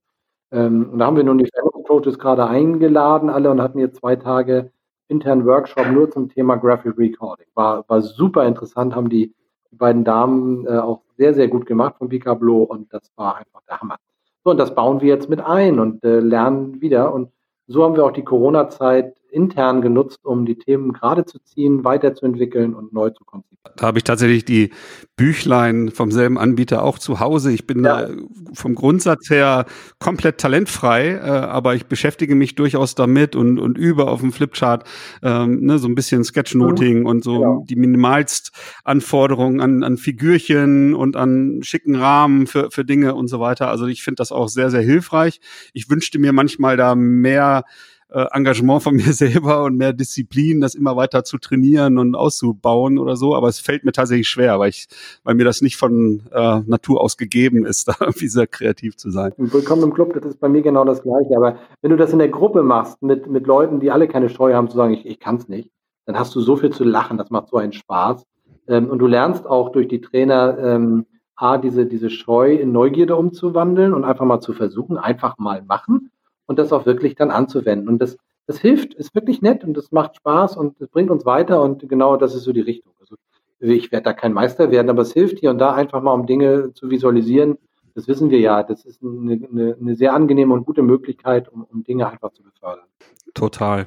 Ähm, 0.51 0.91
und 0.91 0.99
da 0.99 1.07
haben 1.07 1.17
wir 1.17 1.25
nun 1.25 1.39
die 1.39 1.49
Coaches 1.87 2.19
gerade 2.19 2.47
eingeladen, 2.47 3.29
alle, 3.29 3.51
und 3.51 3.61
hatten 3.61 3.79
jetzt 3.79 4.01
zwei 4.01 4.17
Tage 4.17 4.73
internen 5.09 5.45
Workshop 5.45 5.89
nur 5.93 6.11
zum 6.11 6.29
Thema 6.29 6.57
Graphic 6.57 6.97
Recording. 6.97 7.47
War, 7.55 7.85
war 7.89 8.01
super 8.01 8.47
interessant, 8.47 8.95
haben 8.95 9.11
die, 9.11 9.35
die 9.71 9.77
beiden 9.77 10.05
Damen 10.05 10.67
äh, 10.67 10.79
auch 10.79 11.03
sehr, 11.17 11.35
sehr 11.35 11.49
gut 11.49 11.67
gemacht 11.67 11.97
von 11.99 12.09
Picablo 12.09 12.63
und 12.63 12.93
das 12.93 13.11
war 13.17 13.37
einfach 13.37 13.61
der 13.69 13.81
Hammer. 13.81 13.97
So, 14.43 14.53
und 14.53 14.57
das 14.57 14.75
bauen 14.75 15.01
wir 15.01 15.09
jetzt 15.09 15.29
mit 15.29 15.41
ein 15.41 15.79
und 15.79 16.03
äh, 16.03 16.21
lernen 16.21 16.81
wieder. 16.81 17.13
Und 17.13 17.31
so 17.67 17.85
haben 17.85 17.95
wir 17.95 18.05
auch 18.05 18.13
die 18.13 18.25
Corona-Zeit 18.25 19.20
intern 19.33 19.83
genutzt, 19.83 20.25
um 20.25 20.47
die 20.47 20.57
Themen 20.57 20.93
gerade 20.93 21.25
zu 21.25 21.39
ziehen, 21.41 21.85
weiterzuentwickeln 21.85 22.75
und 22.75 22.93
neu 22.93 23.11
zu 23.11 23.25
konzipieren. 23.25 23.51
Da 23.77 23.87
habe 23.87 23.99
ich 23.99 24.05
tatsächlich 24.05 24.47
die 24.47 24.71
Büchlein 25.17 25.91
vom 25.91 26.11
selben 26.11 26.39
Anbieter 26.39 26.83
auch 26.83 26.99
zu 26.99 27.21
Hause. 27.21 27.53
Ich 27.53 27.67
bin 27.67 27.85
ja. 27.85 28.07
da 28.07 28.15
vom 28.55 28.75
Grundsatz 28.75 29.29
her 29.29 29.67
komplett 29.99 30.39
talentfrei, 30.39 31.11
äh, 31.11 31.21
aber 31.21 31.75
ich 31.75 31.85
beschäftige 31.85 32.35
mich 32.35 32.55
durchaus 32.55 32.95
damit 32.95 33.37
und, 33.37 33.59
und 33.59 33.77
übe 33.77 34.09
auf 34.09 34.21
dem 34.21 34.33
Flipchart 34.33 34.89
ähm, 35.23 35.61
ne, 35.61 35.79
so 35.79 35.89
ein 35.89 35.95
bisschen 35.95 36.25
Sketchnoting 36.25 37.01
mhm. 37.01 37.07
und 37.07 37.23
so 37.23 37.39
genau. 37.39 37.65
die 37.69 37.77
minimalst 37.77 38.53
Anforderungen 38.85 39.61
an, 39.61 39.83
an 39.83 39.99
Figürchen 39.99 40.95
und 40.95 41.17
an 41.17 41.61
schicken 41.63 41.97
Rahmen 41.97 42.47
für, 42.47 42.71
für 42.71 42.87
Dinge 42.87 43.15
und 43.15 43.29
so 43.29 43.41
weiter. 43.41 43.69
Also 43.69 43.87
ich 43.87 44.03
finde 44.03 44.17
das 44.17 44.33
auch 44.33 44.49
sehr, 44.49 44.71
sehr 44.71 44.83
hilfreich. 44.83 45.41
Ich 45.75 45.91
wünschte 45.91 46.19
mir 46.19 46.33
manchmal 46.33 46.79
da 46.79 46.95
mehr 46.95 47.65
äh, 48.13 48.27
Engagement 48.33 48.83
von 48.83 48.95
mir 48.97 49.13
selber 49.13 49.65
und 49.65 49.77
mehr 49.77 49.93
Disziplin, 49.93 50.61
das 50.61 50.75
immer 50.75 50.97
weiter 50.97 51.25
zu 51.25 51.39
trainieren 51.39 51.99
und 51.99 52.15
auszubauen 52.15 52.99
oder 52.99 53.17
so. 53.17 53.35
Aber 53.35 53.49
es 53.49 53.61
fällt 53.61 53.85
mir 53.85 53.93
tatsächlich 53.93 54.29
schwer, 54.29 54.59
weil 54.59 54.71
ich, 54.71 54.89
weil 55.25 55.35
mir 55.35 55.45
das 55.45 55.63
nicht 55.63 55.77
von 55.77 56.23
äh, 56.33 56.61
Natur 56.67 57.01
aus 57.01 57.17
gegeben 57.17 57.65
ist, 57.65 57.89
da 57.89 57.95
irgendwie 58.01 58.29
sehr 58.29 58.47
kreativ 58.47 58.97
zu 58.97 59.11
sein. 59.11 59.33
Willkommen 59.37 59.83
im 59.83 59.95
Club, 59.95 60.13
das 60.15 60.25
ist 60.25 60.41
bei 60.41 60.49
mir 60.49 60.63
genau 60.63 60.85
das 60.85 61.03
Gleiche. 61.03 61.37
Aber 61.37 61.59
wenn 61.83 61.91
du 61.91 61.97
das 61.97 62.13
in 62.13 62.19
der 62.19 62.29
Gruppe 62.29 62.63
machst, 62.63 63.03
mit, 63.03 63.29
mit 63.29 63.47
Leuten, 63.47 63.81
die 63.81 63.91
alle 63.91 64.09
keine 64.09 64.29
Scheu 64.29 64.55
haben, 64.55 64.69
zu 64.69 64.77
sagen, 64.77 64.95
ich, 64.95 65.07
ich 65.07 65.21
kann 65.21 65.37
es 65.37 65.49
nicht, 65.49 65.71
dann 66.07 66.19
hast 66.19 66.35
du 66.35 66.41
so 66.41 66.57
viel 66.57 66.71
zu 66.71 66.85
lachen, 66.85 67.19
das 67.19 67.31
macht 67.31 67.49
so 67.49 67.57
einen 67.57 67.73
Spaß. 67.73 68.25
Ähm, 68.69 68.89
und 68.91 68.99
du 68.99 69.07
lernst 69.07 69.47
auch 69.47 69.71
durch 69.71 69.89
die 69.89 70.01
Trainer, 70.01 70.59
ähm, 70.59 71.07
A, 71.37 71.57
diese, 71.57 71.87
diese 71.87 72.11
Scheu 72.11 72.55
in 72.55 72.71
Neugierde 72.71 73.17
umzuwandeln 73.17 73.95
und 73.95 74.05
einfach 74.05 74.27
mal 74.27 74.41
zu 74.41 74.53
versuchen, 74.53 74.99
einfach 74.99 75.39
mal 75.39 75.63
machen 75.63 76.11
und 76.51 76.59
das 76.59 76.73
auch 76.73 76.85
wirklich 76.85 77.15
dann 77.15 77.31
anzuwenden. 77.31 77.89
Und 77.89 78.01
das, 78.03 78.17
das 78.49 78.59
hilft, 78.59 78.95
ist 78.95 79.15
wirklich 79.15 79.41
nett 79.41 79.63
und 79.63 79.77
das 79.77 79.93
macht 79.93 80.17
Spaß 80.17 80.57
und 80.57 80.81
das 80.81 80.89
bringt 80.89 81.09
uns 81.09 81.25
weiter 81.25 81.63
und 81.63 81.89
genau 81.89 82.17
das 82.17 82.35
ist 82.35 82.43
so 82.43 82.53
die 82.53 82.61
Richtung. 82.61 82.93
Also 82.99 83.15
ich 83.61 83.93
werde 83.93 84.03
da 84.03 84.13
kein 84.13 84.33
Meister 84.33 84.73
werden, 84.73 84.91
aber 84.91 85.03
es 85.03 85.13
hilft 85.13 85.39
hier 85.39 85.51
und 85.51 85.59
da 85.59 85.73
einfach 85.75 86.03
mal, 86.03 86.13
um 86.13 86.27
Dinge 86.27 86.73
zu 86.75 86.91
visualisieren. 86.91 87.57
Das 87.95 88.09
wissen 88.09 88.31
wir 88.31 88.41
ja. 88.41 88.65
Das 88.65 88.85
ist 88.85 89.01
eine, 89.01 89.49
eine, 89.49 89.77
eine 89.81 89.95
sehr 89.95 90.13
angenehme 90.13 90.53
und 90.53 90.67
gute 90.67 90.83
Möglichkeit, 90.83 91.49
um, 91.49 91.63
um 91.73 91.85
Dinge 91.85 92.09
einfach 92.09 92.33
zu 92.33 92.43
befördern. 92.43 92.87
Total. 93.33 93.87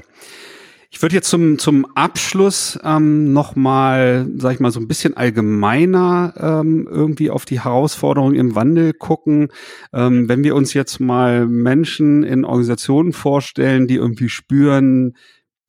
Ich 0.94 1.02
würde 1.02 1.16
jetzt 1.16 1.30
zum, 1.30 1.58
zum 1.58 1.88
Abschluss 1.96 2.80
ähm, 2.84 3.34
nochmal, 3.34 4.28
sag 4.38 4.54
ich 4.54 4.60
mal, 4.60 4.70
so 4.70 4.80
ein 4.80 4.88
bisschen 4.88 5.18
allgemeiner 5.18 6.36
ähm, 6.38 6.88
irgendwie 6.90 7.32
auf 7.32 7.46
die 7.46 7.62
Herausforderungen 7.62 8.36
im 8.36 8.54
Wandel 8.54 8.94
gucken. 8.94 9.48
Ähm, 9.92 10.30
wenn 10.30 10.44
wir 10.44 10.56
uns 10.56 10.76
jetzt 10.76 11.00
mal 11.00 11.48
Menschen 11.48 12.22
in 12.22 12.46
Organisationen 12.46 13.12
vorstellen, 13.12 13.88
die 13.88 13.96
irgendwie 13.96 14.30
spüren, 14.30 15.16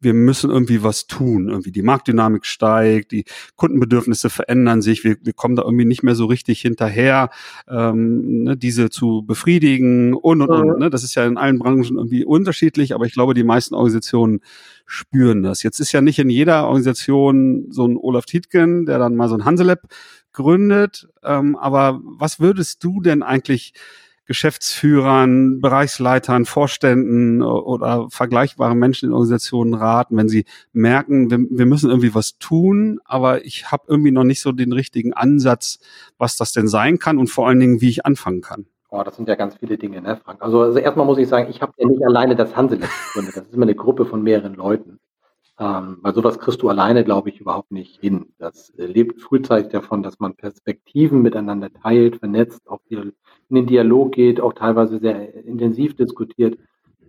wir 0.05 0.15
müssen 0.15 0.51
irgendwie 0.51 0.83
was 0.83 1.07
tun. 1.07 1.49
Irgendwie 1.49 1.73
die 1.73 1.83
Marktdynamik 1.83 2.47
steigt, 2.47 3.13
die 3.13 3.25
Kundenbedürfnisse 3.57 4.31
verändern 4.31 4.83
sich, 4.83 5.03
wir, 5.05 5.17
wir 5.23 5.33
kommen 5.33 5.57
da 5.57 5.63
irgendwie 5.63 5.85
nicht 5.85 6.03
mehr 6.03 6.15
so 6.15 6.27
richtig 6.27 6.61
hinterher, 6.61 7.31
ähm, 7.69 8.45
ne, 8.45 8.57
diese 8.57 8.91
zu 8.91 9.23
befriedigen 9.27 10.15
und 10.15 10.43
und 10.43 10.51
und. 10.51 10.79
Ne? 10.79 10.91
Das 10.91 11.03
ist 11.03 11.15
ja 11.15 11.27
in 11.27 11.37
allen 11.37 11.59
Branchen 11.59 11.97
irgendwie 11.97 12.25
unterschiedlich, 12.25 12.95
aber 12.95 13.07
ich 13.07 13.15
glaube, 13.15 13.35
die 13.35 13.45
meisten 13.45 13.75
Organisationen 13.75 14.41
spüren 14.87 15.43
das. 15.43 15.63
Jetzt 15.63 15.81
ist 15.81 15.93
ja 15.93 16.01
nicht 16.01 16.19
in 16.19 16.31
jeder 16.31 16.67
Organisation 16.67 17.67
so 17.71 17.87
ein 17.87 17.97
Olaf 17.97 18.27
Tietgen, 18.27 18.87
der 18.87 18.99
dann 18.99 19.17
mal 19.17 19.29
so 19.29 19.35
ein 19.35 19.45
Hanselab 19.45 19.81
gründet. 20.33 21.09
Ähm, 21.23 21.57
aber 21.57 22.01
was 22.05 22.41
würdest 22.41 22.85
du 22.85 23.01
denn 23.01 23.23
eigentlich 23.23 23.73
Geschäftsführern, 24.27 25.61
Bereichsleitern, 25.61 26.45
Vorständen 26.47 27.43
oder 27.43 28.09
vergleichbaren 28.11 28.79
Menschen 28.79 29.09
in 29.09 29.13
Organisationen 29.13 29.75
raten, 29.75 30.17
wenn 30.17 30.29
sie 30.29 30.47
merken, 30.73 31.31
wir, 31.31 31.39
wir 31.51 31.67
müssen 31.67 31.91
irgendwie 31.91 32.15
was 32.15 32.39
tun, 32.39 33.01
aber 33.05 33.45
ich 33.45 33.71
habe 33.71 33.85
irgendwie 33.89 34.13
noch 34.13 34.25
nicht 34.25 34.41
so 34.41 34.53
den 34.53 34.73
richtigen 34.73 35.13
Ansatz, 35.13 35.79
was 36.17 36.37
das 36.37 36.53
denn 36.53 36.69
sein 36.69 36.99
kann 36.99 37.19
und 37.19 37.29
vor 37.29 37.49
allen 37.49 37.61
Dingen, 37.61 37.81
wie 37.81 37.91
ich 37.91 38.07
anfangen 38.07 38.41
kann. 38.41 38.67
Oh, 38.91 39.03
das 39.03 39.17
sind 39.17 39.29
ja 39.29 39.35
ganz 39.35 39.57
viele 39.57 39.77
Dinge, 39.77 40.01
ne, 40.01 40.17
Frank? 40.17 40.41
Also, 40.41 40.63
also 40.63 40.79
erstmal 40.79 41.05
muss 41.05 41.19
ich 41.19 41.29
sagen, 41.29 41.51
ich 41.51 41.61
habe 41.61 41.73
ja 41.79 41.89
nicht 41.89 42.05
alleine 42.05 42.37
das 42.37 42.55
Hanselnetz 42.55 42.91
gegründet. 43.07 43.37
Das 43.37 43.47
ist 43.47 43.55
immer 43.55 43.65
eine 43.65 43.75
Gruppe 43.75 44.07
von 44.07 44.23
mehreren 44.23 44.55
Leuten. 44.55 45.01
Ähm, 45.59 45.99
weil 46.03 46.15
sowas 46.15 46.39
kriegst 46.41 46.63
du 46.63 46.69
alleine, 46.69 47.05
glaube 47.05 47.29
ich, 47.31 47.41
überhaupt 47.41 47.71
nicht 47.71 48.01
hin. 48.01 48.33
Das 48.39 48.71
äh, 48.71 48.87
lebt 48.87 49.21
frühzeitig 49.21 49.71
davon, 49.71 50.03
dass 50.03 50.19
man 50.19 50.35
Perspektiven 50.35 51.23
miteinander 51.23 51.73
teilt, 51.73 52.17
vernetzt, 52.17 52.69
auch 52.69 52.81
in 53.49 53.57
den 53.57 53.67
Dialog 53.67 54.13
geht, 54.13 54.41
auch 54.41 54.53
teilweise 54.53 54.99
sehr 54.99 55.35
intensiv 55.45 55.97
diskutiert. 55.97 56.59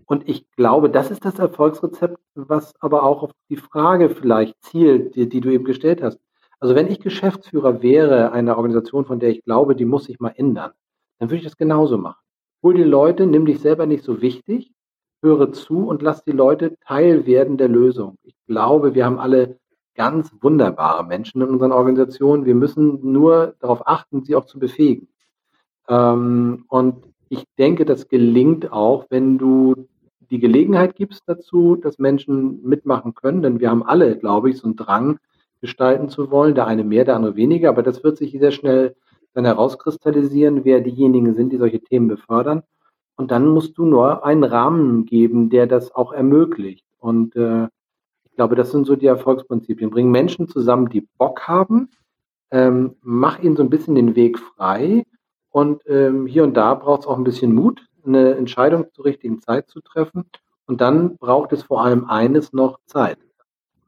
Und 0.05 0.29
ich 0.29 0.49
glaube, 0.51 0.89
das 0.89 1.09
ist 1.09 1.25
das 1.25 1.39
Erfolgsrezept, 1.39 2.17
was 2.35 2.73
aber 2.79 3.03
auch 3.03 3.23
auf 3.23 3.31
die 3.49 3.57
Frage 3.57 4.09
vielleicht 4.09 4.61
zielt, 4.61 5.15
die, 5.15 5.27
die 5.27 5.41
du 5.41 5.49
eben 5.49 5.65
gestellt 5.65 6.03
hast. 6.03 6.19
Also 6.59 6.75
wenn 6.75 6.87
ich 6.87 6.99
Geschäftsführer 6.99 7.81
wäre 7.81 8.31
einer 8.31 8.57
Organisation, 8.57 9.05
von 9.05 9.19
der 9.19 9.29
ich 9.29 9.43
glaube, 9.43 9.75
die 9.75 9.85
muss 9.85 10.05
sich 10.05 10.19
mal 10.19 10.33
ändern, 10.35 10.71
dann 11.19 11.29
würde 11.29 11.37
ich 11.37 11.43
das 11.43 11.57
genauso 11.57 11.97
machen. 11.97 12.21
Hol 12.61 12.75
die 12.75 12.83
Leute, 12.83 13.25
nimm 13.25 13.45
dich 13.45 13.59
selber 13.59 13.85
nicht 13.85 14.03
so 14.03 14.21
wichtig, 14.21 14.71
höre 15.21 15.51
zu 15.51 15.87
und 15.87 16.01
lass 16.01 16.23
die 16.23 16.31
Leute 16.31 16.77
Teil 16.85 17.25
werden 17.25 17.57
der 17.57 17.67
Lösung. 17.67 18.17
Ich 18.23 18.35
glaube, 18.47 18.95
wir 18.95 19.05
haben 19.05 19.19
alle 19.19 19.59
ganz 19.95 20.31
wunderbare 20.41 21.03
Menschen 21.03 21.41
in 21.41 21.49
unseren 21.49 21.71
Organisationen. 21.71 22.45
Wir 22.45 22.55
müssen 22.55 22.99
nur 23.11 23.55
darauf 23.59 23.87
achten, 23.87 24.23
sie 24.23 24.35
auch 24.35 24.45
zu 24.45 24.59
befähigen. 24.59 25.07
Ähm, 25.87 26.65
und 26.67 27.05
ich 27.29 27.43
denke, 27.57 27.85
das 27.85 28.07
gelingt 28.07 28.71
auch, 28.71 29.05
wenn 29.09 29.37
du 29.37 29.87
die 30.29 30.39
Gelegenheit 30.39 30.95
gibst 30.95 31.23
dazu, 31.27 31.75
dass 31.75 31.99
Menschen 31.99 32.63
mitmachen 32.63 33.13
können. 33.13 33.41
Denn 33.41 33.59
wir 33.59 33.69
haben 33.69 33.83
alle, 33.83 34.17
glaube 34.17 34.49
ich, 34.49 34.57
so 34.57 34.67
einen 34.67 34.75
Drang, 34.75 35.19
gestalten 35.61 36.09
zu 36.09 36.29
wollen. 36.31 36.55
Der 36.55 36.67
eine 36.67 36.83
mehr, 36.83 37.05
der 37.05 37.15
andere 37.15 37.35
weniger. 37.35 37.69
Aber 37.69 37.83
das 37.83 38.03
wird 38.03 38.17
sich 38.17 38.31
sehr 38.31 38.51
schnell 38.51 38.95
dann 39.33 39.45
herauskristallisieren, 39.45 40.63
wer 40.63 40.79
diejenigen 40.79 41.35
sind, 41.35 41.51
die 41.51 41.57
solche 41.57 41.81
Themen 41.81 42.07
befördern. 42.07 42.63
Und 43.17 43.31
dann 43.31 43.47
musst 43.47 43.77
du 43.77 43.85
nur 43.85 44.25
einen 44.25 44.43
Rahmen 44.43 45.05
geben, 45.05 45.49
der 45.49 45.67
das 45.67 45.93
auch 45.93 46.13
ermöglicht. 46.13 46.85
Und 46.99 47.35
äh, 47.35 47.65
ich 48.25 48.35
glaube, 48.35 48.55
das 48.55 48.71
sind 48.71 48.85
so 48.85 48.95
die 48.95 49.07
Erfolgsprinzipien. 49.07 49.89
Bring 49.89 50.11
Menschen 50.11 50.47
zusammen, 50.47 50.89
die 50.89 51.07
Bock 51.17 51.47
haben, 51.47 51.89
ähm, 52.51 52.95
mach 53.01 53.39
ihnen 53.39 53.55
so 53.55 53.63
ein 53.63 53.69
bisschen 53.69 53.95
den 53.95 54.15
Weg 54.15 54.39
frei. 54.39 55.05
Und 55.55 55.83
ähm, 55.87 56.27
hier 56.27 56.43
und 56.43 56.57
da 56.57 56.73
braucht 56.73 57.03
es 57.03 57.07
auch 57.07 57.17
ein 57.17 57.23
bisschen 57.23 57.55
Mut, 57.55 57.81
eine 58.05 58.35
Entscheidung 58.35 58.87
zur 58.91 59.05
richtigen 59.05 59.41
Zeit 59.41 59.69
zu 59.69 59.79
treffen. 59.79 60.25
Und 60.67 60.81
dann 60.81 61.15
braucht 61.15 61.53
es 61.53 61.63
vor 61.63 61.81
allem 61.81 62.09
eines 62.09 62.51
noch 62.51 62.77
Zeit. 62.87 63.17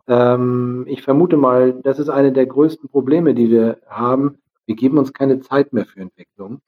Ähm, 0.08 0.86
ich 0.88 1.02
vermute 1.02 1.36
mal, 1.36 1.74
das 1.74 2.00
ist 2.00 2.08
eine 2.08 2.32
der 2.32 2.46
größten 2.46 2.88
Probleme, 2.88 3.34
die 3.34 3.50
wir 3.52 3.80
haben. 3.86 4.38
Wir 4.66 4.78
geben 4.78 4.98
uns 4.98 5.12
keine 5.12 5.42
Zeit 5.42 5.74
mehr 5.74 5.84
für 5.86 6.00
Entwicklung. 6.00 6.62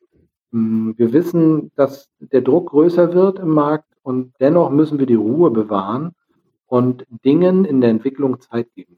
Hm, 0.51 0.95
wir 0.97 1.13
wissen, 1.13 1.71
dass 1.77 2.09
der 2.19 2.41
Druck 2.41 2.71
größer 2.71 3.13
wird 3.13 3.39
im 3.39 3.53
Markt 3.53 3.87
und 4.03 4.33
dennoch 4.41 4.69
müssen 4.69 4.99
wir 4.99 5.05
die 5.05 5.15
Ruhe 5.15 5.49
bewahren 5.49 6.11
und 6.67 7.05
Dingen 7.23 7.63
in 7.63 7.79
der 7.79 7.91
Entwicklung 7.91 8.41
Zeit 8.41 8.67
geben. 8.75 8.97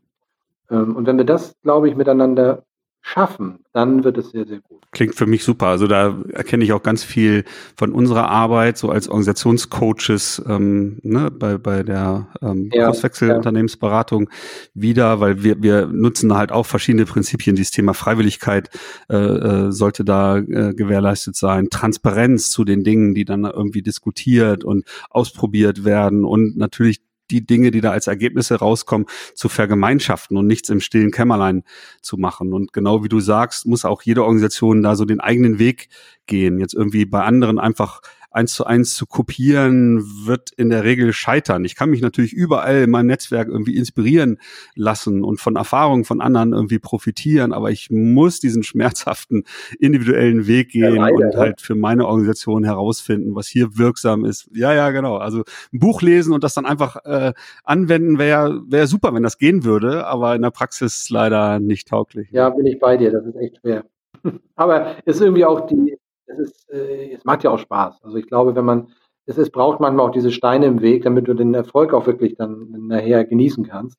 Ähm, 0.72 0.96
und 0.96 1.06
wenn 1.06 1.18
wir 1.20 1.26
das, 1.26 1.54
glaube 1.62 1.90
ich, 1.90 1.96
miteinander 1.96 2.64
schaffen, 3.02 3.60
dann 3.74 4.04
wird 4.04 4.18
es 4.18 4.32
sehr, 4.32 4.46
sehr 4.46 4.60
gut. 4.60 4.80
Klingt 4.92 5.16
für 5.16 5.26
mich 5.26 5.44
super. 5.44 5.68
Also 5.68 5.88
da 5.88 6.18
erkenne 6.34 6.64
ich 6.64 6.74
auch 6.74 6.84
ganz 6.84 7.04
viel 7.04 7.46
von 7.76 7.94
unserer 7.94 8.30
Arbeit, 8.30 8.78
so 8.78 8.90
als 8.90 9.08
Organisationscoaches 9.08 10.44
ähm, 10.48 11.00
ne, 11.02 11.32
bei, 11.32 11.58
bei 11.58 11.84
der 11.84 12.28
ähm, 12.42 12.70
ja, 12.74 12.86
Kurswechselunternehmensberatung 12.88 14.30
ja. 14.30 14.38
wieder, 14.74 15.20
weil 15.20 15.44
wir, 15.44 15.62
wir 15.64 15.88
nutzen 15.88 16.36
halt 16.36 16.52
auch 16.52 16.66
verschiedene 16.66 17.06
Prinzipien. 17.06 17.56
Dieses 17.56 17.72
Thema 17.72 17.94
Freiwilligkeit 17.94 18.70
äh, 19.10 19.16
äh, 19.16 19.72
sollte 19.72 20.06
da 20.06 20.38
äh, 20.38 20.74
gewährleistet 20.74 21.36
sein, 21.36 21.70
Transparenz 21.70 22.52
zu 22.52 22.64
den 22.66 22.84
Dingen, 22.84 23.16
die 23.16 23.26
dann 23.26 23.46
irgendwie 23.46 23.82
diskutiert 23.82 24.64
und 24.64 24.86
ausprobiert 25.10 25.86
werden 25.86 26.24
und 26.24 26.58
natürlich 26.58 27.02
die 27.32 27.46
Dinge, 27.46 27.72
die 27.72 27.82
da 27.82 27.92
als 27.92 28.08
Ergebnisse 28.08 28.56
rauskommen, 28.56 29.08
zu 29.34 29.50
vergemeinschaften 29.50 30.38
und 30.38 30.48
nichts 30.48 30.70
im 30.70 30.82
stillen 30.82 31.12
Kämmerlein 31.12 31.64
zu 32.02 32.18
machen. 32.18 32.54
Und 32.54 32.74
genau 32.74 33.04
wie 33.04 33.10
du 33.10 33.20
sagst, 33.20 33.66
muss 33.66 33.86
auch 33.86 34.02
jede 34.02 34.24
Organisation 34.24 34.84
da 34.84 34.96
so 34.96 35.06
den 35.06 35.20
eigenen 35.20 35.60
Weg 35.60 35.90
gehen. 36.28 36.60
Jetzt 36.60 36.74
irgendwie 36.74 37.06
bei 37.06 37.24
anderen 37.24 37.60
einfach 37.60 38.02
eins 38.32 38.54
zu 38.54 38.66
eins 38.66 38.96
zu 38.96 39.06
kopieren, 39.06 40.02
wird 40.26 40.52
in 40.52 40.70
der 40.70 40.84
Regel 40.84 41.14
scheitern. 41.14 41.66
Ich 41.66 41.76
kann 41.76 41.90
mich 41.90 42.02
natürlich 42.02 42.34
überall 42.34 42.84
in 42.84 42.90
meinem 42.90 43.08
Netzwerk 43.08 43.50
irgendwie 43.50 43.76
inspirieren 43.76 44.40
lassen 44.76 45.24
und 45.24 45.40
von 45.40 45.56
Erfahrungen 45.58 46.06
von 46.06 46.22
anderen 46.22 46.54
irgendwie 46.54 46.80
profitieren, 46.80 47.54
aber 47.54 47.72
ich 47.72 47.90
muss 47.92 48.40
diesen 48.40 48.64
schmerzhaften 48.64 49.44
individuellen 49.80 50.48
Weg 50.48 50.70
gehen 50.70 50.96
ja, 50.96 51.08
leider, 51.08 51.28
und 51.28 51.36
halt 51.36 51.62
für 51.62 51.76
meine 51.76 52.08
Organisation 52.08 52.64
herausfinden, 52.64 53.36
was 53.36 53.48
hier 53.48 53.78
wirksam 53.78 54.26
ist. 54.26 54.50
Ja, 54.54 54.74
ja, 54.74 54.92
genau. 54.92 55.18
Also 55.18 55.44
ein 55.74 55.80
Buch 55.80 56.02
lesen 56.02 56.34
und 56.34 56.44
das 56.44 56.54
dann 56.54 56.66
einfach 56.66 56.98
äh, 57.06 57.34
anwenden 57.64 58.18
wäre 58.18 58.62
wäre 58.68 58.88
super, 58.88 59.14
wenn 59.14 59.24
das 59.24 59.38
gehen 59.38 59.64
würde, 59.64 60.08
aber 60.08 60.36
in 60.36 60.42
der 60.42 60.52
Praxis 60.52 61.10
leider 61.10 61.60
nicht 61.60 61.90
tauglich. 61.90 62.30
Ja, 62.32 62.50
bin 62.50 62.66
ich 62.66 62.80
bei 62.80 62.98
dir. 62.98 63.12
Das 63.12 63.26
ist 63.26 63.36
echt 63.36 63.58
schwer. 63.58 63.86
Aber 64.56 64.96
es 65.06 65.16
ist 65.16 65.22
irgendwie 65.22 65.46
auch 65.46 65.68
die, 65.68 65.98
es 66.32 66.40
ist, 66.40 66.70
äh, 66.70 67.14
es 67.14 67.24
macht 67.26 67.44
ja 67.44 67.52
auch 67.52 67.60
Spaß. 67.60 68.04
Also 68.04 68.18
ich 68.18 68.28
glaube, 68.28 68.56
wenn 68.56 68.66
man, 68.66 68.94
es 69.26 69.38
ist, 69.38 69.52
braucht 69.52 69.80
manchmal 69.80 70.08
auch 70.08 70.12
diese 70.12 70.32
Steine 70.32 70.66
im 70.66 70.82
Weg, 70.82 71.04
damit 71.04 71.28
du 71.28 71.34
den 71.34 71.54
Erfolg 71.54 71.94
auch 71.94 72.08
wirklich 72.08 72.36
dann 72.36 72.72
nachher 72.88 73.26
genießen 73.26 73.68
kannst. 73.68 73.98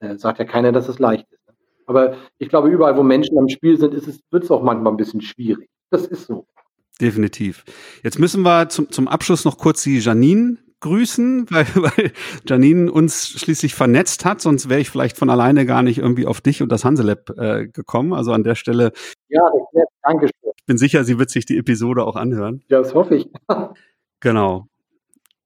Äh, 0.00 0.16
sagt 0.16 0.38
ja 0.38 0.44
keiner, 0.44 0.72
dass 0.72 0.88
es 0.88 0.98
leicht 0.98 1.26
ist. 1.30 1.46
Ne? 1.48 1.54
Aber 1.86 2.16
ich 2.38 2.48
glaube, 2.48 2.68
überall, 2.68 2.96
wo 2.96 3.02
Menschen 3.02 3.38
am 3.38 3.48
Spiel 3.48 3.78
sind, 3.78 3.94
wird 4.30 4.44
es 4.44 4.50
auch 4.50 4.62
manchmal 4.62 4.92
ein 4.92 4.96
bisschen 4.96 5.20
schwierig. 5.20 5.68
Das 5.90 6.06
ist 6.06 6.26
so. 6.26 6.46
Definitiv. 7.00 7.64
Jetzt 8.02 8.18
müssen 8.18 8.42
wir 8.42 8.68
zum, 8.68 8.90
zum 8.90 9.08
Abschluss 9.08 9.44
noch 9.44 9.56
kurz 9.56 9.82
die 9.84 9.98
Janine 9.98 10.58
grüßen, 10.80 11.46
weil, 11.50 11.66
weil 11.74 12.12
Janine 12.46 12.90
uns 12.90 13.28
schließlich 13.28 13.74
vernetzt 13.74 14.24
hat, 14.24 14.40
sonst 14.40 14.68
wäre 14.68 14.80
ich 14.80 14.90
vielleicht 14.90 15.16
von 15.16 15.30
alleine 15.30 15.66
gar 15.66 15.82
nicht 15.82 15.98
irgendwie 15.98 16.26
auf 16.26 16.40
dich 16.40 16.62
und 16.62 16.70
das 16.70 16.84
Hanselab 16.84 17.30
äh, 17.38 17.68
gekommen. 17.68 18.12
Also 18.12 18.32
an 18.32 18.44
der 18.44 18.54
Stelle. 18.54 18.92
Ja, 19.28 19.42
das 19.42 19.74
wäre 19.74 19.86
Dankeschön. 20.02 20.32
Ich 20.56 20.64
bin 20.66 20.78
sicher, 20.78 21.04
sie 21.04 21.18
wird 21.18 21.30
sich 21.30 21.46
die 21.46 21.58
Episode 21.58 22.04
auch 22.04 22.16
anhören. 22.16 22.62
Ja, 22.68 22.78
das 22.78 22.94
hoffe 22.94 23.16
ich. 23.16 23.30
genau. 24.20 24.66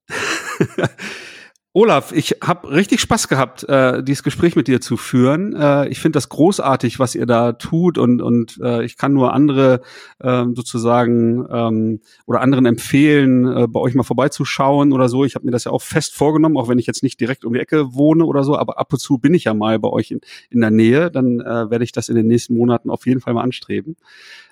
Olaf, 1.75 2.11
ich 2.11 2.37
habe 2.43 2.69
richtig 2.69 3.01
Spaß 3.01 3.27
gehabt, 3.27 3.67
äh, 3.67 4.03
dieses 4.03 4.21
Gespräch 4.21 4.55
mit 4.55 4.67
dir 4.67 4.79
zu 4.79 4.95
führen. 4.95 5.55
Äh, 5.55 5.87
ich 5.87 5.99
finde 5.99 6.17
das 6.17 6.29
großartig, 6.29 6.99
was 6.99 7.15
ihr 7.15 7.25
da 7.25 7.53
tut 7.53 7.97
und 7.97 8.21
und 8.21 8.59
äh, 8.61 8.85
ich 8.85 8.95
kann 8.95 9.11
nur 9.13 9.33
andere 9.33 9.81
äh, 10.19 10.45
sozusagen 10.53 11.47
ähm, 11.49 12.01
oder 12.27 12.41
anderen 12.41 12.67
empfehlen, 12.67 13.47
äh, 13.47 13.67
bei 13.67 13.79
euch 13.79 13.95
mal 13.95 14.03
vorbeizuschauen 14.03 14.93
oder 14.93 15.09
so. 15.09 15.25
Ich 15.25 15.33
habe 15.33 15.45
mir 15.45 15.51
das 15.51 15.63
ja 15.63 15.71
auch 15.71 15.81
fest 15.81 16.13
vorgenommen, 16.13 16.57
auch 16.57 16.69
wenn 16.69 16.77
ich 16.77 16.85
jetzt 16.85 17.01
nicht 17.01 17.19
direkt 17.19 17.43
um 17.43 17.53
die 17.53 17.59
Ecke 17.59 17.95
wohne 17.95 18.25
oder 18.25 18.43
so, 18.43 18.55
aber 18.55 18.77
ab 18.77 18.93
und 18.93 18.99
zu 18.99 19.17
bin 19.17 19.33
ich 19.33 19.45
ja 19.45 19.55
mal 19.55 19.79
bei 19.79 19.89
euch 19.89 20.11
in, 20.11 20.21
in 20.51 20.61
der 20.61 20.69
Nähe. 20.69 21.09
Dann 21.09 21.39
äh, 21.39 21.71
werde 21.71 21.83
ich 21.83 21.91
das 21.91 22.07
in 22.07 22.15
den 22.15 22.27
nächsten 22.27 22.55
Monaten 22.55 22.91
auf 22.91 23.07
jeden 23.07 23.19
Fall 23.19 23.33
mal 23.33 23.41
anstreben. 23.41 23.95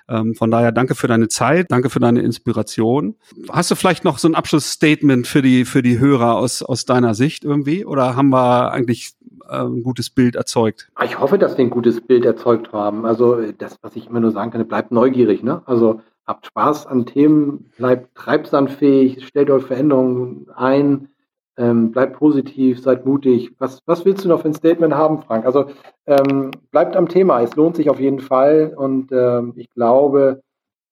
Ähm, 0.08 0.34
von 0.34 0.50
daher 0.50 0.72
danke 0.72 0.94
für 0.94 1.06
deine 1.06 1.28
Zeit, 1.28 1.66
danke 1.70 1.90
für 1.90 2.00
deine 2.00 2.20
Inspiration. 2.20 3.16
Hast 3.50 3.70
du 3.70 3.74
vielleicht 3.74 4.04
noch 4.04 4.18
so 4.18 4.28
ein 4.28 4.34
Abschlussstatement 4.34 5.26
für 5.26 5.42
die, 5.42 5.64
für 5.64 5.82
die 5.82 5.98
Hörer 5.98 6.36
aus, 6.36 6.62
aus 6.62 6.84
deiner 6.84 7.14
Sicht 7.14 7.44
irgendwie? 7.44 7.84
Oder 7.84 8.16
haben 8.16 8.30
wir 8.30 8.72
eigentlich 8.72 9.14
äh, 9.48 9.58
ein 9.58 9.82
gutes 9.82 10.10
Bild 10.10 10.36
erzeugt? 10.36 10.90
Ich 11.04 11.18
hoffe, 11.18 11.38
dass 11.38 11.56
wir 11.56 11.64
ein 11.64 11.70
gutes 11.70 12.00
Bild 12.00 12.24
erzeugt 12.24 12.72
haben. 12.72 13.06
Also 13.06 13.52
das, 13.58 13.78
was 13.82 13.96
ich 13.96 14.08
immer 14.08 14.20
nur 14.20 14.32
sagen 14.32 14.50
kann, 14.50 14.66
bleibt 14.66 14.92
neugierig. 14.92 15.42
Ne? 15.42 15.62
Also 15.66 16.00
habt 16.26 16.46
Spaß 16.46 16.86
an 16.86 17.06
Themen, 17.06 17.70
bleibt 17.76 18.14
treibsandfähig, 18.14 19.26
stellt 19.26 19.50
euch 19.50 19.64
Veränderungen 19.64 20.46
ein 20.54 21.08
ähm, 21.56 21.92
bleibt 21.92 22.14
positiv, 22.14 22.80
seid 22.80 23.04
mutig. 23.04 23.54
Was, 23.58 23.80
was 23.86 24.04
willst 24.04 24.24
du 24.24 24.28
noch 24.28 24.40
für 24.40 24.48
ein 24.48 24.54
Statement 24.54 24.94
haben, 24.94 25.22
Frank? 25.22 25.44
Also 25.44 25.66
ähm, 26.06 26.50
bleibt 26.70 26.96
am 26.96 27.08
Thema. 27.08 27.42
Es 27.42 27.56
lohnt 27.56 27.76
sich 27.76 27.90
auf 27.90 28.00
jeden 28.00 28.20
Fall 28.20 28.72
und 28.76 29.12
ähm, 29.12 29.52
ich 29.56 29.70
glaube, 29.70 30.42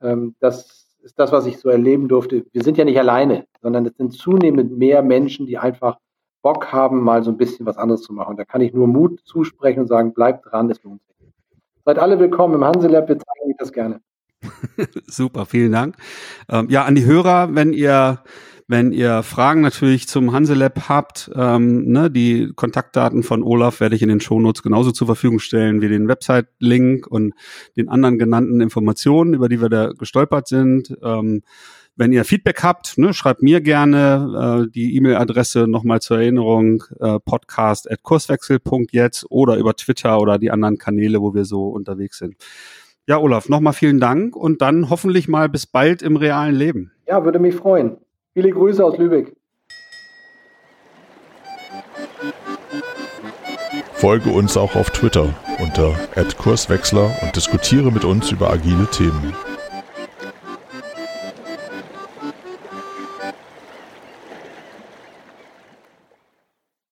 ähm, 0.02 0.34
das 0.40 0.86
ist 1.02 1.18
das, 1.18 1.32
was 1.32 1.46
ich 1.46 1.58
so 1.58 1.70
erleben 1.70 2.08
durfte. 2.08 2.44
Wir 2.52 2.62
sind 2.62 2.76
ja 2.76 2.84
nicht 2.84 2.98
alleine, 2.98 3.46
sondern 3.62 3.86
es 3.86 3.96
sind 3.96 4.12
zunehmend 4.12 4.76
mehr 4.76 5.02
Menschen, 5.02 5.46
die 5.46 5.58
einfach 5.58 5.98
Bock 6.42 6.72
haben, 6.72 7.02
mal 7.02 7.22
so 7.22 7.30
ein 7.30 7.36
bisschen 7.36 7.66
was 7.66 7.76
anderes 7.76 8.02
zu 8.02 8.12
machen. 8.12 8.36
Da 8.36 8.44
kann 8.44 8.60
ich 8.60 8.72
nur 8.72 8.86
Mut 8.86 9.20
zusprechen 9.24 9.80
und 9.80 9.86
sagen, 9.88 10.12
bleibt 10.12 10.50
dran, 10.50 10.70
es 10.70 10.82
lohnt 10.82 11.02
sich. 11.04 11.16
Seid 11.84 11.98
alle 11.98 12.18
willkommen 12.18 12.54
im 12.54 12.64
Hanselab, 12.64 13.08
wir 13.08 13.18
zeigen 13.18 13.50
euch 13.50 13.56
das 13.58 13.72
gerne. 13.72 14.00
Super, 15.06 15.46
vielen 15.46 15.72
Dank. 15.72 15.96
Ähm, 16.48 16.68
ja, 16.70 16.84
an 16.84 16.94
die 16.94 17.04
Hörer, 17.04 17.54
wenn 17.54 17.72
ihr 17.72 18.22
wenn 18.70 18.92
ihr 18.92 19.24
Fragen 19.24 19.62
natürlich 19.62 20.06
zum 20.06 20.32
Hanselab 20.32 20.88
habt, 20.88 21.28
ähm, 21.34 21.90
ne, 21.90 22.08
die 22.08 22.52
Kontaktdaten 22.54 23.24
von 23.24 23.42
Olaf 23.42 23.80
werde 23.80 23.96
ich 23.96 24.02
in 24.02 24.08
den 24.08 24.20
Shownotes 24.20 24.62
genauso 24.62 24.92
zur 24.92 25.08
Verfügung 25.08 25.40
stellen 25.40 25.82
wie 25.82 25.88
den 25.88 26.06
Website-Link 26.06 27.08
und 27.08 27.34
den 27.76 27.88
anderen 27.88 28.16
genannten 28.16 28.60
Informationen, 28.60 29.34
über 29.34 29.48
die 29.48 29.60
wir 29.60 29.70
da 29.70 29.88
gestolpert 29.88 30.46
sind. 30.46 30.96
Ähm, 31.02 31.42
wenn 31.96 32.12
ihr 32.12 32.24
Feedback 32.24 32.62
habt, 32.62 32.96
ne, 32.96 33.12
schreibt 33.12 33.42
mir 33.42 33.60
gerne 33.60 34.66
äh, 34.66 34.70
die 34.70 34.94
E-Mail-Adresse 34.94 35.66
nochmal 35.66 36.00
zur 36.00 36.18
Erinnerung, 36.18 36.84
äh, 37.00 37.18
podcast.kurswechsel.jetzt 37.18 39.26
oder 39.30 39.56
über 39.56 39.74
Twitter 39.74 40.20
oder 40.20 40.38
die 40.38 40.52
anderen 40.52 40.78
Kanäle, 40.78 41.20
wo 41.20 41.34
wir 41.34 41.44
so 41.44 41.70
unterwegs 41.70 42.18
sind. 42.18 42.36
Ja, 43.08 43.18
Olaf, 43.18 43.48
nochmal 43.48 43.72
vielen 43.72 43.98
Dank 43.98 44.36
und 44.36 44.62
dann 44.62 44.90
hoffentlich 44.90 45.26
mal 45.26 45.48
bis 45.48 45.66
bald 45.66 46.02
im 46.02 46.14
realen 46.14 46.54
Leben. 46.54 46.92
Ja, 47.08 47.24
würde 47.24 47.40
mich 47.40 47.56
freuen. 47.56 47.96
Viele 48.32 48.50
Grüße 48.50 48.84
aus 48.84 48.96
Lübeck. 48.96 49.34
Folge 53.94 54.30
uns 54.30 54.56
auch 54.56 54.76
auf 54.76 54.90
Twitter 54.90 55.34
unter 55.58 55.94
@kurswechsler 56.38 57.10
und 57.22 57.34
diskutiere 57.34 57.90
mit 57.90 58.04
uns 58.04 58.30
über 58.30 58.50
agile 58.50 58.86
Themen. 58.86 59.34